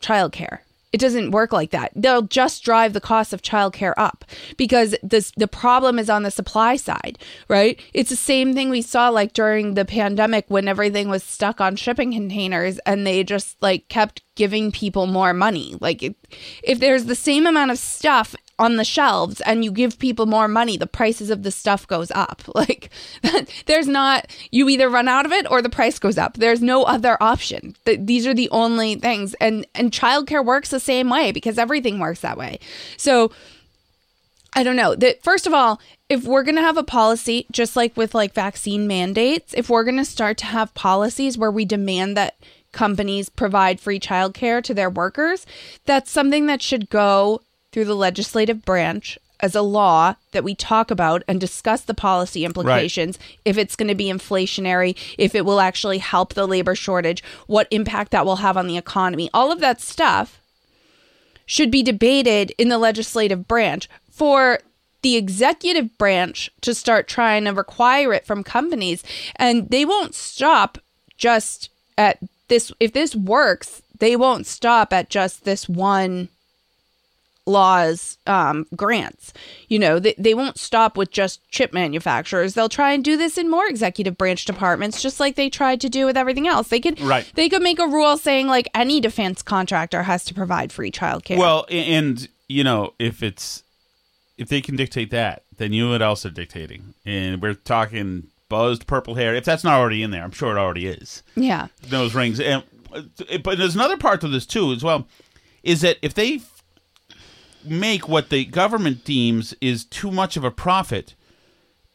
childcare. 0.00 0.60
It 0.92 1.00
doesn't 1.00 1.32
work 1.32 1.52
like 1.52 1.70
that. 1.70 1.92
They'll 1.94 2.22
just 2.22 2.64
drive 2.64 2.92
the 2.92 3.00
cost 3.00 3.32
of 3.32 3.42
childcare 3.42 3.92
up 3.96 4.24
because 4.56 4.94
this 5.02 5.32
the 5.36 5.48
problem 5.48 5.98
is 5.98 6.08
on 6.08 6.22
the 6.22 6.30
supply 6.30 6.76
side, 6.76 7.18
right? 7.48 7.80
It's 7.92 8.10
the 8.10 8.16
same 8.16 8.54
thing 8.54 8.70
we 8.70 8.82
saw 8.82 9.10
like 9.10 9.34
during 9.34 9.74
the 9.74 9.84
pandemic 9.84 10.46
when 10.48 10.66
everything 10.66 11.08
was 11.08 11.22
stuck 11.22 11.60
on 11.60 11.76
shipping 11.76 12.12
containers 12.12 12.78
and 12.80 13.06
they 13.06 13.22
just 13.22 13.60
like 13.62 13.88
kept 13.88 14.22
giving 14.34 14.72
people 14.72 15.06
more 15.06 15.34
money. 15.34 15.76
Like 15.80 16.02
if, 16.02 16.14
if 16.62 16.80
there's 16.80 17.04
the 17.04 17.14
same 17.14 17.46
amount 17.46 17.70
of 17.70 17.78
stuff 17.78 18.34
on 18.58 18.76
the 18.76 18.84
shelves 18.84 19.40
and 19.42 19.64
you 19.64 19.70
give 19.70 19.98
people 19.98 20.26
more 20.26 20.48
money, 20.48 20.76
the 20.76 20.86
prices 20.86 21.30
of 21.30 21.42
the 21.42 21.50
stuff 21.50 21.86
goes 21.86 22.10
up. 22.12 22.42
Like 22.58 22.90
there's 23.66 23.86
not 23.86 24.26
you 24.50 24.68
either 24.68 24.88
run 24.88 25.06
out 25.06 25.24
of 25.24 25.30
it 25.30 25.48
or 25.48 25.62
the 25.62 25.70
price 25.70 25.98
goes 26.00 26.18
up. 26.18 26.38
There's 26.38 26.60
no 26.60 26.82
other 26.82 27.16
option. 27.20 27.76
Th- 27.84 28.00
these 28.02 28.26
are 28.26 28.34
the 28.34 28.50
only 28.50 28.96
things. 28.96 29.34
And 29.34 29.64
and 29.76 29.92
childcare 29.92 30.44
works 30.44 30.70
the 30.70 30.80
same 30.80 31.08
way 31.08 31.30
because 31.30 31.56
everything 31.56 32.00
works 32.00 32.20
that 32.20 32.36
way. 32.36 32.58
So 32.96 33.30
I 34.54 34.64
don't 34.64 34.76
know. 34.76 34.96
That 34.96 35.22
first 35.22 35.46
of 35.46 35.52
all, 35.52 35.80
if 36.08 36.24
we're 36.24 36.42
going 36.42 36.56
to 36.56 36.62
have 36.62 36.76
a 36.76 36.82
policy 36.82 37.46
just 37.52 37.76
like 37.76 37.96
with 37.96 38.14
like 38.14 38.34
vaccine 38.34 38.88
mandates, 38.88 39.54
if 39.54 39.70
we're 39.70 39.84
going 39.84 39.98
to 39.98 40.04
start 40.04 40.36
to 40.38 40.46
have 40.46 40.74
policies 40.74 41.38
where 41.38 41.50
we 41.50 41.64
demand 41.64 42.16
that 42.16 42.36
companies 42.72 43.28
provide 43.28 43.80
free 43.80 44.00
childcare 44.00 44.62
to 44.62 44.74
their 44.74 44.90
workers, 44.90 45.46
that's 45.84 46.10
something 46.10 46.46
that 46.46 46.62
should 46.62 46.90
go 46.90 47.40
through 47.78 47.84
the 47.84 47.94
legislative 47.94 48.64
branch 48.64 49.20
as 49.38 49.54
a 49.54 49.62
law 49.62 50.16
that 50.32 50.42
we 50.42 50.52
talk 50.52 50.90
about 50.90 51.22
and 51.28 51.40
discuss 51.40 51.82
the 51.82 51.94
policy 51.94 52.44
implications 52.44 53.20
if 53.44 53.56
it's 53.56 53.76
going 53.76 53.86
to 53.86 53.94
be 53.94 54.06
inflationary 54.06 54.96
if 55.16 55.32
it 55.32 55.44
will 55.44 55.60
actually 55.60 55.98
help 55.98 56.34
the 56.34 56.44
labor 56.48 56.74
shortage 56.74 57.22
what 57.46 57.68
impact 57.70 58.10
that 58.10 58.26
will 58.26 58.34
have 58.34 58.56
on 58.56 58.66
the 58.66 58.76
economy. 58.76 59.30
All 59.32 59.52
of 59.52 59.60
that 59.60 59.80
stuff 59.80 60.40
should 61.46 61.70
be 61.70 61.84
debated 61.84 62.52
in 62.58 62.68
the 62.68 62.78
legislative 62.78 63.46
branch 63.46 63.88
for 64.10 64.58
the 65.02 65.14
executive 65.14 65.96
branch 65.98 66.50
to 66.62 66.74
start 66.74 67.06
trying 67.06 67.44
to 67.44 67.52
require 67.52 68.12
it 68.12 68.26
from 68.26 68.42
companies. 68.42 69.04
And 69.36 69.70
they 69.70 69.84
won't 69.84 70.16
stop 70.16 70.78
just 71.16 71.70
at 71.96 72.18
this 72.48 72.72
if 72.80 72.92
this 72.92 73.14
works 73.14 73.82
they 74.00 74.16
won't 74.16 74.46
stop 74.46 74.92
at 74.92 75.10
just 75.10 75.44
this 75.44 75.68
one 75.68 76.28
laws 77.48 78.18
um, 78.26 78.66
grants. 78.76 79.32
You 79.68 79.78
know 79.78 79.98
they, 79.98 80.14
they 80.18 80.34
won't 80.34 80.58
stop 80.58 80.96
with 80.96 81.10
just 81.10 81.40
chip 81.50 81.72
manufacturers. 81.72 82.54
They'll 82.54 82.68
try 82.68 82.92
and 82.92 83.02
do 83.02 83.16
this 83.16 83.38
in 83.38 83.50
more 83.50 83.66
executive 83.66 84.16
branch 84.16 84.44
departments 84.44 85.02
just 85.02 85.18
like 85.18 85.34
they 85.34 85.50
tried 85.50 85.80
to 85.80 85.88
do 85.88 86.06
with 86.06 86.16
everything 86.16 86.46
else. 86.46 86.68
They 86.68 86.80
could 86.80 87.00
Right. 87.00 87.30
they 87.34 87.48
could 87.48 87.62
make 87.62 87.78
a 87.78 87.86
rule 87.88 88.16
saying 88.16 88.46
like 88.46 88.68
any 88.74 89.00
defense 89.00 89.42
contractor 89.42 90.04
has 90.04 90.24
to 90.26 90.34
provide 90.34 90.70
free 90.72 90.90
childcare. 90.90 91.38
Well, 91.38 91.66
and 91.70 92.28
you 92.48 92.62
know, 92.62 92.94
if 92.98 93.22
it's 93.22 93.62
if 94.36 94.48
they 94.48 94.60
can 94.60 94.76
dictate 94.76 95.10
that, 95.10 95.42
then 95.56 95.72
you 95.72 95.86
know 95.86 95.90
what 95.92 96.02
else 96.02 96.24
are 96.24 96.30
dictating, 96.30 96.94
and 97.04 97.42
we're 97.42 97.54
talking 97.54 98.28
buzzed 98.48 98.86
purple 98.86 99.14
hair. 99.16 99.34
If 99.34 99.44
that's 99.44 99.64
not 99.64 99.74
already 99.80 100.02
in 100.02 100.10
there, 100.12 100.22
I'm 100.22 100.30
sure 100.30 100.56
it 100.56 100.60
already 100.60 100.86
is. 100.86 101.22
yeah. 101.34 101.66
Nose 101.90 102.14
rings, 102.14 102.38
and 102.40 102.62
but 103.42 103.58
there's 103.58 103.74
another 103.74 103.96
part 103.96 104.20
to 104.22 104.28
this 104.28 104.46
too, 104.46 104.72
as 104.72 104.82
well, 104.84 105.06
is 105.62 105.80
that 105.82 105.98
if 106.02 106.14
they 106.14 106.40
make 107.70 108.08
what 108.08 108.30
the 108.30 108.44
government 108.44 109.04
deems 109.04 109.54
is 109.60 109.84
too 109.84 110.10
much 110.10 110.36
of 110.36 110.44
a 110.44 110.50
profit. 110.50 111.14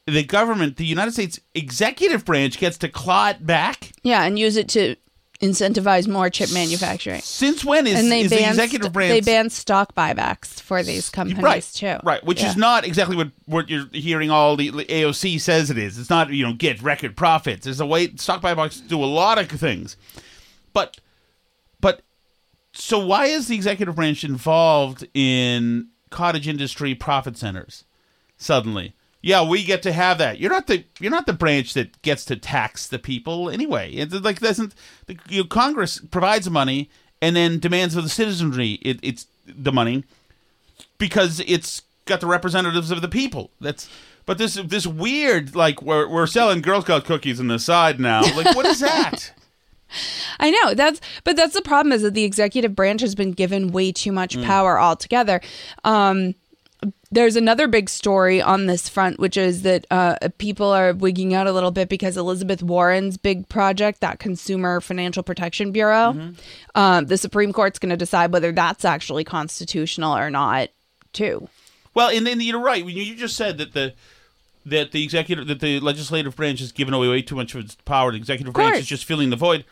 The 0.05 0.23
government, 0.23 0.77
the 0.77 0.85
United 0.85 1.11
States 1.13 1.39
executive 1.55 2.25
branch, 2.25 2.57
gets 2.59 2.77
to 2.79 2.89
claw 2.89 3.29
it 3.29 3.45
back. 3.45 3.91
yeah 4.03 4.23
and 4.23 4.37
use 4.37 4.57
it 4.57 4.67
to 4.69 4.95
incentivize 5.41 6.07
more 6.07 6.29
chip 6.29 6.53
manufacturing 6.53 7.19
Since 7.21 7.65
when 7.65 7.85
is, 7.85 7.99
and 7.99 8.09
they 8.09 8.21
is 8.21 8.29
the 8.29 8.47
executive 8.47 8.85
st- 8.85 8.93
branch? 8.93 9.11
they 9.11 9.19
ban 9.19 9.49
stock 9.49 9.93
buybacks 9.93 10.61
for 10.61 10.81
these 10.83 11.09
companies 11.09 11.43
right, 11.43 11.63
too 11.73 11.97
Right, 12.03 12.23
which 12.23 12.41
Yeah. 12.41 12.49
is 12.51 12.55
not 12.55 12.85
exactly 12.85 13.17
what, 13.17 13.31
what 13.45 13.67
you're 13.69 13.87
hearing 13.91 14.31
all 14.31 14.55
the 14.55 14.71
AOC 14.71 15.41
says 15.41 15.69
it 15.69 15.77
is. 15.77 15.97
It's 15.99 16.09
not, 16.09 16.29
you 16.31 16.45
know, 16.45 16.53
get 16.53 16.81
record 16.81 17.17
profits. 17.17 17.65
There's 17.65 17.81
a 17.81 17.85
way 17.85 18.15
stock 18.15 18.41
buybacks 18.41 18.85
do 18.87 19.03
a 19.03 19.05
lot 19.05 19.37
of 19.37 19.49
things. 19.49 19.97
But 20.71 20.97
so 22.73 22.99
why 22.99 23.25
is 23.25 23.47
the 23.47 23.55
executive 23.55 23.95
branch 23.95 24.23
involved 24.23 25.07
in 25.13 25.89
cottage 26.09 26.47
industry 26.47 26.95
profit 26.95 27.37
centers 27.37 27.85
suddenly? 28.37 28.93
Yeah, 29.21 29.47
we 29.47 29.63
get 29.63 29.81
to 29.83 29.93
have 29.93 30.17
that. 30.17 30.39
You're 30.39 30.51
not 30.51 30.67
the 30.67 30.83
you're 30.99 31.11
not 31.11 31.27
the 31.27 31.33
branch 31.33 31.73
that 31.75 32.01
gets 32.01 32.25
to 32.25 32.35
tax 32.35 32.87
the 32.87 32.99
people 32.99 33.49
anyway. 33.49 33.91
It's 33.93 34.13
like 34.13 34.39
doesn't 34.39 34.75
you 35.29 35.43
know, 35.43 35.47
Congress 35.47 35.99
provides 35.99 36.49
money 36.49 36.89
and 37.21 37.35
then 37.35 37.59
demands 37.59 37.95
of 37.95 38.03
the 38.03 38.09
citizenry 38.09 38.73
it, 38.81 38.99
it's 39.01 39.27
the 39.47 39.71
money 39.71 40.03
because 40.97 41.39
it's 41.41 41.83
got 42.05 42.19
the 42.19 42.27
representatives 42.27 42.91
of 42.91 43.01
the 43.01 43.07
people. 43.07 43.51
That's 43.61 43.87
but 44.25 44.37
this 44.39 44.55
this 44.55 44.85
weird 44.85 45.55
like 45.55 45.81
we're 45.81 46.07
we're 46.07 46.27
selling 46.27 46.61
Girl 46.61 46.81
Scout 46.81 47.05
cookies 47.05 47.39
on 47.39 47.47
the 47.47 47.59
side 47.59 47.99
now. 47.99 48.23
Like 48.35 48.55
what 48.55 48.65
is 48.65 48.79
that? 48.81 49.31
I 50.39 50.49
know 50.51 50.73
that's, 50.73 50.99
but 51.23 51.35
that's 51.35 51.53
the 51.53 51.61
problem 51.61 51.91
is 51.91 52.01
that 52.01 52.13
the 52.13 52.23
executive 52.23 52.75
branch 52.75 53.01
has 53.01 53.15
been 53.15 53.31
given 53.31 53.71
way 53.71 53.91
too 53.91 54.11
much 54.11 54.35
Mm. 54.37 54.45
power 54.45 54.79
altogether. 54.79 55.41
Um, 55.83 56.35
there's 57.11 57.35
another 57.37 57.67
big 57.67 57.89
story 57.89 58.41
on 58.41 58.65
this 58.65 58.89
front, 58.89 59.17
which 59.19 59.37
is 59.37 59.61
that 59.61 59.85
uh, 59.89 60.17
people 60.37 60.67
are 60.67 60.91
wigging 60.93 61.33
out 61.33 61.47
a 61.47 61.53
little 61.53 61.71
bit 61.71 61.87
because 61.87 62.17
Elizabeth 62.17 62.61
Warren's 62.61 63.15
big 63.15 63.47
project, 63.47 64.01
that 64.01 64.19
Consumer 64.19 64.81
Financial 64.81 65.23
Protection 65.23 65.71
Bureau, 65.71 66.13
Mm-hmm. 66.13 66.31
um, 66.75 67.05
the 67.05 67.17
Supreme 67.17 67.53
Court's 67.53 67.79
going 67.79 67.91
to 67.91 67.95
decide 67.97 68.33
whether 68.33 68.51
that's 68.51 68.83
actually 68.83 69.23
constitutional 69.23 70.17
or 70.17 70.29
not, 70.29 70.69
too. 71.13 71.47
Well, 71.93 72.09
and 72.09 72.25
then 72.27 72.41
you're 72.41 72.59
right. 72.59 72.83
When 72.83 72.97
you 72.97 73.15
just 73.15 73.37
said 73.37 73.59
that 73.59 73.73
the 73.73 73.93
that 74.65 74.91
the 74.91 75.03
executive 75.03 75.47
that 75.47 75.59
the 75.59 75.79
legislative 75.79 76.35
branch 76.35 76.59
has 76.59 76.71
given 76.71 76.93
away 76.93 77.07
way 77.07 77.21
too 77.21 77.35
much 77.35 77.53
of 77.53 77.63
its 77.63 77.75
power, 77.85 78.11
the 78.11 78.17
executive 78.17 78.53
branch 78.53 78.79
is 78.79 78.87
just 78.87 79.05
filling 79.05 79.29
the 79.29 79.35
void. 79.35 79.63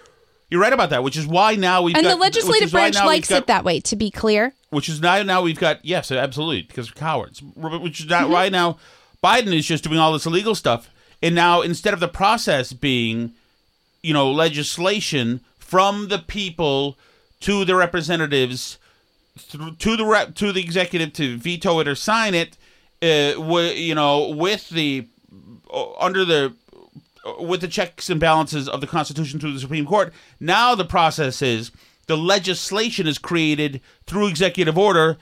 You're 0.52 0.60
right 0.62 0.74
about 0.74 0.90
that, 0.92 1.02
which 1.02 1.18
is 1.18 1.26
why 1.26 1.56
now 1.56 1.82
we've 1.82 1.96
and 1.96 2.04
got, 2.04 2.10
the 2.10 2.18
legislative 2.18 2.72
branch 2.72 2.96
likes 2.98 3.30
got- 3.30 3.38
it 3.44 3.48
that 3.48 3.64
way, 3.64 3.80
to 3.80 3.96
be 3.96 4.12
clear. 4.12 4.54
Which 4.70 4.90
is 4.90 5.02
now 5.02 5.24
now 5.24 5.42
we've 5.42 5.58
got 5.60 5.84
yes, 5.84 6.12
absolutely 6.12 6.62
because 6.64 6.90
of 6.90 6.96
cowards. 6.96 7.42
Which 7.42 8.02
is 8.02 8.06
not 8.08 8.24
Mm-hmm. 8.24 8.32
why 8.34 8.50
now 8.50 8.78
Biden 9.24 9.54
is 9.58 9.66
just 9.66 9.84
doing 9.86 9.98
all 9.98 10.12
this 10.14 10.26
illegal 10.26 10.54
stuff, 10.54 10.90
and 11.24 11.34
now 11.34 11.62
instead 11.62 11.94
of 11.94 12.00
the 12.02 12.08
process 12.08 12.74
being, 12.74 13.32
you 14.04 14.14
know, 14.14 14.30
legislation 14.32 15.40
from 15.58 16.10
the 16.10 16.20
people 16.20 16.98
to 17.42 17.64
the 17.66 17.76
representatives 17.76 18.78
through, 19.38 19.76
to 19.76 19.96
the 19.96 20.06
rep, 20.06 20.36
to 20.36 20.52
the 20.52 20.62
executive 20.62 21.14
to 21.14 21.38
veto 21.38 21.80
it 21.80 21.88
or 21.88 21.96
sign 21.96 22.34
it, 22.34 22.58
uh, 23.02 23.34
wi- 23.40 23.72
you 23.74 23.96
know, 23.96 24.30
with 24.30 24.70
the 24.70 25.08
uh, 25.74 25.94
under 26.00 26.26
the 26.26 26.54
Uh, 27.24 27.44
with 27.44 27.62
the 27.62 27.68
checks 27.68 28.10
and 28.10 28.20
balances 28.20 28.68
of 28.68 28.82
the 28.82 28.88
Constitution 28.88 29.40
through 29.40 29.54
the 29.54 29.60
Supreme 29.60 29.86
Court. 29.86 30.12
Now 30.40 30.74
the 30.74 30.86
process 30.86 31.42
is 31.44 31.72
the 32.08 32.18
legislation 32.18 33.06
is 33.06 33.20
created 33.20 33.80
through 34.08 34.28
executive 34.28 34.76
order. 34.76 35.18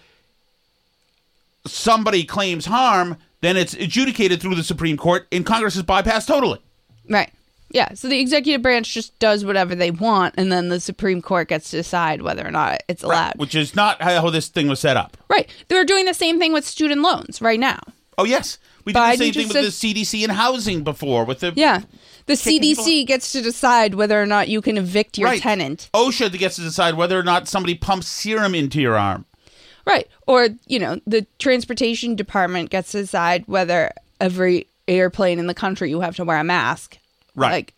Somebody 1.68 2.24
claims 2.24 2.68
harm, 2.68 3.18
then 3.42 3.58
it's 3.58 3.74
adjudicated 3.74 4.42
through 4.42 4.56
the 4.56 4.64
Supreme 4.64 4.96
Court, 4.96 5.28
and 5.30 5.46
Congress 5.46 5.76
is 5.76 5.84
bypassed 5.84 6.28
totally. 6.28 6.62
Right. 7.10 7.34
Yeah. 7.70 7.94
So 7.96 8.08
the 8.08 8.20
executive 8.20 8.62
branch 8.62 8.94
just 8.94 9.18
does 9.20 9.44
whatever 9.44 9.76
they 9.76 9.92
want, 9.92 10.36
and 10.38 10.52
then 10.52 10.70
the 10.70 10.80
Supreme 10.80 11.22
Court 11.22 11.50
gets 11.50 11.70
to 11.72 11.78
decide 11.78 12.22
whether 12.22 12.48
or 12.48 12.52
not 12.52 12.82
it's 12.88 13.04
allowed. 13.04 13.36
Which 13.36 13.56
is 13.56 13.76
not 13.76 14.02
how 14.02 14.30
this 14.30 14.48
thing 14.48 14.70
was 14.70 14.80
set 14.80 14.96
up. 14.96 15.18
Right. 15.30 15.50
They're 15.68 15.84
doing 15.84 16.06
the 16.06 16.14
same 16.14 16.40
thing 16.40 16.54
with 16.54 16.66
student 16.66 17.02
loans 17.02 17.42
right 17.42 17.60
now. 17.60 17.80
Oh 18.20 18.26
yes, 18.26 18.58
we 18.86 18.94
did 18.94 19.00
the 19.00 19.16
same 19.16 19.34
thing 19.34 19.48
with 19.48 19.54
the 19.54 19.72
CDC 19.94 20.24
and 20.24 20.32
housing 20.34 20.84
before. 20.84 21.24
With 21.26 21.40
the 21.40 21.54
Yeah. 21.56 21.82
The 22.26 22.36
CDC 22.36 23.08
gets 23.08 23.32
to 23.32 23.42
decide 23.42 23.96
whether 23.96 24.22
or 24.22 24.26
not 24.28 24.50
you 24.50 24.62
can 24.62 24.78
evict 24.78 25.18
your 25.18 25.30
Right. 25.30 25.42
tenant. 25.42 25.90
OSHA 25.96 26.38
gets 26.38 26.58
to 26.58 26.62
decide 26.62 26.94
whether 26.94 27.18
or 27.18 27.24
not 27.24 27.48
somebody 27.48 27.74
pumps 27.74 28.08
serum 28.08 28.54
into 28.54 28.80
your 28.80 28.98
arm. 28.98 29.26
Right. 29.86 30.08
Or, 30.28 30.50
you 30.68 30.78
know, 30.78 31.00
the 31.08 31.26
transportation 31.40 32.16
department 32.16 32.70
gets 32.70 32.92
to 32.92 33.02
decide 33.02 33.46
whether 33.48 33.92
every 34.22 34.68
airplane 34.88 35.40
in 35.40 35.48
the 35.48 35.56
country 35.56 35.90
you 35.90 36.02
have 36.02 36.16
to 36.18 36.24
wear 36.26 36.38
a 36.38 36.44
mask. 36.44 37.00
Right. 37.36 37.52
Like, 37.52 37.74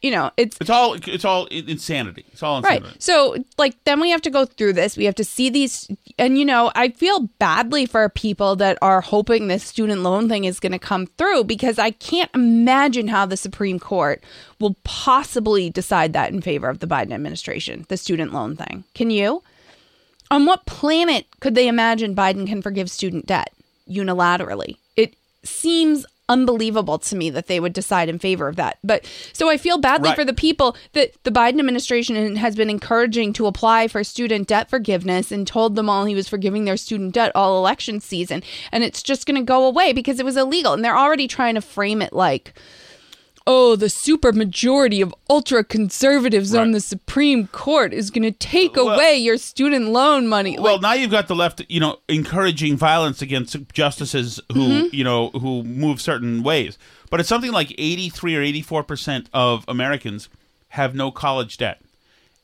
you 0.00 0.12
know, 0.12 0.30
it's 0.36 0.56
It's 0.60 0.70
all 0.70 0.94
it's 0.94 1.24
all 1.24 1.46
insanity. 1.46 2.24
It's 2.32 2.42
all 2.42 2.58
insanity. 2.58 2.86
Right. 2.86 3.02
So, 3.02 3.36
like, 3.56 3.82
then 3.84 4.00
we 4.00 4.10
have 4.10 4.22
to 4.22 4.30
go 4.30 4.44
through 4.44 4.74
this. 4.74 4.96
We 4.96 5.04
have 5.06 5.16
to 5.16 5.24
see 5.24 5.50
these. 5.50 5.90
And, 6.18 6.38
you 6.38 6.44
know, 6.44 6.70
I 6.74 6.90
feel 6.90 7.28
badly 7.38 7.84
for 7.84 8.08
people 8.08 8.54
that 8.56 8.78
are 8.80 9.00
hoping 9.00 9.48
this 9.48 9.64
student 9.64 10.02
loan 10.02 10.28
thing 10.28 10.44
is 10.44 10.60
going 10.60 10.72
to 10.72 10.78
come 10.78 11.06
through 11.06 11.44
because 11.44 11.78
I 11.78 11.90
can't 11.90 12.30
imagine 12.34 13.08
how 13.08 13.26
the 13.26 13.36
Supreme 13.36 13.80
Court 13.80 14.22
will 14.60 14.76
possibly 14.84 15.68
decide 15.68 16.12
that 16.12 16.32
in 16.32 16.42
favor 16.42 16.68
of 16.68 16.78
the 16.78 16.86
Biden 16.86 17.12
administration, 17.12 17.84
the 17.88 17.96
student 17.96 18.32
loan 18.32 18.54
thing. 18.54 18.84
Can 18.94 19.10
you? 19.10 19.42
On 20.30 20.46
what 20.46 20.66
planet 20.66 21.26
could 21.40 21.54
they 21.54 21.66
imagine 21.66 22.14
Biden 22.14 22.46
can 22.46 22.62
forgive 22.62 22.90
student 22.90 23.26
debt 23.26 23.52
unilaterally? 23.90 24.76
It 24.94 25.16
seems 25.42 26.06
unbelievable 26.28 26.98
to 26.98 27.16
me 27.16 27.30
that 27.30 27.46
they 27.46 27.58
would 27.60 27.72
decide 27.72 28.08
in 28.08 28.18
favor 28.18 28.48
of 28.48 28.56
that. 28.56 28.78
But 28.84 29.10
so 29.32 29.48
I 29.48 29.56
feel 29.56 29.78
badly 29.78 30.10
Right. 30.10 30.16
for 30.16 30.24
the 30.24 30.32
people 30.32 30.76
that 30.92 31.12
the 31.24 31.30
Biden 31.30 31.58
administration 31.58 32.36
has 32.36 32.54
been 32.54 32.70
encouraging 32.70 33.32
to 33.34 33.46
apply 33.46 33.88
for 33.88 34.04
student 34.04 34.46
debt 34.48 34.68
forgiveness 34.68 35.32
and 35.32 35.46
told 35.46 35.74
them 35.74 35.88
all 35.88 36.04
he 36.04 36.14
was 36.14 36.28
forgiving 36.28 36.64
their 36.64 36.76
student 36.76 37.14
debt 37.14 37.32
all 37.34 37.58
election 37.58 38.00
season. 38.00 38.42
And 38.72 38.84
it's 38.84 39.02
just 39.02 39.26
going 39.26 39.36
to 39.36 39.42
go 39.44 39.64
away 39.64 39.92
because 39.92 40.20
it 40.20 40.24
was 40.24 40.36
illegal. 40.36 40.72
And 40.72 40.84
they're 40.84 40.98
already 40.98 41.28
trying 41.28 41.54
to 41.54 41.60
frame 41.62 42.02
it 42.02 42.12
like, 42.12 42.54
oh, 43.50 43.76
the 43.76 43.88
super 43.88 44.30
majority 44.30 45.00
of 45.00 45.14
ultra 45.30 45.64
conservatives 45.64 46.54
on 46.54 46.72
the 46.72 46.80
Supreme 46.80 47.46
Court 47.46 47.94
is 47.94 48.10
going 48.10 48.22
to 48.22 48.30
take 48.30 48.76
away 48.76 49.16
your 49.16 49.38
student 49.38 49.86
loan 49.88 50.28
money. 50.28 50.58
Well, 50.58 50.78
now 50.80 50.92
you've 50.92 51.10
got 51.10 51.28
the 51.28 51.34
left, 51.34 51.62
you 51.66 51.80
know, 51.80 51.96
encouraging 52.08 52.76
violence 52.76 53.22
against 53.22 53.56
justices 53.72 54.38
who, 54.52 54.68
Mhm. 54.68 54.92
you 54.92 55.02
know, 55.02 55.30
who 55.30 55.62
move 55.64 56.00
certain 56.02 56.42
ways. 56.42 56.76
But 57.08 57.20
it's 57.20 57.28
something 57.30 57.50
like 57.50 57.74
83 57.78 58.36
or 58.36 58.42
84% 58.42 59.30
of 59.32 59.64
Americans 59.66 60.28
have 60.72 60.94
no 60.94 61.10
college 61.10 61.56
debt. 61.56 61.80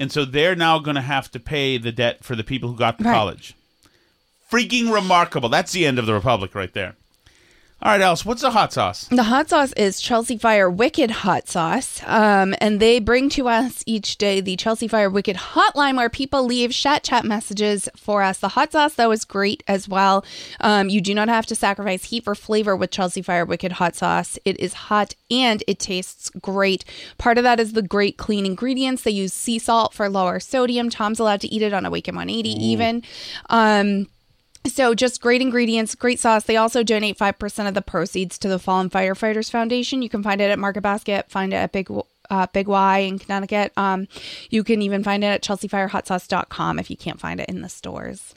And 0.00 0.11
so 0.11 0.24
they're 0.24 0.57
now 0.57 0.78
going 0.78 0.96
to 0.96 1.02
have 1.02 1.30
to 1.32 1.38
pay 1.38 1.76
the 1.76 1.92
debt 1.92 2.24
for 2.24 2.34
the 2.34 2.42
people 2.44 2.70
who 2.70 2.76
got 2.76 2.96
the 2.96 3.05
Right. 3.05 3.12
college. 3.14 3.52
Freaking 4.50 4.90
remarkable. 4.90 5.50
That's 5.50 5.72
the 5.72 5.84
end 5.84 5.98
of 5.98 6.07
the 6.07 6.14
republic 6.14 6.55
right 6.55 6.72
there. 6.72 6.96
All 7.85 7.91
right, 7.91 8.01
Alice, 8.01 8.24
what's 8.24 8.41
the 8.41 8.51
hot 8.51 8.72
sauce? 8.72 9.09
The 9.09 9.24
hot 9.24 9.51
sauce 9.51 9.74
is 9.74 10.01
Chelsea 10.01 10.39
Fire 10.39 10.70
Wicked 10.70 11.11
Hot 11.11 11.49
Sauce. 11.49 12.01
Um, 12.07 12.55
and 12.59 12.80
they 12.80 12.99
bring 12.99 13.28
to 13.28 13.47
us 13.47 13.85
each 13.85 14.16
day 14.16 14.41
the 14.41 14.57
Chelsea 14.57 14.89
Fire 14.89 15.11
Wicked 15.11 15.37
hotline 15.37 15.99
where 15.99 16.09
people 16.09 16.45
leave 16.47 16.72
chat 16.72 17.05
chat 17.05 17.26
messages 17.26 17.87
for 17.95 18.22
us. 18.22 18.39
The 18.39 18.49
hot 18.49 18.72
sauce, 18.72 18.95
though, 18.95 19.11
is 19.11 19.26
great 19.26 19.62
as 19.68 19.87
well. 19.87 20.24
Um, 20.61 20.89
you 20.89 21.03
do 21.03 21.14
not 21.14 21.28
have 21.28 21.45
to 21.45 21.55
sacrifice 21.55 22.05
heat 22.05 22.24
for 22.24 22.35
flavor 22.35 22.74
with 22.74 22.91
Chelsea 22.91 23.20
Fire 23.20 23.45
Wicked 23.45 23.72
Hot 23.72 23.95
Sauce. 23.95 24.39
It 24.47 24.59
is 24.59 24.72
hot 24.72 25.14
and 25.30 25.62
it 25.68 25.78
tastes 25.78 26.30
great. 26.41 26.87
Part 27.18 27.37
of 27.37 27.45
that 27.45 27.61
is 27.61 27.74
the 27.74 27.82
great 27.82 28.16
clean 28.16 28.47
ingredients. 28.47 29.03
They 29.03 29.11
use 29.11 29.35
sea 29.35 29.59
salt 29.59 29.93
for 29.93 30.09
lower 30.09 30.41
sodium. 30.41 30.89
Tom's 30.89 31.20
allowed 31.20 31.43
to 31.43 31.49
eat 31.49 31.61
it 31.61 31.74
on 31.74 31.85
Awaken 31.85 32.14
180 32.14 32.49
even. 32.49 33.03
Um, 33.51 34.07
so 34.66 34.94
just 34.94 35.20
great 35.20 35.40
ingredients, 35.40 35.94
great 35.94 36.18
sauce. 36.18 36.44
They 36.44 36.56
also 36.56 36.82
donate 36.82 37.18
5% 37.18 37.68
of 37.68 37.74
the 37.74 37.82
proceeds 37.82 38.38
to 38.38 38.48
the 38.48 38.58
Fallen 38.58 38.90
Firefighters 38.90 39.50
Foundation. 39.50 40.02
You 40.02 40.08
can 40.08 40.22
find 40.22 40.40
it 40.40 40.50
at 40.50 40.58
Market 40.58 40.82
Basket, 40.82 41.30
find 41.30 41.52
it 41.52 41.56
at 41.56 41.72
Big 41.72 41.90
uh, 42.30 42.46
Big 42.52 42.68
Y 42.68 42.98
in 42.98 43.18
Connecticut. 43.18 43.72
Um, 43.76 44.08
you 44.50 44.64
can 44.64 44.82
even 44.82 45.04
find 45.04 45.22
it 45.22 45.28
at 45.28 45.42
chelseafirehotsauce.com 45.42 46.78
if 46.78 46.90
you 46.90 46.96
can't 46.96 47.20
find 47.20 47.40
it 47.40 47.48
in 47.48 47.60
the 47.60 47.68
stores. 47.68 48.34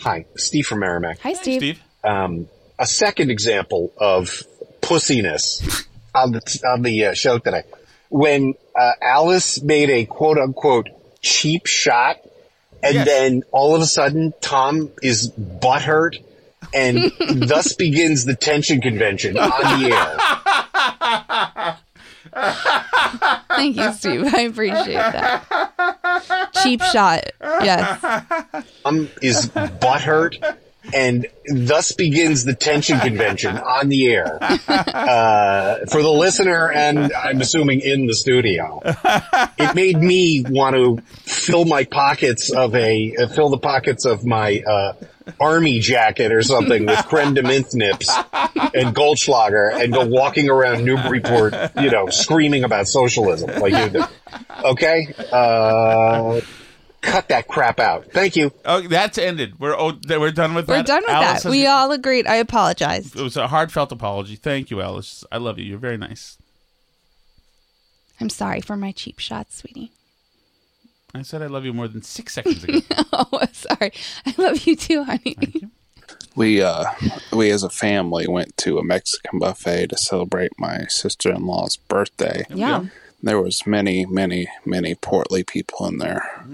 Hi, 0.00 0.24
Steve 0.36 0.66
from 0.66 0.80
Merrimack. 0.80 1.20
Hi, 1.20 1.34
Steve. 1.34 1.60
Steve. 1.60 1.82
Um, 2.02 2.48
a 2.78 2.86
second 2.86 3.30
example 3.30 3.92
of 3.98 4.42
pussiness 4.80 5.86
on 6.14 6.32
the 6.32 6.62
on 6.66 6.82
the 6.82 7.06
uh, 7.06 7.14
show 7.14 7.38
today, 7.38 7.62
when 8.08 8.54
uh, 8.74 8.92
Alice 9.02 9.62
made 9.62 9.90
a 9.90 10.06
quote 10.06 10.38
unquote 10.38 10.88
cheap 11.20 11.66
shot, 11.66 12.16
and 12.82 13.06
then 13.06 13.42
all 13.52 13.74
of 13.74 13.82
a 13.82 13.86
sudden 13.86 14.32
Tom 14.40 14.90
is 15.02 15.30
butthurt, 15.30 16.22
and 16.74 17.12
thus 17.48 17.74
begins 17.74 18.24
the 18.24 18.34
tension 18.34 18.80
convention 18.80 19.38
on 19.38 19.82
the 19.82 19.90
air. 19.94 21.76
Thank 23.48 23.76
you, 23.76 23.92
Steve. 23.92 24.34
I 24.34 24.42
appreciate 24.42 24.94
that. 24.94 26.50
Cheap 26.62 26.82
shot. 26.82 27.24
Yes. 27.40 28.00
Tom 28.84 29.08
is 29.22 29.46
butthurt, 29.48 30.56
and 30.94 31.26
thus 31.46 31.92
begins 31.92 32.44
the 32.44 32.54
tension 32.54 32.98
convention 33.00 33.56
on 33.56 33.88
the 33.88 34.08
air 34.08 34.38
uh, 34.40 35.78
for 35.90 36.02
the 36.02 36.10
listener, 36.10 36.70
and 36.70 37.12
I'm 37.12 37.40
assuming 37.40 37.80
in 37.80 38.06
the 38.06 38.14
studio. 38.14 38.80
It 39.58 39.74
made 39.74 39.98
me 39.98 40.44
want 40.48 40.76
to 40.76 41.02
fill 41.24 41.64
my 41.64 41.84
pockets 41.84 42.50
of 42.50 42.74
a 42.74 43.14
uh, 43.16 43.26
fill 43.28 43.50
the 43.50 43.58
pockets 43.58 44.04
of 44.04 44.24
my 44.24 44.62
uh, 44.66 44.92
army 45.38 45.80
jacket 45.80 46.32
or 46.32 46.42
something 46.42 46.86
with 46.86 47.06
creme 47.06 47.34
de 47.34 47.42
menthe 47.42 47.74
nips 47.74 48.08
and 48.74 48.94
Goldschlager 48.94 49.72
and 49.80 49.92
go 49.92 50.06
walking 50.06 50.48
around 50.48 50.84
Newburyport, 50.84 51.54
you 51.80 51.90
know, 51.90 52.08
screaming 52.08 52.64
about 52.64 52.88
socialism 52.88 53.60
like 53.60 53.72
you 53.72 54.00
do. 54.00 54.04
Okay. 54.64 55.06
Cut 57.02 57.28
that 57.28 57.48
crap 57.48 57.80
out. 57.80 58.12
Thank 58.12 58.36
you. 58.36 58.52
Oh, 58.64 58.82
that's 58.82 59.16
ended. 59.16 59.58
We're 59.58 59.74
oh, 59.74 59.98
we're 60.08 60.30
done 60.32 60.54
with 60.54 60.66
that. 60.66 60.76
We're 60.78 60.82
done 60.82 61.02
with 61.02 61.10
Alice 61.10 61.26
that. 61.28 61.42
has- 61.44 61.50
We 61.50 61.66
all 61.66 61.92
agreed. 61.92 62.26
I 62.26 62.34
apologize. 62.36 63.14
It 63.14 63.22
was 63.22 63.36
a 63.36 63.46
heartfelt 63.48 63.90
apology. 63.92 64.36
Thank 64.36 64.70
you, 64.70 64.80
Alice. 64.82 65.24
I 65.32 65.38
love 65.38 65.58
you. 65.58 65.64
You're 65.64 65.78
very 65.78 65.96
nice. 65.96 66.36
I'm 68.20 68.28
sorry 68.28 68.60
for 68.60 68.76
my 68.76 68.92
cheap 68.92 69.18
shots, 69.18 69.56
sweetie. 69.56 69.92
I 71.14 71.22
said 71.22 71.42
I 71.42 71.46
love 71.46 71.64
you 71.64 71.72
more 71.72 71.88
than 71.88 72.02
six 72.02 72.34
seconds 72.34 72.62
ago. 72.64 72.80
oh, 73.12 73.40
sorry. 73.52 73.92
I 74.26 74.34
love 74.36 74.66
you 74.66 74.76
too, 74.76 75.04
honey. 75.04 75.36
We 76.36 76.62
uh 76.62 76.84
we 77.32 77.50
as 77.50 77.62
a 77.62 77.70
family 77.70 78.28
went 78.28 78.56
to 78.58 78.78
a 78.78 78.84
Mexican 78.84 79.38
buffet 79.38 79.88
to 79.88 79.96
celebrate 79.96 80.52
my 80.58 80.84
sister 80.88 81.30
in 81.32 81.46
law's 81.46 81.76
birthday. 81.76 82.44
Yeah. 82.50 82.86
There 83.22 83.40
was 83.40 83.66
many, 83.66 84.06
many, 84.06 84.48
many 84.64 84.94
portly 84.94 85.42
people 85.44 85.86
in 85.86 85.98
there. 85.98 86.44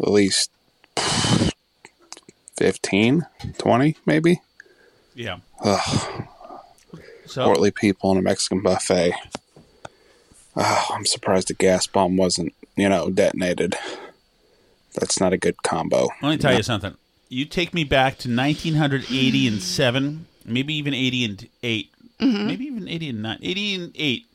At 0.00 0.08
least 0.10 0.50
15, 2.56 3.26
20 3.58 3.96
maybe. 4.06 4.40
Yeah. 5.14 5.38
Ugh. 5.64 6.24
So 7.26 7.44
Portly 7.44 7.74
people 7.74 8.12
in 8.12 8.18
a 8.18 8.22
Mexican 8.22 8.62
buffet. 8.62 9.12
Oh, 10.56 10.86
I'm 10.92 11.04
surprised 11.04 11.48
the 11.48 11.54
gas 11.54 11.86
bomb 11.86 12.16
wasn't, 12.16 12.54
you 12.76 12.88
know, 12.88 13.10
detonated. 13.10 13.76
That's 14.94 15.20
not 15.20 15.32
a 15.32 15.36
good 15.36 15.62
combo. 15.62 16.08
Let 16.22 16.30
me 16.30 16.36
tell 16.38 16.56
you 16.56 16.62
something. 16.62 16.94
You 17.28 17.44
take 17.44 17.74
me 17.74 17.84
back 17.84 18.18
to 18.18 18.28
1980 18.34 19.46
and 19.46 19.62
seven, 19.62 20.26
maybe 20.44 20.74
even 20.74 20.94
80 20.94 21.24
and 21.24 21.48
8 21.62 21.92
Mhm. 22.20 22.46
maybe 22.46 22.64
even 22.64 22.88
80 22.88 23.08
and 23.10 23.22
nine, 23.22 23.38
80 23.42 23.74
and 23.74 23.92
eight. 23.94 24.26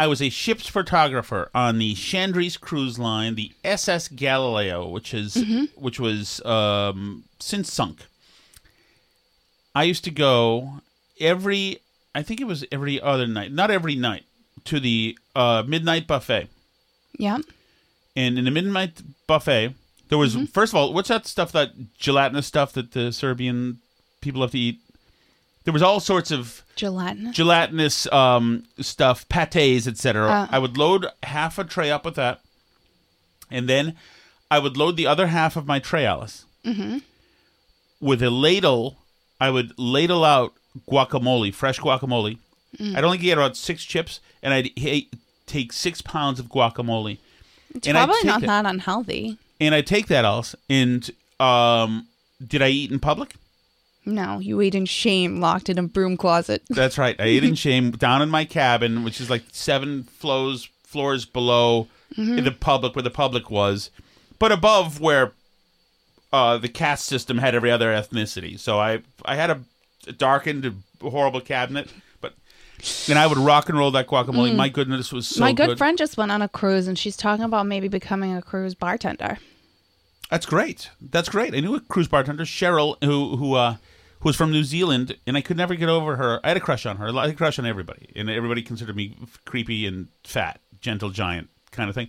I 0.00 0.06
was 0.06 0.22
a 0.22 0.28
ship's 0.30 0.68
photographer 0.68 1.50
on 1.54 1.78
the 1.78 1.94
Chandris 1.94 2.58
cruise 2.58 2.98
line, 3.00 3.34
the 3.34 3.50
SS 3.64 4.06
Galileo, 4.08 4.88
which 4.88 5.12
is 5.12 5.34
Mhm. 5.34 5.68
which 5.74 5.98
was 5.98 6.40
um, 6.46 7.24
since 7.40 7.72
sunk. 7.72 8.06
I 9.74 9.82
used 9.84 10.04
to 10.04 10.10
go 10.10 10.80
every, 11.20 11.78
I 12.14 12.22
think 12.22 12.40
it 12.40 12.46
was 12.46 12.64
every 12.72 13.00
other 13.00 13.26
night, 13.26 13.52
not 13.52 13.70
every 13.70 13.94
night, 13.96 14.24
to 14.64 14.80
the 14.80 15.18
uh, 15.34 15.62
midnight 15.66 16.06
buffet. 16.06 16.48
Yeah. 17.18 17.38
And 18.16 18.38
in 18.38 18.44
the 18.44 18.50
midnight 18.50 19.02
buffet, 19.26 19.74
there 20.08 20.18
was 20.18 20.36
first 20.52 20.72
of 20.72 20.76
all, 20.76 20.92
what's 20.94 21.08
that 21.08 21.26
stuff 21.26 21.52
that 21.52 21.72
gelatinous 21.98 22.46
stuff 22.46 22.72
that 22.72 22.92
the 22.92 23.12
Serbian 23.12 23.78
people 24.20 24.42
have 24.42 24.52
to 24.52 24.58
eat? 24.58 24.80
There 25.68 25.72
was 25.74 25.82
all 25.82 26.00
sorts 26.00 26.30
of 26.30 26.62
Gelatinous. 26.76 27.36
gelatinous 27.36 28.10
um, 28.10 28.64
stuff, 28.80 29.28
pates, 29.28 29.86
etc. 29.86 30.26
Uh. 30.26 30.46
I 30.50 30.58
would 30.58 30.78
load 30.78 31.04
half 31.22 31.58
a 31.58 31.64
tray 31.64 31.90
up 31.90 32.06
with 32.06 32.14
that, 32.14 32.40
and 33.50 33.68
then 33.68 33.94
I 34.50 34.60
would 34.60 34.78
load 34.78 34.96
the 34.96 35.06
other 35.06 35.26
half 35.26 35.56
of 35.56 35.66
my 35.66 35.78
tray, 35.78 36.06
Alice, 36.06 36.46
Mm-hmm. 36.64 36.98
with 38.00 38.22
a 38.22 38.30
ladle. 38.30 38.96
I 39.38 39.50
would 39.50 39.78
ladle 39.78 40.24
out 40.24 40.54
guacamole, 40.90 41.52
fresh 41.52 41.78
guacamole. 41.78 42.38
Mm. 42.78 42.96
I'd 42.96 43.04
only 43.04 43.18
get 43.18 43.36
about 43.36 43.54
six 43.54 43.84
chips, 43.84 44.20
and 44.42 44.54
I'd 44.54 44.70
ha- 44.78 45.06
take 45.46 45.74
six 45.74 46.00
pounds 46.00 46.40
of 46.40 46.46
guacamole. 46.46 47.18
It's 47.74 47.86
and 47.86 47.94
probably 47.94 48.24
not 48.24 48.42
it- 48.42 48.46
that 48.46 48.64
unhealthy. 48.64 49.36
and 49.60 49.74
I 49.74 49.82
take 49.82 50.06
that, 50.06 50.24
Alice, 50.24 50.54
and 50.70 51.10
um, 51.38 52.06
did 52.42 52.62
I 52.62 52.68
eat 52.68 52.90
in 52.90 53.00
public? 53.00 53.34
No, 54.14 54.38
you 54.38 54.60
ate 54.60 54.74
in 54.74 54.86
shame, 54.86 55.40
locked 55.40 55.68
in 55.68 55.78
a 55.78 55.82
broom 55.82 56.16
closet. 56.16 56.62
That's 56.70 56.98
right. 56.98 57.16
I 57.18 57.24
ate 57.24 57.44
in 57.44 57.54
shame 57.54 57.90
down 57.92 58.22
in 58.22 58.30
my 58.30 58.44
cabin, 58.44 59.04
which 59.04 59.20
is 59.20 59.28
like 59.30 59.42
seven 59.52 60.04
floors 60.04 60.68
floors 60.84 61.24
below 61.26 61.86
Mhm. 62.16 62.42
the 62.42 62.50
public 62.52 62.96
where 62.96 63.02
the 63.02 63.10
public 63.10 63.50
was, 63.50 63.90
but 64.38 64.50
above 64.50 64.98
where 65.00 65.32
uh, 66.32 66.56
the 66.58 66.68
caste 66.68 67.04
system 67.04 67.38
had 67.38 67.54
every 67.54 67.70
other 67.70 67.92
ethnicity. 67.92 68.58
So 68.58 68.78
I 68.80 69.00
I 69.26 69.36
had 69.36 69.50
a 69.50 70.12
darkened, 70.16 70.82
horrible 71.02 71.40
cabinet, 71.42 71.90
but 72.22 72.32
and 73.08 73.18
I 73.18 73.26
would 73.26 73.36
rock 73.38 73.68
and 73.68 73.78
roll 73.78 73.90
that 73.90 74.06
guacamole. 74.06 74.52
Mm. 74.52 74.56
My 74.56 74.68
goodness, 74.70 75.12
was 75.12 75.26
so 75.28 75.40
My 75.40 75.52
good, 75.52 75.66
good. 75.68 75.78
friend 75.78 75.98
just 75.98 76.16
went 76.16 76.32
on 76.32 76.40
a 76.42 76.48
cruise, 76.48 76.88
and 76.88 76.98
she's 76.98 77.16
talking 77.16 77.44
about 77.44 77.66
maybe 77.66 77.88
becoming 77.88 78.34
a 78.34 78.40
cruise 78.42 78.74
bartender. 78.74 79.36
That's 80.30 80.46
great. 80.46 80.90
That's 81.00 81.28
great. 81.28 81.54
I 81.54 81.60
knew 81.60 81.74
a 81.74 81.80
cruise 81.80 82.08
bartender, 82.08 82.44
Cheryl, 82.44 82.96
who 83.04 83.36
who 83.36 83.54
uh, 83.54 83.76
who 84.20 84.28
was 84.28 84.36
from 84.36 84.50
New 84.50 84.64
Zealand, 84.64 85.16
and 85.26 85.36
I 85.36 85.40
could 85.40 85.56
never 85.56 85.74
get 85.74 85.88
over 85.88 86.16
her. 86.16 86.40
I 86.44 86.48
had 86.48 86.56
a 86.56 86.60
crush 86.60 86.86
on 86.86 86.96
her. 86.96 87.08
I 87.08 87.22
had 87.22 87.30
a 87.30 87.34
crush 87.34 87.58
on 87.58 87.66
everybody, 87.66 88.10
and 88.16 88.28
everybody 88.28 88.62
considered 88.62 88.96
me 88.96 89.16
creepy 89.44 89.86
and 89.86 90.08
fat, 90.24 90.60
gentle 90.80 91.10
giant 91.10 91.48
kind 91.70 91.88
of 91.88 91.94
thing. 91.94 92.08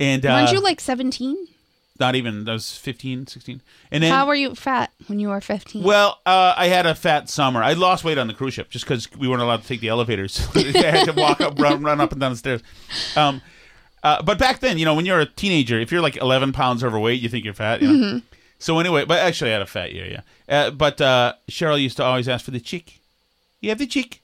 And 0.00 0.24
uh, 0.24 0.30
Weren't 0.30 0.52
you 0.52 0.60
like 0.60 0.80
17? 0.80 1.36
not 2.00 2.14
even? 2.14 2.48
I 2.48 2.52
was 2.52 2.78
15, 2.78 3.26
16. 3.26 3.60
And 3.90 4.04
then 4.04 4.12
How 4.12 4.24
were 4.24 4.34
you 4.36 4.54
fat 4.54 4.92
when 5.08 5.18
you 5.18 5.30
were 5.30 5.40
15? 5.40 5.82
well, 5.82 6.20
uh, 6.24 6.54
I 6.56 6.68
had 6.68 6.86
a 6.86 6.94
fat 6.94 7.28
summer. 7.28 7.60
I 7.60 7.72
lost 7.72 8.04
weight 8.04 8.18
on 8.18 8.28
the 8.28 8.34
cruise 8.34 8.54
ship 8.54 8.70
just 8.70 8.84
because 8.84 9.10
we 9.18 9.26
weren't 9.26 9.42
allowed 9.42 9.62
to 9.62 9.66
take 9.66 9.80
the 9.80 9.88
elevators. 9.88 10.46
I 10.54 10.60
had 10.90 11.06
to 11.06 11.12
walk 11.12 11.40
up, 11.40 11.58
run, 11.58 11.82
run 11.82 12.00
up 12.00 12.12
and 12.12 12.20
down 12.20 12.30
the 12.30 12.36
stairs. 12.38 12.62
Um, 13.16 13.42
uh, 14.04 14.22
but 14.22 14.38
back 14.38 14.60
then, 14.60 14.78
you 14.78 14.84
know, 14.84 14.94
when 14.94 15.06
you're 15.06 15.18
a 15.18 15.26
teenager, 15.26 15.80
if 15.80 15.90
you're 15.90 16.00
like 16.00 16.16
11 16.16 16.52
pounds 16.52 16.84
overweight, 16.84 17.20
you 17.20 17.28
think 17.28 17.44
you're 17.44 17.52
fat. 17.52 17.82
You 17.82 17.88
know? 17.92 18.06
Mhm. 18.18 18.22
So 18.58 18.78
anyway, 18.78 19.04
but 19.04 19.20
actually, 19.20 19.50
I 19.50 19.54
had 19.54 19.62
a 19.62 19.66
fat 19.66 19.92
year, 19.92 20.06
yeah. 20.06 20.20
Uh, 20.48 20.70
but 20.70 21.00
uh, 21.00 21.34
Cheryl 21.48 21.80
used 21.80 21.96
to 21.98 22.04
always 22.04 22.28
ask 22.28 22.44
for 22.44 22.50
the 22.50 22.60
chick. 22.60 23.00
You 23.60 23.68
have 23.68 23.78
the 23.78 23.86
chick. 23.86 24.20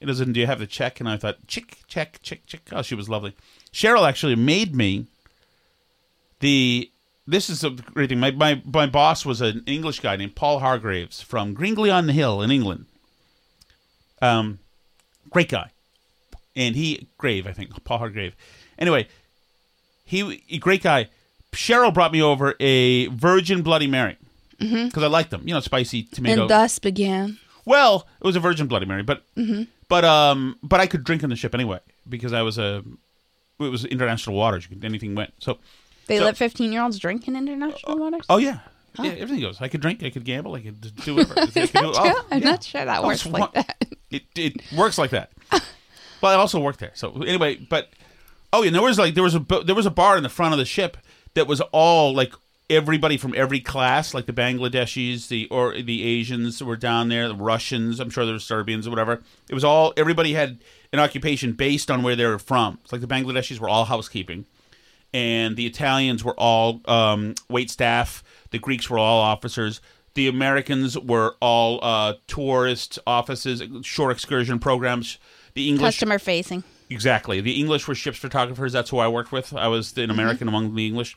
It 0.00 0.06
doesn't. 0.06 0.32
Do 0.32 0.40
you 0.40 0.46
have 0.46 0.58
the 0.58 0.66
check? 0.66 1.00
And 1.00 1.08
I 1.08 1.16
thought, 1.16 1.46
chick, 1.46 1.78
check, 1.86 2.20
chick, 2.22 2.46
chick. 2.46 2.62
Oh, 2.72 2.82
she 2.82 2.94
was 2.94 3.08
lovely. 3.08 3.34
Cheryl 3.72 4.08
actually 4.08 4.36
made 4.36 4.74
me 4.74 5.06
the. 6.40 6.90
This 7.26 7.50
is 7.50 7.62
a 7.62 7.70
great 7.70 8.08
thing. 8.08 8.20
My, 8.20 8.30
my 8.30 8.62
my 8.64 8.86
boss 8.86 9.26
was 9.26 9.42
an 9.42 9.62
English 9.66 10.00
guy 10.00 10.16
named 10.16 10.34
Paul 10.34 10.60
Hargraves 10.60 11.20
from 11.20 11.52
Gringley 11.52 11.90
on 11.90 12.06
the 12.06 12.14
Hill 12.14 12.40
in 12.40 12.50
England. 12.50 12.86
Um, 14.22 14.60
great 15.28 15.50
guy, 15.50 15.70
and 16.56 16.74
he 16.74 17.06
Grave, 17.18 17.46
I 17.46 17.52
think 17.52 17.84
Paul 17.84 17.98
Hargrave. 17.98 18.34
Anyway, 18.78 19.08
he, 20.04 20.42
he 20.46 20.58
great 20.58 20.82
guy. 20.82 21.08
Cheryl 21.52 21.92
brought 21.92 22.12
me 22.12 22.22
over 22.22 22.54
a 22.60 23.06
Virgin 23.06 23.62
Bloody 23.62 23.86
Mary 23.86 24.16
because 24.58 25.02
I 25.02 25.06
like 25.06 25.30
them. 25.30 25.42
You 25.46 25.54
know, 25.54 25.60
spicy 25.60 26.02
tomato. 26.04 26.42
and 26.42 26.50
thus 26.50 26.78
began. 26.78 27.38
well, 27.64 28.06
it 28.20 28.26
was 28.26 28.36
a 28.36 28.40
Virgin 28.40 28.66
Bloody 28.66 28.86
Mary, 28.86 29.02
but 29.02 29.22
Mhm. 29.36 29.66
but 29.88 30.04
um 30.04 30.56
but 30.62 30.80
I 30.80 30.86
could 30.86 31.04
drink 31.04 31.22
on 31.24 31.30
the 31.30 31.36
ship 31.36 31.54
anyway 31.54 31.80
because 32.08 32.32
I 32.32 32.42
was 32.42 32.58
a 32.58 32.82
it 33.60 33.64
was 33.70 33.84
international 33.84 34.36
waters. 34.36 34.64
You 34.68 34.76
could, 34.76 34.84
anything 34.84 35.14
went. 35.14 35.32
So 35.40 35.58
They 36.06 36.18
so- 36.18 36.24
let 36.24 36.36
15 36.36 36.72
year 36.72 36.82
olds 36.82 36.98
drink 36.98 37.26
in 37.28 37.36
international 37.36 37.98
waters? 37.98 38.24
Oh 38.28 38.36
yeah. 38.38 38.58
Oh. 38.98 39.04
Yeah, 39.04 39.12
everything 39.12 39.40
goes. 39.42 39.60
I 39.60 39.68
could 39.68 39.80
drink. 39.80 40.02
I 40.02 40.10
could 40.10 40.24
gamble. 40.24 40.54
I 40.56 40.60
could 40.62 40.80
do 41.04 41.14
whatever. 41.16 41.34
Could 41.52 41.72
do- 41.72 41.92
oh, 41.94 42.26
I'm 42.32 42.42
yeah. 42.42 42.50
not 42.50 42.64
sure 42.64 42.84
that 42.84 42.98
Oh, 43.02 43.06
works 43.06 43.24
like 43.26 43.40
one- 43.40 43.50
that. 43.54 43.76
It 44.10 44.22
it 44.34 44.56
works 44.76 44.98
like 44.98 45.10
that. 45.10 45.30
well, 46.20 46.32
I 46.32 46.34
also 46.34 46.58
worked 46.58 46.80
there. 46.80 46.92
So 46.94 47.12
anyway, 47.22 47.56
but 47.56 47.90
oh 48.52 48.62
yeah, 48.62 48.70
there 48.70 48.82
was 48.82 48.98
like 48.98 49.14
there 49.14 49.22
was 49.22 49.34
a 49.36 49.40
there 49.64 49.74
was 49.76 49.86
a 49.86 49.90
bar 49.90 50.16
in 50.16 50.22
the 50.24 50.28
front 50.28 50.52
of 50.52 50.58
the 50.58 50.64
ship 50.64 50.96
that 51.38 51.46
was 51.46 51.60
all 51.72 52.12
like 52.12 52.34
everybody 52.68 53.16
from 53.16 53.32
every 53.34 53.60
class, 53.60 54.12
like 54.12 54.26
the 54.26 54.32
Bangladeshis, 54.32 55.28
the 55.28 55.48
or 55.50 55.80
the 55.80 56.04
Asians 56.04 56.62
were 56.62 56.76
down 56.76 57.08
there, 57.08 57.28
the 57.28 57.34
Russians. 57.34 58.00
I'm 58.00 58.10
sure 58.10 58.24
there 58.26 58.34
were 58.34 58.40
Serbians 58.40 58.86
or 58.86 58.90
whatever. 58.90 59.22
It 59.48 59.54
was 59.54 59.64
all 59.64 59.94
everybody 59.96 60.34
had 60.34 60.58
an 60.92 61.00
occupation 61.00 61.52
based 61.52 61.90
on 61.90 62.02
where 62.02 62.16
they 62.16 62.26
were 62.26 62.38
from. 62.38 62.78
It's 62.82 62.92
like 62.92 63.00
the 63.00 63.06
Bangladeshis 63.06 63.58
were 63.58 63.68
all 63.68 63.86
housekeeping 63.86 64.44
and 65.14 65.56
the 65.56 65.66
Italians 65.66 66.22
were 66.24 66.34
all 66.34 66.80
um, 66.86 67.34
wait 67.48 67.70
staff. 67.70 68.22
The 68.50 68.58
Greeks 68.58 68.90
were 68.90 68.98
all 68.98 69.20
officers. 69.20 69.80
The 70.14 70.28
Americans 70.28 70.98
were 70.98 71.36
all 71.40 71.78
uh, 71.82 72.14
tourist 72.26 72.98
offices, 73.06 73.62
shore 73.82 74.10
excursion 74.10 74.58
programs. 74.58 75.18
The 75.54 75.68
English 75.68 75.96
Customer 75.96 76.18
facing. 76.18 76.64
Exactly. 76.90 77.40
The 77.40 77.60
English 77.60 77.86
were 77.86 77.94
ship's 77.94 78.18
photographers. 78.18 78.72
That's 78.72 78.90
who 78.90 78.98
I 78.98 79.08
worked 79.08 79.30
with. 79.32 79.54
I 79.54 79.68
was 79.68 79.96
an 79.96 80.04
Mm-hmm. 80.04 80.10
American 80.10 80.48
among 80.48 80.74
the 80.74 80.86
English. 80.86 81.16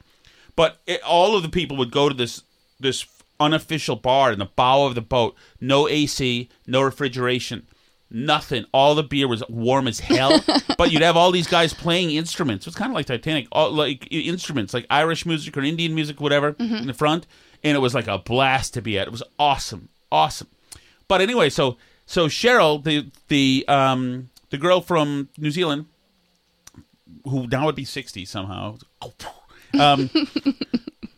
But 0.55 0.77
it, 0.85 1.01
all 1.03 1.35
of 1.35 1.43
the 1.43 1.49
people 1.49 1.77
would 1.77 1.91
go 1.91 2.09
to 2.09 2.15
this 2.15 2.43
this 2.79 3.05
unofficial 3.39 3.95
bar 3.95 4.31
in 4.31 4.39
the 4.39 4.45
bow 4.45 4.85
of 4.85 4.95
the 4.95 5.01
boat. 5.01 5.35
No 5.59 5.87
AC, 5.87 6.49
no 6.67 6.81
refrigeration, 6.81 7.65
nothing. 8.09 8.65
All 8.73 8.93
the 8.95 9.03
beer 9.03 9.27
was 9.27 9.43
warm 9.49 9.87
as 9.87 9.99
hell. 9.99 10.43
but 10.77 10.91
you'd 10.91 11.01
have 11.01 11.17
all 11.17 11.31
these 11.31 11.47
guys 11.47 11.73
playing 11.73 12.11
instruments. 12.11 12.67
It's 12.67 12.75
kind 12.75 12.91
of 12.91 12.95
like 12.95 13.05
Titanic, 13.07 13.47
all, 13.51 13.71
like 13.71 14.07
instruments, 14.11 14.73
like 14.73 14.85
Irish 14.89 15.25
music 15.25 15.55
or 15.57 15.61
Indian 15.61 15.95
music, 15.95 16.19
whatever, 16.21 16.53
Mhm. 16.53 16.81
in 16.81 16.87
the 16.87 16.93
front. 16.93 17.25
And 17.63 17.75
it 17.75 17.79
was 17.79 17.93
like 17.95 18.07
a 18.07 18.17
blast 18.17 18.73
to 18.75 18.81
be 18.81 18.97
at. 18.99 19.07
It 19.07 19.11
was 19.11 19.23
awesome, 19.39 19.89
awesome. 20.11 20.47
But 21.07 21.21
anyway, 21.21 21.49
so 21.49 21.77
so 22.05 22.27
Cheryl, 22.27 22.83
the 22.83 23.09
the 23.27 23.65
um 23.67 24.29
the 24.49 24.57
girl 24.57 24.81
from 24.81 25.29
New 25.37 25.51
Zealand, 25.51 25.85
who 27.25 27.47
now 27.47 27.65
would 27.65 27.75
be 27.75 27.85
sixty 27.85 28.25
somehow, 28.25 28.77
um, 29.79 30.09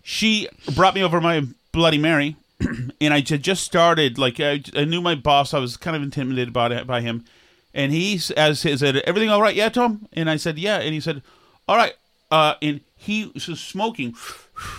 she 0.04 0.47
brought 0.76 0.95
me 0.95 1.04
over 1.04 1.20
my 1.22 1.45
Bloody 1.72 1.97
Mary, 1.97 2.36
and 3.01 3.14
I 3.14 3.24
had 3.28 3.43
just 3.43 3.64
started. 3.64 4.18
Like 4.18 4.39
I, 4.39 4.62
I 4.76 4.86
knew 4.86 5.01
my 5.01 5.16
boss, 5.16 5.54
I 5.54 5.60
was 5.60 5.78
kind 5.78 5.95
of 5.95 6.04
intimidated 6.04 6.54
by 6.54 6.68
it, 6.74 6.86
by 6.88 7.01
him, 7.01 7.26
and 7.74 7.91
he 7.91 8.20
as 8.38 8.64
he 8.64 8.78
said, 8.78 8.97
"Everything 8.97 9.30
all 9.30 9.41
right, 9.41 9.56
yeah, 9.56 9.70
Tom?" 9.70 10.08
And 10.14 10.30
I 10.30 10.38
said, 10.38 10.58
"Yeah," 10.60 10.78
and 10.80 10.93
he 10.93 10.99
said, 10.99 11.22
"All 11.68 11.78
right," 11.78 11.93
uh, 12.32 12.56
and 12.62 12.82
he 12.95 13.32
was 13.34 13.60
smoking. 13.60 14.16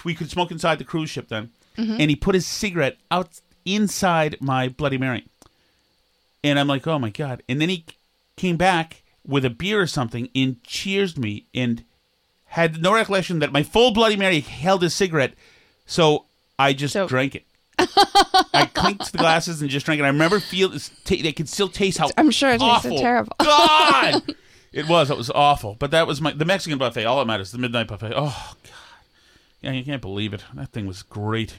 We 0.05 0.14
could 0.14 0.31
smoke 0.31 0.51
inside 0.51 0.79
the 0.79 0.85
cruise 0.85 1.11
ship 1.11 1.29
then, 1.29 1.51
Mhm. 1.77 1.99
and 2.01 2.11
he 2.11 2.16
put 2.16 2.35
his 2.35 2.47
cigarette 2.47 2.97
out 3.11 3.41
inside 3.64 4.37
my 4.41 4.68
Bloody 4.68 4.99
Mary. 4.99 5.25
And 6.45 6.59
I'm 6.59 6.68
like, 6.68 6.87
oh 6.87 6.99
my 6.99 7.09
god! 7.11 7.43
And 7.49 7.61
then 7.61 7.70
he 7.70 7.85
came 8.37 8.57
back 8.57 9.03
with 9.27 9.45
a 9.45 9.51
beer 9.51 9.81
or 9.81 9.87
something 9.87 10.29
and 10.35 10.62
cheersed 10.62 11.16
me 11.18 11.45
and 11.55 11.83
had 12.55 12.80
no 12.80 12.94
recollection 12.94 13.40
that 13.40 13.50
my 13.50 13.64
full 13.64 13.92
Bloody 13.92 14.14
Mary 14.14 14.38
held 14.38 14.84
a 14.84 14.88
cigarette. 14.90 15.34
So 15.86 16.26
I 16.57 16.72
just 16.72 16.96
drank 17.09 17.34
it. 17.34 17.44
I 17.76 18.70
clinked 18.72 19.11
the 19.11 19.18
glasses 19.18 19.61
and 19.61 19.68
just 19.68 19.84
drank 19.84 20.00
it. 20.00 20.05
I 20.05 20.07
remember 20.07 20.38
feel 20.38 20.70
ta- 20.70 21.16
they 21.20 21.32
could 21.32 21.48
still 21.48 21.68
taste 21.68 21.98
how 21.98 22.11
I'm 22.16 22.30
sure 22.30 22.50
it 22.50 22.61
tasted 22.61 22.92
awful. 22.92 22.98
terrible. 22.98 23.34
God, 23.40 24.22
it 24.72 24.86
was. 24.88 25.11
It 25.11 25.16
was 25.16 25.30
awful. 25.30 25.74
But 25.80 25.90
that 25.90 26.07
was 26.07 26.20
my 26.20 26.30
the 26.32 26.44
Mexican 26.44 26.78
buffet. 26.78 27.05
All 27.05 27.18
that 27.18 27.26
matters. 27.26 27.50
The 27.50 27.59
midnight 27.59 27.88
buffet. 27.88 28.12
Oh 28.14 28.55
God, 28.62 28.72
yeah, 29.61 29.72
you 29.72 29.82
can't 29.84 30.00
believe 30.00 30.32
it. 30.32 30.44
That 30.55 30.68
thing 30.70 30.86
was 30.86 31.02
great. 31.02 31.59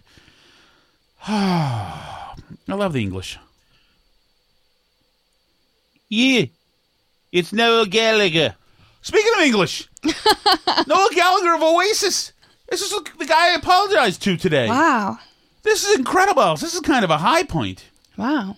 I 1.27 2.35
love 2.69 2.93
the 2.93 3.01
English. 3.01 3.37
Yeah, 6.07 6.45
it's 7.33 7.51
Noel 7.51 7.85
Gallagher. 7.85 8.55
Speaking 9.05 9.33
of 9.37 9.43
English, 9.43 9.87
Noel 10.87 11.09
Gallagher 11.11 11.53
of 11.53 11.61
Oasis. 11.61 12.33
This 12.67 12.81
is 12.81 12.89
the 12.89 13.25
guy 13.27 13.51
I 13.51 13.53
apologized 13.53 14.23
to 14.23 14.35
today. 14.35 14.67
Wow. 14.67 15.19
This 15.61 15.87
is 15.87 15.95
incredible. 15.95 16.55
This 16.55 16.73
is 16.73 16.79
kind 16.79 17.05
of 17.05 17.11
a 17.11 17.19
high 17.19 17.43
point. 17.43 17.85
Wow. 18.17 18.57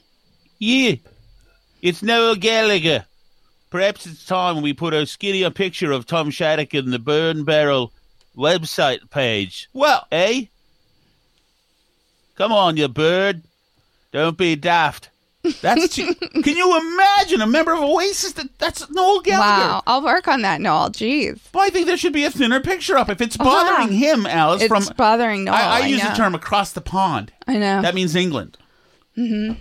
Yeah, 0.57 0.95
it's 1.81 2.01
Noel 2.01 2.35
Gallagher. 2.35 3.05
Perhaps 3.71 4.07
it's 4.07 4.25
time 4.25 4.61
we 4.61 4.71
put 4.71 4.93
a 4.93 5.05
skinnier 5.05 5.49
picture 5.51 5.91
of 5.91 6.05
Tom 6.05 6.29
Shattuck 6.29 6.73
in 6.73 6.91
the 6.91 6.99
Burn 6.99 7.43
Barrel 7.43 7.91
website 8.33 9.09
page. 9.09 9.67
Well, 9.73 10.07
eh? 10.13 10.45
Come 12.35 12.53
on, 12.53 12.77
you 12.77 12.87
bird. 12.87 13.43
Don't 14.13 14.37
be 14.37 14.55
daft. 14.55 15.09
That's 15.61 15.95
too, 15.95 16.13
can 16.15 16.55
you 16.57 16.77
imagine 16.79 17.41
a 17.41 17.47
member 17.47 17.73
of 17.73 17.79
Oasis 17.79 18.33
that 18.33 18.57
that's 18.59 18.89
Noel 18.89 19.21
Gallagher? 19.21 19.41
Wow. 19.67 19.83
I'll 19.87 20.03
work 20.03 20.27
on 20.27 20.41
that, 20.43 20.61
Noel. 20.61 20.89
Jeez. 20.89 21.39
Well, 21.53 21.65
I 21.65 21.69
think 21.69 21.87
there 21.87 21.97
should 21.97 22.13
be 22.13 22.23
a 22.25 22.31
thinner 22.31 22.59
picture 22.59 22.97
up. 22.97 23.09
If 23.09 23.21
it's 23.21 23.37
bothering 23.37 23.89
Uh-huh. 23.89 24.13
him, 24.15 24.25
Alice, 24.25 24.61
It's 24.63 24.67
from 24.67 24.95
bothering 24.97 25.43
Noel. 25.45 25.55
I, 25.55 25.61
I 25.61 25.79
I 25.81 25.87
use 25.87 26.01
the 26.01 26.09
term 26.15 26.35
across 26.35 26.71
the 26.71 26.81
pond. 26.81 27.31
I 27.47 27.53
know. 27.57 27.81
That 27.81 27.95
means 27.95 28.15
England. 28.15 28.57
hmm 29.15 29.53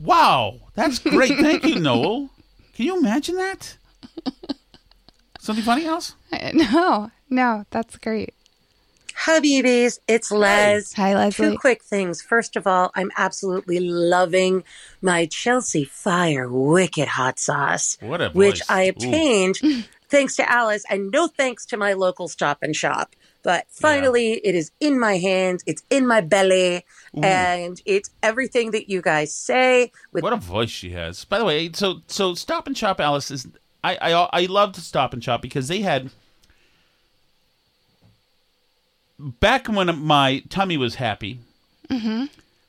Wow, 0.00 0.60
that's 0.74 0.98
great. 1.00 1.36
Thank 1.38 1.64
you, 1.64 1.80
Noel. 1.80 2.30
Can 2.74 2.86
you 2.86 2.96
imagine 2.98 3.34
that? 3.36 3.76
Something 5.40 5.64
funny, 5.64 5.86
Alice? 5.86 6.14
No, 6.52 7.10
no, 7.30 7.64
that's 7.70 7.96
great. 7.96 8.34
Habibis, 9.28 9.98
it's 10.08 10.32
Les. 10.32 10.94
Hi, 10.94 11.14
Leslie. 11.14 11.50
Two 11.50 11.58
quick 11.58 11.84
things. 11.84 12.22
First 12.22 12.56
of 12.56 12.66
all, 12.66 12.90
I'm 12.94 13.10
absolutely 13.14 13.78
loving 13.78 14.64
my 15.02 15.26
Chelsea 15.26 15.84
Fire 15.84 16.48
Wicked 16.50 17.08
Hot 17.08 17.38
Sauce, 17.38 17.98
What 18.00 18.22
a 18.22 18.30
which 18.30 18.60
voice. 18.60 18.70
I 18.70 18.86
Ooh. 18.86 18.88
obtained 18.88 19.58
thanks 20.08 20.34
to 20.36 20.50
Alice 20.50 20.82
and 20.88 21.10
no 21.10 21.26
thanks 21.26 21.66
to 21.66 21.76
my 21.76 21.92
local 21.92 22.28
stop 22.28 22.62
and 22.62 22.74
shop. 22.74 23.14
But 23.42 23.66
finally, 23.68 24.32
it 24.32 24.54
is 24.54 24.70
in 24.80 24.98
my 24.98 25.18
hands, 25.18 25.62
it's 25.66 25.82
in 25.90 26.06
my 26.06 26.22
belly, 26.22 26.86
Ooh. 27.14 27.20
and 27.20 27.82
it's 27.84 28.08
everything 28.22 28.70
that 28.70 28.88
you 28.88 29.02
guys 29.02 29.34
say. 29.34 29.92
With 30.10 30.24
What 30.24 30.32
a 30.32 30.36
voice 30.36 30.70
she 30.70 30.92
has. 30.92 31.26
By 31.26 31.38
the 31.38 31.44
way, 31.44 31.70
so 31.74 32.00
so 32.06 32.32
Stop 32.32 32.66
and 32.66 32.78
Shop 32.78 32.98
Alice 32.98 33.30
is 33.30 33.46
I 33.84 33.98
I 34.00 34.12
I 34.32 34.46
love 34.46 34.72
to 34.72 34.80
Stop 34.80 35.12
and 35.12 35.22
Shop 35.22 35.42
because 35.42 35.68
they 35.68 35.80
had 35.80 36.12
back 39.18 39.66
when 39.66 40.04
my 40.04 40.42
tummy 40.48 40.76
was 40.76 40.96
happy. 40.96 41.40
Mm-hmm. 41.88 42.26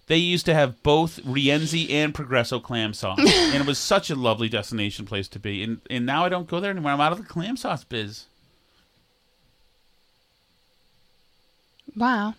They 0.07 0.17
used 0.17 0.45
to 0.47 0.55
have 0.55 0.81
both 0.81 1.23
Rienzi 1.23 1.91
and 1.91 2.15
Progresso 2.15 2.59
clam 2.59 2.93
sauce, 2.93 3.19
and 3.19 3.55
it 3.55 3.67
was 3.67 3.77
such 3.77 4.09
a 4.09 4.15
lovely 4.15 4.49
destination 4.49 5.05
place 5.05 5.27
to 5.29 5.39
be. 5.39 5.61
And 5.63 5.81
and 5.89 6.05
now 6.05 6.25
I 6.25 6.29
don't 6.29 6.47
go 6.47 6.59
there 6.59 6.71
anymore. 6.71 6.91
I'm 6.91 7.01
out 7.01 7.11
of 7.11 7.19
the 7.19 7.25
clam 7.25 7.57
sauce 7.57 7.83
biz. 7.83 8.25
Wow. 11.95 12.33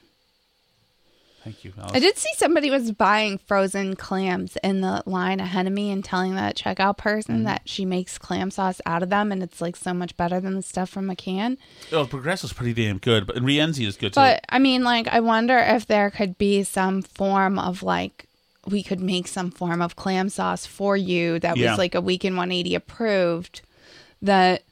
Thank 1.45 1.65
you, 1.65 1.73
Alice. 1.79 1.93
I 1.95 2.01
did 2.01 2.19
see 2.19 2.29
somebody 2.37 2.71
was 2.71 2.93
buying 2.93 3.39
frozen 3.39 3.97
clams 3.97 4.57
in 4.63 4.83
the 4.83 5.03
line 5.07 5.41
ahead 5.41 5.67
of 5.67 5.73
me 5.73 5.91
and 5.91 6.05
telling 6.05 6.35
that 6.35 6.55
checkout 6.57 6.99
person 6.99 7.37
Mm-hmm. 7.37 7.45
that 7.45 7.63
she 7.65 7.85
makes 7.87 8.19
clam 8.19 8.51
sauce 8.51 8.81
out 8.85 9.03
of 9.03 9.09
them 9.09 9.33
and 9.33 9.43
it's 9.43 9.61
like 9.61 9.75
so 9.77 9.95
much 9.95 10.17
better 10.19 10.39
than 10.39 10.55
the 10.55 10.63
stuff 10.63 10.91
from 10.91 11.09
a 11.09 11.17
can. 11.17 11.57
Oh, 11.93 12.05
Progresso's 12.05 12.53
pretty 12.53 12.75
damn 12.75 12.99
good, 12.99 13.27
but 13.27 13.37
Rienzi 13.37 13.87
is 13.87 13.97
good 13.97 14.13
too. 14.13 14.21
But 14.21 14.45
I 14.51 14.59
mean, 14.59 14.85
like, 14.85 15.09
I 15.09 15.21
wonder 15.21 15.57
if 15.59 15.87
there 15.87 16.11
could 16.11 16.37
be 16.37 16.63
some 16.63 17.01
form 17.03 17.59
of 17.59 17.83
like 17.83 18.27
we 18.67 18.83
could 18.83 19.01
make 19.01 19.27
some 19.27 19.51
form 19.51 19.81
of 19.81 19.97
clam 19.97 20.29
sauce 20.29 20.67
for 20.67 20.95
you 20.95 21.39
that 21.39 21.57
Yeah. 21.57 21.71
was 21.71 21.79
like 21.79 21.95
Awaken 21.95 22.35
180 22.37 22.75
approved. 22.75 23.63
That 24.23 24.63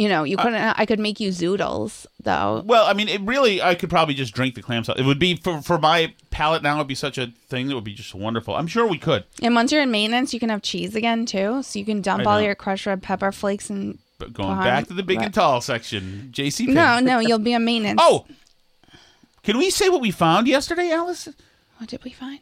you 0.00 0.08
know 0.08 0.24
you 0.24 0.36
couldn't. 0.36 0.54
I 0.56 0.86
could 0.86 0.98
make 0.98 1.20
you 1.20 1.28
zoodles 1.30 2.06
though. 2.22 2.62
Well, 2.64 2.86
I 2.86 2.92
mean, 2.94 3.08
it 3.08 3.20
really, 3.20 3.60
I 3.62 3.74
could 3.74 3.90
probably 3.90 4.14
just 4.14 4.34
drink 4.34 4.54
the 4.54 4.62
clam 4.62 4.82
sauce. 4.84 4.98
It 4.98 5.04
would 5.04 5.18
be 5.18 5.36
for 5.36 5.60
for 5.62 5.78
my 5.78 6.14
palate 6.30 6.62
now. 6.62 6.74
It 6.74 6.78
would 6.78 6.86
be 6.88 6.94
such 6.94 7.18
a 7.18 7.32
thing 7.48 7.68
that 7.68 7.74
would 7.74 7.84
be 7.84 7.94
just 7.94 8.14
wonderful. 8.14 8.54
I'm 8.56 8.66
sure 8.66 8.86
we 8.86 8.98
could. 8.98 9.24
And 9.42 9.54
once 9.54 9.70
you're 9.72 9.82
in 9.82 9.90
maintenance, 9.90 10.32
you 10.34 10.40
can 10.40 10.48
have 10.48 10.62
cheese 10.62 10.96
again 10.96 11.26
too. 11.26 11.62
So 11.62 11.78
you 11.78 11.84
can 11.84 12.00
dump 12.00 12.26
all 12.26 12.40
your 12.40 12.54
crushed 12.54 12.86
red 12.86 13.02
pepper 13.02 13.30
flakes 13.32 13.68
and. 13.70 13.98
But 14.18 14.34
going 14.34 14.50
Parm- 14.56 14.64
back 14.64 14.86
to 14.88 14.94
the 14.94 15.02
big 15.02 15.16
what? 15.16 15.24
and 15.26 15.34
tall 15.34 15.60
section, 15.62 16.28
JC. 16.32 16.66
No, 16.68 17.00
no, 17.00 17.20
you'll 17.20 17.38
be 17.38 17.54
a 17.54 17.58
maintenance. 17.58 17.98
Oh, 18.02 18.26
can 19.42 19.56
we 19.58 19.70
say 19.70 19.88
what 19.88 20.00
we 20.02 20.10
found 20.10 20.46
yesterday, 20.46 20.90
Alice? 20.92 21.28
What 21.78 21.88
did 21.88 22.04
we 22.04 22.10
find? 22.10 22.40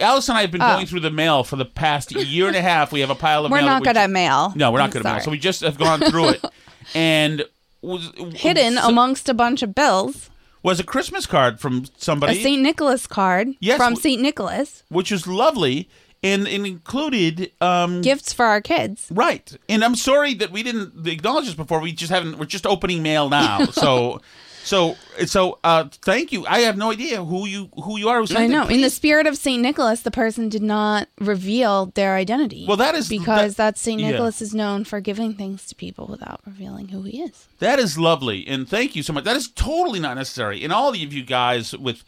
Alice 0.00 0.28
and 0.30 0.38
I 0.38 0.40
have 0.40 0.50
been 0.50 0.62
Oh. 0.62 0.74
going 0.74 0.86
through 0.86 1.00
the 1.00 1.10
mail 1.10 1.44
for 1.44 1.56
the 1.56 1.64
past 1.66 2.10
year 2.12 2.48
and 2.48 2.56
a 2.56 2.62
half. 2.62 2.90
We 2.92 3.00
have 3.00 3.10
a 3.10 3.14
pile 3.14 3.44
of 3.44 3.50
mail. 3.50 3.58
We're 3.60 3.66
mail. 3.66 3.74
not 3.74 3.84
that 3.84 3.90
we- 3.90 3.92
good 3.94 3.96
at 4.00 4.10
mail. 4.10 4.52
No, 4.56 4.72
we're 4.72 4.78
not 4.78 4.84
I'm 4.84 4.90
good 4.90 5.06
at 5.06 5.12
mail. 5.12 5.20
So 5.20 5.30
we 5.30 5.38
just 5.38 5.60
have 5.60 5.76
gone 5.78 6.00
through 6.00 6.30
it, 6.30 6.44
and 6.94 7.44
was 7.82 8.10
Hidden 8.34 8.74
so- 8.76 8.88
amongst 8.88 9.28
a 9.28 9.34
bunch 9.34 9.62
of 9.62 9.74
bills, 9.74 10.30
was 10.62 10.80
a 10.80 10.84
Christmas 10.84 11.26
card 11.26 11.60
from 11.60 11.84
somebody. 11.96 12.38
a. 12.38 12.42
St. 12.42 12.60
Nicholas 12.60 13.06
card 13.06 13.48
Yes, 13.60 13.76
from 13.76 13.94
w- 13.94 14.02
St. 14.02 14.20
Nicholas. 14.20 14.82
which 14.88 15.10
was 15.12 15.26
lovely 15.26 15.88
and 16.22 16.48
it 16.48 16.66
included 16.66 17.52
um 17.60 18.02
Gifts 18.02 18.32
for 18.32 18.44
our 18.44 18.60
kids. 18.60 19.06
right 19.12 19.56
and 19.68 19.84
i'm 19.84 19.94
sorry 19.94 20.34
that 20.34 20.50
we 20.50 20.64
didn't 20.64 21.06
acknowledge 21.06 21.44
this 21.46 21.54
before 21.54 21.78
we 21.80 21.92
just 21.92 22.10
haven't 22.10 22.38
we're 22.38 22.44
just 22.44 22.66
opening 22.66 23.04
mail 23.04 23.28
now 23.28 23.64
so 23.70 24.20
so 24.68 24.96
so 25.26 25.58
uh 25.64 25.84
thank 26.02 26.30
you 26.32 26.46
i 26.46 26.58
have 26.60 26.76
no 26.76 26.90
idea 26.92 27.24
who 27.24 27.46
you 27.46 27.68
who 27.84 27.98
you 27.98 28.08
are 28.08 28.20
I 28.20 28.44
it. 28.44 28.48
know. 28.48 28.66
In 28.68 28.80
the 28.82 28.90
spirit 28.90 29.26
of 29.26 29.36
St. 29.36 29.60
Nicholas, 29.62 30.00
the 30.02 30.10
person 30.10 30.48
did 30.48 30.62
not 30.62 31.08
reveal 31.20 31.86
their 31.94 32.14
identity. 32.16 32.64
Well, 32.68 32.76
that 32.76 32.94
is- 32.94 33.08
because 33.08 33.54
that- 33.56 33.74
that, 33.74 33.78
St. 33.78 34.00
yeah. 34.00 34.10
Nicholas 34.10 34.42
is 34.42 34.54
known 34.54 34.84
for 34.84 35.00
giving 35.00 35.34
things 35.34 35.66
to 35.68 35.74
people 35.74 36.06
without 36.06 36.40
revealing 36.46 36.88
who 36.88 37.02
he 37.02 37.22
is. 37.22 37.46
that 37.60 37.78
is 37.78 37.96
lovely 37.98 38.46
and 38.46 38.68
thank 38.68 38.94
you 38.96 39.02
so 39.02 39.12
much 39.12 39.24
that 39.24 39.36
is 39.36 39.48
totally 39.48 40.00
not 40.00 40.14
necessary 40.16 40.62
and 40.64 40.72
all 40.72 40.90
of 40.90 40.96
you 40.96 41.22
guys 41.22 41.76
with 41.76 42.04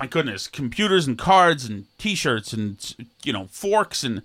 my 0.00 0.06
goodness 0.06 0.48
computers 0.48 1.06
and 1.06 1.16
cards 1.18 1.64
and 1.68 1.84
t-shirts 1.98 2.52
and 2.52 2.96
you 3.24 3.32
know 3.32 3.46
forks 3.50 4.02
and 4.02 4.22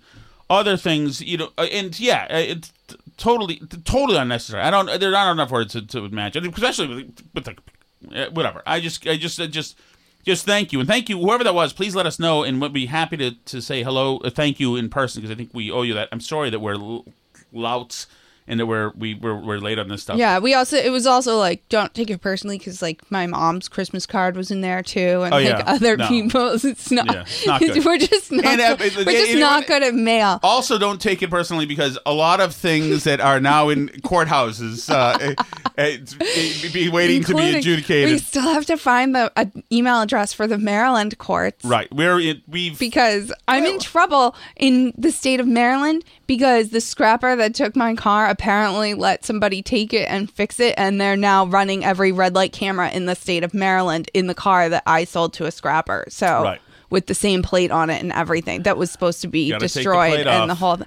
other 0.50 0.76
things 0.76 1.20
you 1.20 1.36
know 1.36 1.50
uh, 1.58 1.62
and 1.78 2.00
yeah 2.00 2.26
uh, 2.30 2.36
it's 2.52 2.72
t- 2.88 2.96
totally 3.16 3.56
totally 3.84 4.18
unnecessary. 4.18 4.62
I 4.62 4.70
don't 4.70 4.86
there 5.00 5.14
aren't 5.14 5.38
enough 5.38 5.50
words 5.50 5.72
to, 5.72 5.86
to 5.86 6.04
imagine 6.04 6.46
especially 6.46 6.88
with, 6.88 7.22
with 7.34 7.44
the 7.44 8.30
whatever. 8.30 8.62
I 8.66 8.80
just 8.80 9.06
i 9.06 9.16
just 9.16 9.40
I 9.40 9.46
just 9.46 9.78
just 10.24 10.44
thank 10.46 10.72
you. 10.72 10.80
And 10.80 10.88
thank 10.88 11.08
you 11.08 11.18
whoever 11.18 11.44
that 11.44 11.54
was 11.54 11.72
please 11.72 11.94
let 11.94 12.06
us 12.06 12.18
know 12.18 12.42
and 12.42 12.60
we'll 12.60 12.70
be 12.70 12.86
happy 12.86 13.16
to, 13.18 13.32
to 13.32 13.60
say 13.60 13.82
hello 13.82 14.18
uh, 14.18 14.30
thank 14.30 14.58
you 14.58 14.76
in 14.76 14.88
person 14.88 15.20
because 15.20 15.32
i 15.32 15.36
think 15.36 15.50
we 15.52 15.70
owe 15.70 15.82
you 15.82 15.94
that. 15.94 16.08
I'm 16.12 16.20
sorry 16.20 16.50
that 16.50 16.60
we're 16.60 16.74
l- 16.74 17.06
louts 17.52 18.06
and 18.46 18.60
that 18.60 18.66
we're 18.66 18.90
we, 18.96 19.14
we're, 19.14 19.34
we're 19.34 19.58
late 19.58 19.78
on 19.78 19.88
this 19.88 20.02
stuff 20.02 20.18
Yeah, 20.18 20.38
we 20.38 20.54
also 20.54 20.76
it 20.76 20.90
was 20.90 21.06
also 21.06 21.38
like 21.38 21.68
don't 21.68 21.92
take 21.94 22.10
it 22.10 22.20
personally 22.20 22.58
because 22.58 22.82
like 22.82 23.00
my 23.10 23.26
mom's 23.26 23.68
Christmas 23.68 24.06
card 24.06 24.36
was 24.36 24.50
in 24.50 24.60
there 24.60 24.82
too, 24.82 25.22
and 25.22 25.32
Oh, 25.32 25.38
like 25.38 25.46
yeah. 25.46 25.62
other 25.66 25.96
No. 25.96 26.08
people's. 26.08 26.64
It's 26.74 26.90
not. 26.90 27.06
Yeah, 27.06 27.20
it's 27.22 27.46
not 27.46 27.60
good. 27.60 27.84
we're 27.84 27.98
just 27.98 28.32
not. 28.32 28.44
And, 28.44 28.60
uh, 28.60 28.76
we're 28.78 28.86
it- 28.86 28.92
just 28.92 29.30
it- 29.32 29.38
not 29.40 29.66
good 29.66 29.82
at 29.82 29.94
mail. 29.94 30.40
Also, 30.42 30.78
don't 30.78 31.00
take 31.00 31.22
it 31.22 31.30
personally 31.30 31.66
because 31.66 31.98
a 32.06 32.12
lot 32.12 32.40
of 32.40 32.54
things 32.54 33.04
that 33.04 33.20
are 33.20 33.40
now 33.40 33.68
in 33.68 33.88
courthouses 34.04 34.90
uh, 34.90 35.16
eh, 35.78 35.98
eh, 36.00 36.68
be 36.72 36.88
waiting 36.88 37.22
to 37.24 37.34
be 37.34 37.38
Including- 37.42 37.54
adjudicated. 37.56 38.10
We 38.12 38.18
still 38.18 38.42
have 38.42 38.66
to 38.66 38.76
find 38.76 39.14
the 39.14 39.32
uh, 39.36 39.46
email 39.72 40.00
address 40.00 40.32
for 40.32 40.46
the 40.46 40.58
Maryland 40.58 41.16
courts. 41.18 41.64
right, 41.64 41.92
we're 41.92 42.20
in, 42.20 42.42
we've 42.48 42.78
because 42.78 43.32
I'm 43.48 43.64
in 43.64 43.78
trouble 43.78 44.34
in 44.56 44.92
the 44.96 45.10
state 45.12 45.40
of 45.40 45.46
Maryland 45.46 46.04
because 46.26 46.70
the 46.70 46.80
scrapper 46.80 47.36
that 47.36 47.54
took 47.54 47.76
my 47.76 47.94
car 47.94 48.26
apparently 48.34 48.94
let 48.94 49.24
somebody 49.24 49.62
take 49.62 49.92
it 49.94 50.08
and 50.10 50.30
fix 50.30 50.60
it 50.60 50.74
and 50.76 51.00
they're 51.00 51.16
now 51.16 51.46
running 51.46 51.84
every 51.84 52.12
red 52.12 52.34
light 52.34 52.52
camera 52.52 52.90
in 52.90 53.06
the 53.06 53.14
state 53.14 53.44
of 53.44 53.54
Maryland 53.54 54.10
in 54.12 54.26
the 54.26 54.34
car 54.34 54.68
that 54.68 54.82
I 54.86 55.04
sold 55.04 55.32
to 55.34 55.46
a 55.46 55.50
scrapper. 55.50 56.04
So 56.08 56.42
Right. 56.42 56.60
with 56.90 57.06
the 57.06 57.14
same 57.14 57.42
plate 57.42 57.70
on 57.70 57.90
it 57.90 58.02
and 58.02 58.12
everything 58.12 58.62
that 58.64 58.76
was 58.76 58.90
supposed 58.90 59.20
to 59.22 59.28
be 59.28 59.50
the 59.52 59.58
destroyed 59.58 60.12
plate 60.14 60.26
and 60.26 60.50
the 60.50 60.54
off. 60.54 60.58
whole 60.58 60.78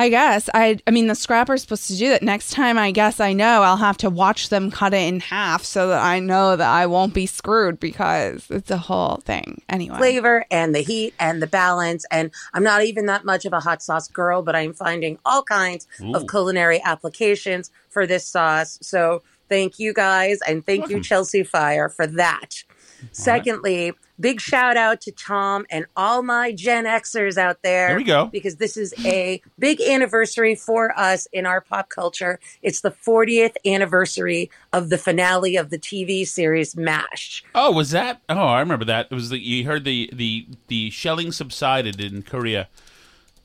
I 0.00 0.08
guess 0.08 0.48
I 0.54 0.78
I 0.86 0.92
mean 0.92 1.08
the 1.08 1.14
scrapper's 1.14 1.60
supposed 1.60 1.86
to 1.88 1.94
do 1.94 2.08
that. 2.08 2.22
Next 2.22 2.52
time 2.52 2.78
I 2.78 2.90
guess 2.90 3.20
I 3.20 3.34
know 3.34 3.60
I'll 3.60 3.76
have 3.76 3.98
to 3.98 4.08
watch 4.08 4.48
them 4.48 4.70
cut 4.70 4.94
it 4.94 5.06
in 5.06 5.20
half 5.20 5.62
so 5.62 5.88
that 5.88 6.02
I 6.02 6.20
know 6.20 6.56
that 6.56 6.66
I 6.66 6.86
won't 6.86 7.12
be 7.12 7.26
screwed 7.26 7.78
because 7.78 8.46
it's 8.48 8.70
a 8.70 8.78
whole 8.78 9.16
thing. 9.16 9.60
Anyway. 9.68 9.98
flavor 9.98 10.46
and 10.50 10.74
the 10.74 10.80
heat 10.80 11.12
and 11.20 11.42
the 11.42 11.46
balance. 11.46 12.06
And 12.10 12.30
I'm 12.54 12.62
not 12.62 12.82
even 12.82 13.04
that 13.06 13.26
much 13.26 13.44
of 13.44 13.52
a 13.52 13.60
hot 13.60 13.82
sauce 13.82 14.08
girl, 14.08 14.40
but 14.40 14.56
I'm 14.56 14.72
finding 14.72 15.18
all 15.26 15.42
kinds 15.42 15.86
Ooh. 16.00 16.14
of 16.14 16.26
culinary 16.28 16.80
applications 16.82 17.70
for 17.90 18.06
this 18.06 18.24
sauce. 18.24 18.78
So 18.80 19.20
thank 19.50 19.78
you 19.78 19.92
guys 19.92 20.38
and 20.48 20.64
thank 20.64 20.88
you, 20.88 21.02
Chelsea 21.02 21.42
Fire, 21.42 21.90
for 21.90 22.06
that. 22.06 22.64
Secondly, 23.12 23.92
big 24.18 24.40
shout 24.40 24.76
out 24.76 25.00
to 25.02 25.12
Tom 25.12 25.66
and 25.70 25.86
all 25.96 26.22
my 26.22 26.52
Gen 26.52 26.84
Xers 26.84 27.36
out 27.38 27.62
there. 27.62 27.88
There 27.88 27.96
we 27.96 28.04
go. 28.04 28.26
Because 28.26 28.56
this 28.56 28.76
is 28.76 28.92
a 29.04 29.40
big 29.58 29.80
anniversary 29.80 30.54
for 30.54 30.98
us 30.98 31.26
in 31.32 31.46
our 31.46 31.60
pop 31.60 31.88
culture. 31.88 32.38
It's 32.62 32.80
the 32.80 32.90
40th 32.90 33.56
anniversary 33.66 34.50
of 34.72 34.88
the 34.90 34.98
finale 34.98 35.56
of 35.56 35.70
the 35.70 35.78
TV 35.78 36.26
series 36.26 36.76
MASH. 36.76 37.44
Oh, 37.54 37.72
was 37.72 37.90
that? 37.90 38.20
Oh, 38.28 38.38
I 38.38 38.60
remember 38.60 38.84
that. 38.86 39.08
It 39.10 39.14
was 39.14 39.30
the 39.30 39.38
you 39.38 39.64
heard 39.64 39.84
the 39.84 40.10
the 40.12 40.46
the 40.68 40.90
shelling 40.90 41.32
subsided 41.32 42.00
in 42.00 42.22
Korea. 42.22 42.68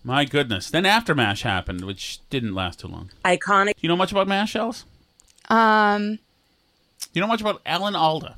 My 0.04 0.24
goodness. 0.26 0.70
Then 0.70 0.86
after 0.86 1.16
Mash 1.16 1.42
happened, 1.42 1.84
which 1.84 2.20
didn't 2.30 2.54
last 2.54 2.80
too 2.82 2.88
long. 2.88 3.10
Iconic. 3.24 3.70
Do 3.76 3.80
you 3.82 3.90
know 3.90 3.96
much 3.96 4.12
about 4.12 4.28
Mash, 4.28 4.56
Alice? 4.56 4.86
Um, 5.50 6.20
You 7.14 7.22
know 7.22 7.28
much 7.28 7.42
about 7.42 7.62
Alan 7.66 7.96
Alda? 7.96 8.38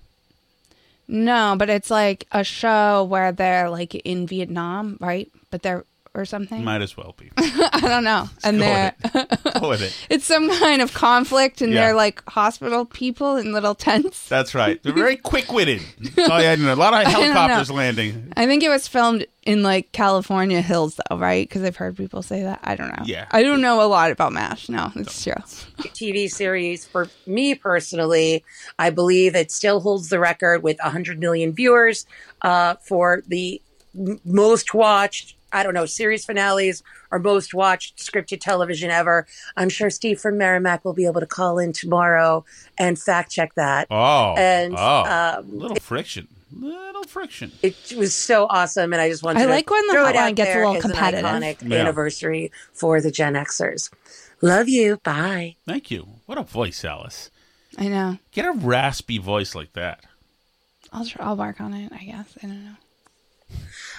No, 1.08 1.55
but 1.58 1.70
it's 1.70 1.89
like 1.89 2.28
a 2.32 2.43
show 2.43 3.03
where 3.03 3.32
they're 3.32 3.70
like 3.70 3.95
in 3.95 4.28
Vietnam, 4.28 4.97
right? 4.99 5.32
But 5.49 5.62
they're 5.62 5.86
or 6.18 6.26
something. 6.26 6.63
Might 6.63 6.82
as 6.82 6.97
well 6.97 7.15
be. 7.18 7.30
I 7.38 7.80
don't 7.82 8.03
know. 8.03 8.30
And 8.43 8.57
Go 8.59 8.65
they're 8.65 8.95
Go 9.61 9.70
with 9.70 9.82
it. 9.82 9.95
it's 10.09 10.26
some 10.26 10.49
kind 10.49 10.82
of 10.82 10.93
conflict, 10.93 11.61
and 11.61 11.72
Yeah. 11.72 11.82
they're 11.88 11.95
like 11.95 12.24
hospital 12.30 12.86
people 12.86 13.38
in 13.38 13.53
little 13.53 13.76
tents. 13.76 14.28
That's 14.28 14.53
right. 14.55 14.82
They're 14.84 14.93
very 14.93 15.15
quick 15.32 15.51
witted. 15.51 15.82
That's 16.15 16.30
all 16.30 16.39
had. 16.39 16.59
A 16.59 16.76
lot 16.76 16.93
of 16.93 16.99
I 16.99 17.03
know. 17.03 17.09
helicopters 17.11 17.72
landing. 17.72 18.34
I 18.36 18.45
think 18.47 18.63
it 18.63 18.70
was 18.70 18.88
filmed 18.88 19.26
in 19.45 19.63
like 19.63 19.91
California 19.93 20.61
hills, 20.61 20.99
though, 21.09 21.18
right? 21.18 21.47
Because 21.47 21.63
I've 21.63 21.78
heard 21.78 21.95
people 21.95 22.22
say 22.22 22.43
that. 22.43 22.59
I 22.63 22.76
don't 22.76 22.89
know. 22.89 23.03
Yeah. 23.05 23.28
I 23.32 23.43
don't 23.43 23.61
know 23.61 23.82
a 23.82 23.88
lot 23.88 24.11
about 24.11 24.34
Mash. 24.34 24.68
No, 24.68 24.91
it's 24.95 25.24
true. 25.24 25.34
TV 25.80 26.30
series 26.30 26.86
for 26.86 27.07
me 27.26 27.55
personally. 27.55 28.43
I 28.78 28.89
believe 28.89 29.36
it 29.36 29.51
still 29.51 29.80
holds 29.80 30.09
the 30.09 30.20
record 30.20 30.63
with 30.63 30.78
100 30.84 31.20
million 31.20 31.53
viewers 31.53 32.05
uh, 32.41 32.76
for 32.82 33.24
the 33.28 33.61
m- 33.97 34.20
most 34.26 34.74
watched. 34.74 35.36
I 35.52 35.64
don't 35.64 35.74
know 35.74 35.86
series 35.86 36.26
finales 36.26 36.84
or 37.12 37.20
most 37.20 37.54
watched 37.54 37.98
scripted 37.98 38.39
television 38.41 38.91
ever. 38.91 39.28
I'm 39.56 39.70
sure 39.70 39.89
Steve 39.89 40.20
from 40.20 40.38
Merrimack 40.38 40.84
will 40.84 40.93
be 40.93 41.06
able 41.06 41.22
to 41.22 41.28
call 41.28 41.60
in 41.60 41.74
tomorrow 41.74 42.45
and 42.78 43.00
fact 43.00 43.32
check 43.32 43.56
that. 43.56 43.88
Oh. 43.89 44.36
and 44.38 44.76
oh. 44.78 45.38
um, 45.39 45.58
little 45.58 45.78
friction. 45.78 46.28
Little 46.52 47.04
friction. 47.04 47.52
it 47.62 47.93
was 47.98 48.14
so 48.14 48.48
awesome, 48.50 48.93
and 48.93 49.02
I 49.02 49.10
just 49.10 49.22
wanted 49.22 49.39
to. 49.39 49.43
I 49.43 49.48
to 49.48 49.52
like 49.52 49.70
when 49.70 49.86
the 49.88 49.93
throw 49.93 50.08
it 50.08 50.16
hotline 50.16 50.30
out 50.30 50.36
gets 50.36 50.50
a 50.50 50.54
there 50.54 50.66
little 50.66 50.78
as 50.78 50.86
an 50.86 50.91
competitive. 50.91 51.26
iconic 51.26 51.70
Yeah. 51.70 51.78
anniversary 51.78 52.52
for 52.74 53.02
the 53.02 53.12
Gen 53.12 53.34
Xers. 53.34 53.89
Love 54.41 54.70
you. 54.70 54.98
Bye. 55.04 55.56
Thank 55.66 55.91
you. 55.91 56.08
What 56.26 56.38
a 56.38 56.43
voice, 56.43 56.86
Alice. 56.86 57.32
I 57.78 57.88
know. 57.89 58.18
Get 58.32 58.45
a 58.45 58.52
raspy 58.54 59.18
voice 59.18 59.56
like 59.56 59.74
that. 59.74 60.06
I'll 60.93 61.06
try, 61.06 61.26
I'll 61.26 61.36
work 61.36 61.60
on 61.60 61.74
it. 61.74 61.91
I 61.91 62.04
guess. 62.06 62.38
I 62.41 62.48
don't 62.48 62.64
know. 62.64 62.76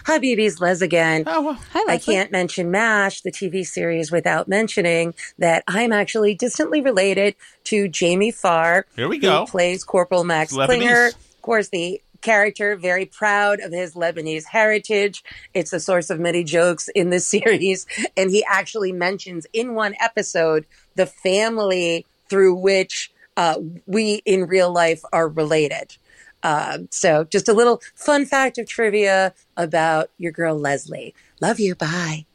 Hi, 0.09 0.19
BB's 0.19 0.59
Les 0.59 0.81
again. 0.81 1.25
Oh, 1.27 1.53
Hi, 1.53 1.81
Leslie. 1.81 1.93
I 1.93 1.99
can't 1.99 2.33
mention 2.33 2.71
MASH, 2.71 3.21
the 3.21 3.31
TV 3.31 3.67
series, 3.67 4.11
without 4.11 4.49
mentioning 4.49 5.13
that 5.37 5.65
I'm 5.69 5.93
actually 5.93 6.35
distantly 6.35 6.81
related 6.81 7.37
to 7.65 7.89
Jamie 7.89 8.31
Farr. 8.31 8.87
Here 8.97 9.07
we 9.07 9.19
go. 9.19 9.41
Who 9.41 9.51
plays 9.51 9.85
Corporal 9.85 10.25
Max 10.25 10.55
Lebanese. 10.55 10.67
Klinger. 10.67 11.07
Of 11.09 11.43
course, 11.43 11.69
the 11.69 12.01
character, 12.23 12.75
very 12.75 13.05
proud 13.05 13.61
of 13.61 13.71
his 13.71 13.93
Lebanese 13.93 14.47
heritage. 14.47 15.23
It's 15.53 15.75
a 15.75 15.79
source 15.79 16.09
of 16.09 16.19
many 16.19 16.43
jokes 16.43 16.89
in 16.95 17.11
this 17.11 17.27
series. 17.31 17.87
And 18.17 18.31
he 18.31 18.43
actually 18.49 18.93
mentions 18.93 19.47
in 19.53 19.75
one 19.75 19.95
episode 20.01 20.65
the 20.95 21.05
family 21.05 22.07
through 22.31 22.55
which 22.55 23.13
uh, 23.37 23.57
we 23.85 24.23
in 24.25 24.47
real 24.47 24.73
life 24.73 25.03
are 25.13 25.29
related. 25.29 25.99
Uh, 26.43 26.79
so 26.91 27.25
just 27.25 27.49
a 27.49 27.53
little 27.53 27.83
fun 27.95 28.25
fact 28.25 28.59
of 28.59 28.69
trivia 28.69 29.35
about 29.57 30.11
your 30.19 30.33
girl 30.33 30.57
Leslie. 30.57 31.15
Love 31.41 31.59
you. 31.61 31.75
Bye. 31.75 32.27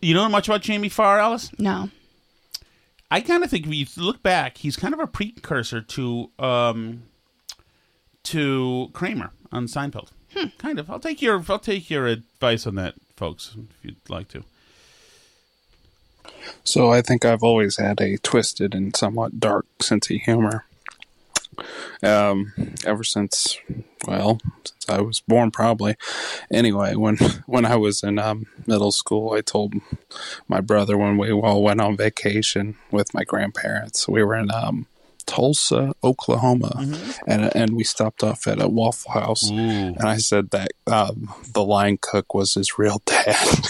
You 0.00 0.14
know 0.14 0.28
much 0.28 0.48
about 0.48 0.62
Jamie 0.62 0.88
Farr, 0.88 1.18
Alice? 1.18 1.50
No. 1.58 1.90
I 3.10 3.20
kind 3.20 3.42
of 3.42 3.50
think 3.50 3.66
if 3.66 3.96
you 3.96 4.02
look 4.02 4.22
back, 4.22 4.58
he's 4.58 4.76
kind 4.76 4.94
of 4.94 5.00
a 5.00 5.06
precursor 5.06 5.82
to 5.82 6.30
um, 6.38 7.02
to 8.24 8.90
Kramer 8.92 9.32
on 9.50 9.66
Seinfeld. 9.66 10.08
Hmm. 10.34 10.46
Kind 10.58 10.78
of. 10.78 10.88
I'll 10.90 11.00
take 11.00 11.20
your 11.20 11.44
I'll 11.48 11.58
take 11.58 11.90
your 11.90 12.06
advice 12.06 12.66
on 12.66 12.76
that, 12.76 12.94
folks, 13.16 13.56
if 13.56 13.84
you'd 13.84 14.08
like 14.08 14.28
to. 14.28 14.44
So 16.62 16.90
I 16.92 17.02
think 17.02 17.24
I've 17.24 17.42
always 17.42 17.76
had 17.76 18.00
a 18.00 18.16
twisted 18.18 18.74
and 18.74 18.94
somewhat 18.94 19.40
dark 19.40 19.66
sense 19.82 20.10
of 20.10 20.16
humor. 20.18 20.64
Um, 22.02 22.52
ever 22.84 23.04
since, 23.04 23.58
well, 24.06 24.40
since 24.64 24.88
I 24.88 25.00
was 25.00 25.20
born, 25.20 25.50
probably. 25.50 25.96
Anyway, 26.52 26.94
when 26.94 27.16
when 27.46 27.64
I 27.64 27.76
was 27.76 28.02
in 28.02 28.18
um, 28.18 28.46
middle 28.66 28.92
school, 28.92 29.32
I 29.32 29.40
told 29.40 29.74
my 30.48 30.60
brother 30.60 30.96
when 30.96 31.18
we 31.18 31.32
all 31.32 31.62
went 31.62 31.80
on 31.80 31.96
vacation 31.96 32.76
with 32.90 33.14
my 33.14 33.24
grandparents. 33.24 34.08
We 34.08 34.22
were 34.22 34.34
in 34.34 34.50
um, 34.50 34.86
Tulsa, 35.30 35.94
Oklahoma, 36.02 36.74
and 37.24 37.54
and 37.54 37.76
we 37.76 37.84
stopped 37.84 38.24
off 38.24 38.48
at 38.48 38.60
a 38.60 38.66
Waffle 38.66 39.12
House. 39.12 39.48
And 39.48 40.02
I 40.02 40.16
said 40.16 40.50
that 40.50 40.72
um, 40.88 41.32
the 41.52 41.62
line 41.64 41.98
cook 42.00 42.34
was 42.34 42.54
his 42.54 42.78
real 42.78 43.00
dad. 43.06 43.36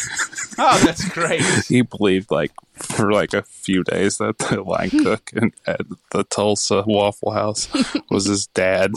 Oh, 0.63 0.79
that's 0.85 1.09
great. 1.09 1.41
he 1.69 1.81
believed 1.81 2.31
like 2.31 2.53
for 2.75 3.11
like 3.11 3.33
a 3.33 3.41
few 3.41 3.83
days 3.83 4.19
that 4.19 4.37
the 4.37 4.61
line 4.61 4.91
cook 5.03 5.31
in, 5.33 5.53
at 5.67 5.81
the 6.11 6.23
Tulsa 6.25 6.85
Waffle 6.87 7.31
House 7.31 7.67
was 8.11 8.27
his 8.27 8.47
dad. 8.49 8.93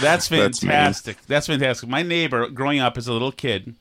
That's 0.00 0.28
That's 0.28 0.60
fantastic. 0.60 1.18
That's, 1.26 1.48
fantastic. 1.48 1.90
My 1.90 2.02
neighbor, 2.02 2.48
growing 2.48 2.80
up 2.80 2.96
as 2.96 3.06
a 3.06 3.12
little 3.12 3.32
kid, 3.32 3.74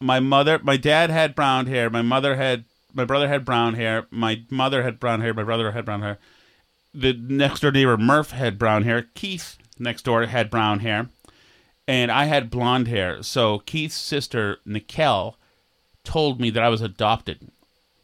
my 0.00 0.18
mother, 0.18 0.58
my 0.62 0.78
dad 0.78 1.10
had 1.10 1.34
brown 1.34 1.66
hair. 1.66 1.90
My 1.90 2.00
mother 2.00 2.36
had, 2.36 2.64
my 2.94 3.04
brother 3.04 3.28
had 3.28 3.44
brown 3.44 3.74
hair. 3.74 4.06
My 4.10 4.44
mother 4.48 4.82
had 4.84 4.98
brown 4.98 5.20
hair. 5.20 5.34
My 5.34 5.44
brother 5.44 5.72
had 5.72 5.84
brown 5.84 6.00
hair. 6.00 6.18
The 6.94 7.14
next 7.14 7.60
door 7.60 7.72
neighbor 7.72 7.96
Murph 7.96 8.32
had 8.32 8.58
brown 8.58 8.82
hair. 8.82 9.06
Keith 9.14 9.56
next 9.78 10.02
door 10.02 10.26
had 10.26 10.50
brown 10.50 10.80
hair, 10.80 11.08
and 11.88 12.10
I 12.10 12.24
had 12.24 12.50
blonde 12.50 12.88
hair. 12.88 13.22
So 13.22 13.60
Keith's 13.60 13.94
sister 13.94 14.58
Nikel 14.66 15.36
told 16.04 16.40
me 16.40 16.50
that 16.50 16.62
I 16.62 16.68
was 16.68 16.82
adopted 16.82 17.50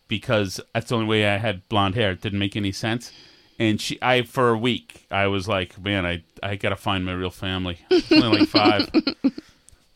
because 0.08 0.60
that's 0.72 0.88
the 0.88 0.94
only 0.94 1.06
way 1.06 1.28
I 1.28 1.36
had 1.36 1.68
blonde 1.68 1.94
hair. 1.94 2.12
It 2.12 2.22
didn't 2.22 2.38
make 2.38 2.56
any 2.56 2.72
sense. 2.72 3.12
And 3.58 3.80
she, 3.80 3.98
I, 4.00 4.22
for 4.22 4.50
a 4.50 4.58
week, 4.58 5.06
I 5.10 5.26
was 5.26 5.48
like, 5.48 5.78
man, 5.82 6.06
I, 6.06 6.22
I 6.42 6.56
gotta 6.56 6.76
find 6.76 7.04
my 7.04 7.12
real 7.12 7.30
family. 7.30 7.78
I'm 7.90 8.22
only 8.22 8.40
like 8.40 8.48
five. 8.48 8.90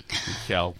Kel. 0.46 0.74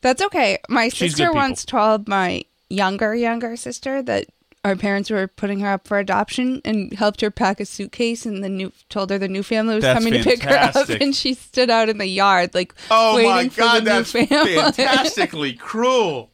That's 0.00 0.22
okay. 0.22 0.58
My 0.68 0.88
She's 0.88 1.12
sister 1.12 1.32
once 1.32 1.64
told 1.64 2.08
my 2.08 2.44
younger, 2.70 3.14
younger 3.14 3.56
sister 3.56 4.02
that 4.02 4.26
our 4.64 4.74
parents 4.76 5.08
were 5.10 5.28
putting 5.28 5.60
her 5.60 5.68
up 5.72 5.86
for 5.86 5.98
adoption 5.98 6.60
and 6.64 6.92
helped 6.92 7.20
her 7.20 7.30
pack 7.30 7.60
a 7.60 7.64
suitcase 7.64 8.26
and 8.26 8.42
the 8.42 8.48
new 8.48 8.72
told 8.88 9.10
her 9.10 9.18
the 9.18 9.28
new 9.28 9.42
family 9.42 9.76
was 9.76 9.82
That's 9.82 9.98
coming 10.04 10.12
to 10.20 10.24
pick 10.28 10.42
her 10.42 10.54
up 10.74 10.88
and 10.88 11.14
she 11.14 11.34
stood 11.34 11.70
out 11.70 11.88
in 11.88 11.98
the 11.98 12.06
yard 12.06 12.54
like 12.54 12.74
Oh 12.90 13.16
waiting 13.16 13.30
my 13.30 13.48
for 13.48 13.60
god, 13.60 13.80
the 13.80 13.84
that's 13.84 14.14
new 14.14 14.26
family. 14.26 14.54
fantastically 14.56 15.52
cruel. 15.58 16.30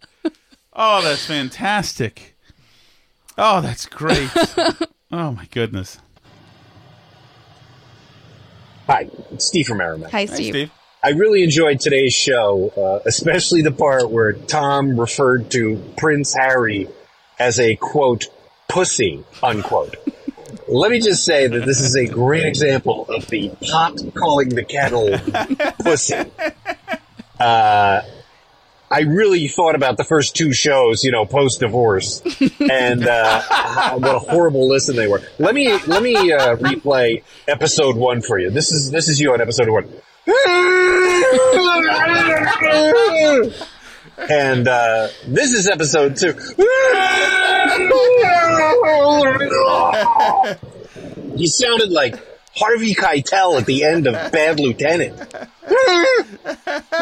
Oh, 0.73 1.03
that's 1.03 1.27
fantastic. 1.27 2.37
Oh, 3.39 3.61
that's 3.61 3.87
great. 3.87 4.31
oh 5.13 5.33
my 5.33 5.47
goodness. 5.51 5.99
Hi, 8.87 9.09
Steve 9.39 9.67
from 9.67 9.79
Merrimack. 9.79 10.11
Hi, 10.11 10.27
Steve. 10.27 10.71
I 11.03 11.11
really 11.11 11.43
enjoyed 11.43 11.81
today's 11.81 12.13
show, 12.15 12.71
uh, 12.77 13.07
especially 13.07 13.63
the 13.63 13.71
part 13.73 14.11
where 14.11 14.33
Tom 14.33 14.99
referred 14.99 15.51
to 15.53 15.77
Prince 15.97 16.35
Harry 16.35 16.89
as 17.39 17.59
a 17.61 17.77
quote 17.77 18.27
pussy 18.69 19.25
unquote. 19.43 19.97
Let 20.69 20.91
me 20.91 21.01
just 21.01 21.25
say 21.25 21.47
that 21.47 21.67
this 21.67 21.81
is 21.81 21.95
a 21.95 22.07
great 22.07 22.47
example 22.47 23.07
of 23.09 23.27
the 23.27 23.51
pot 23.69 24.01
calling 24.15 24.49
the 24.51 24.65
kettle 24.65 25.19
pussy. 25.83 26.15
Uh, 27.39 28.01
I 28.91 29.01
really 29.01 29.49
thought 29.49 29.75
about 29.75 29.97
the 29.97 30.05
first 30.05 30.37
two 30.37 30.53
shows, 30.53 31.05
you 31.05 31.11
know, 31.11 31.27
post 31.27 31.61
divorce, 31.61 32.23
and 32.61 33.07
uh, 33.07 33.43
what 33.99 34.15
a 34.15 34.19
horrible 34.21 34.69
listen 34.69 34.95
they 34.95 35.09
were. 35.09 35.21
Let 35.39 35.55
me 35.55 35.77
let 35.87 36.03
me 36.03 36.33
uh, 36.33 36.57
replay 36.57 37.25
episode 37.49 37.97
one 37.97 38.23
for 38.23 38.39
you. 38.39 38.51
This 38.51 38.71
is 38.71 38.91
this 38.91 39.09
is 39.09 39.21
you 39.21 39.33
on 39.33 39.41
episode 39.41 39.69
one. 39.69 39.89
And 44.17 44.69
uh, 44.69 45.09
this 45.27 45.53
is 45.53 45.69
episode 45.69 46.17
two. 46.17 46.35
You 51.37 51.49
sounded 51.49 51.91
like 51.91 52.15
Harvey 52.57 52.95
Keitel 52.95 53.59
at 53.59 53.67
the 53.67 53.83
end 53.85 54.07
of 54.07 54.15
Bad 54.33 54.61
Lieutenant. 54.61 55.21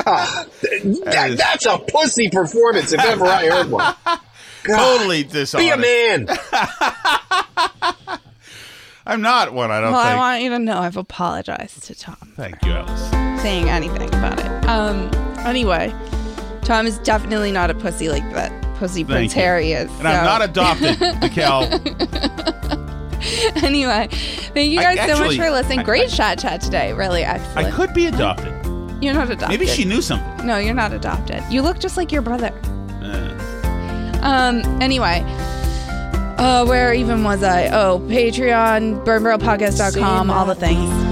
Ah, 0.06 0.46
that- 0.62 1.34
that's 1.36 1.66
a 1.66 1.78
pussy 1.78 2.30
performance 2.30 2.92
if 2.92 3.00
ever 3.00 3.26
I 3.26 3.46
heard 3.48 3.70
one. 3.70 3.94
Totally 4.64 5.24
Be 5.24 5.68
a 5.70 5.76
man. 5.76 6.28
I'm 9.04 9.20
not 9.20 9.52
one. 9.52 9.70
I 9.72 9.80
don't 9.80 9.92
well, 9.92 10.00
I 10.00 10.08
think. 10.10 10.18
want 10.18 10.42
you 10.42 10.50
to 10.50 10.58
know 10.60 10.78
I've 10.78 10.96
apologized 10.96 11.82
to 11.84 11.94
Tom 11.96 12.32
Thank 12.36 12.64
you, 12.64 12.70
Alice. 12.72 13.42
saying 13.42 13.68
anything 13.68 14.08
about 14.08 14.38
it. 14.38 14.46
Um. 14.68 15.10
Anyway, 15.44 15.92
Tom 16.72 16.86
is 16.86 16.98
definitely 17.00 17.52
not 17.52 17.70
a 17.70 17.74
pussy 17.74 18.08
like 18.08 18.22
that 18.32 18.50
pussy 18.76 19.04
Prince 19.04 19.36
you. 19.36 19.42
Harry 19.42 19.72
is. 19.72 19.90
And 19.98 20.08
I'm 20.08 20.24
not 20.24 20.40
adopted, 20.40 20.96
Mikkel. 20.96 21.68
anyway, 23.62 24.08
thank 24.10 24.72
you 24.72 24.80
I 24.80 24.96
guys 24.96 25.18
so 25.18 25.22
much 25.22 25.36
for 25.36 25.50
listening. 25.50 25.80
I- 25.80 25.82
Great 25.82 26.08
chat 26.08 26.38
chat 26.38 26.62
today. 26.62 26.94
Really 26.94 27.24
excellent. 27.24 27.66
I 27.66 27.70
could 27.70 27.92
be 27.92 28.06
adopted. 28.06 28.48
You're 29.04 29.12
not 29.12 29.28
adopted. 29.28 29.50
Maybe 29.50 29.66
she 29.66 29.84
knew 29.84 30.00
something. 30.00 30.46
No, 30.46 30.56
you're 30.56 30.72
not 30.72 30.94
adopted. 30.94 31.42
You 31.50 31.60
look 31.60 31.78
just 31.78 31.98
like 31.98 32.10
your 32.10 32.22
brother. 32.22 32.54
Uh, 33.02 34.18
Um. 34.22 34.62
Anyway. 34.80 35.22
Uh, 36.38 36.64
where 36.64 36.94
even 36.94 37.22
was 37.22 37.42
I? 37.42 37.66
Oh, 37.66 38.00
Patreon, 38.08 39.04
burnbarrelpodcast.com, 39.04 40.30
all 40.30 40.46
the 40.46 40.54
things. 40.54 41.11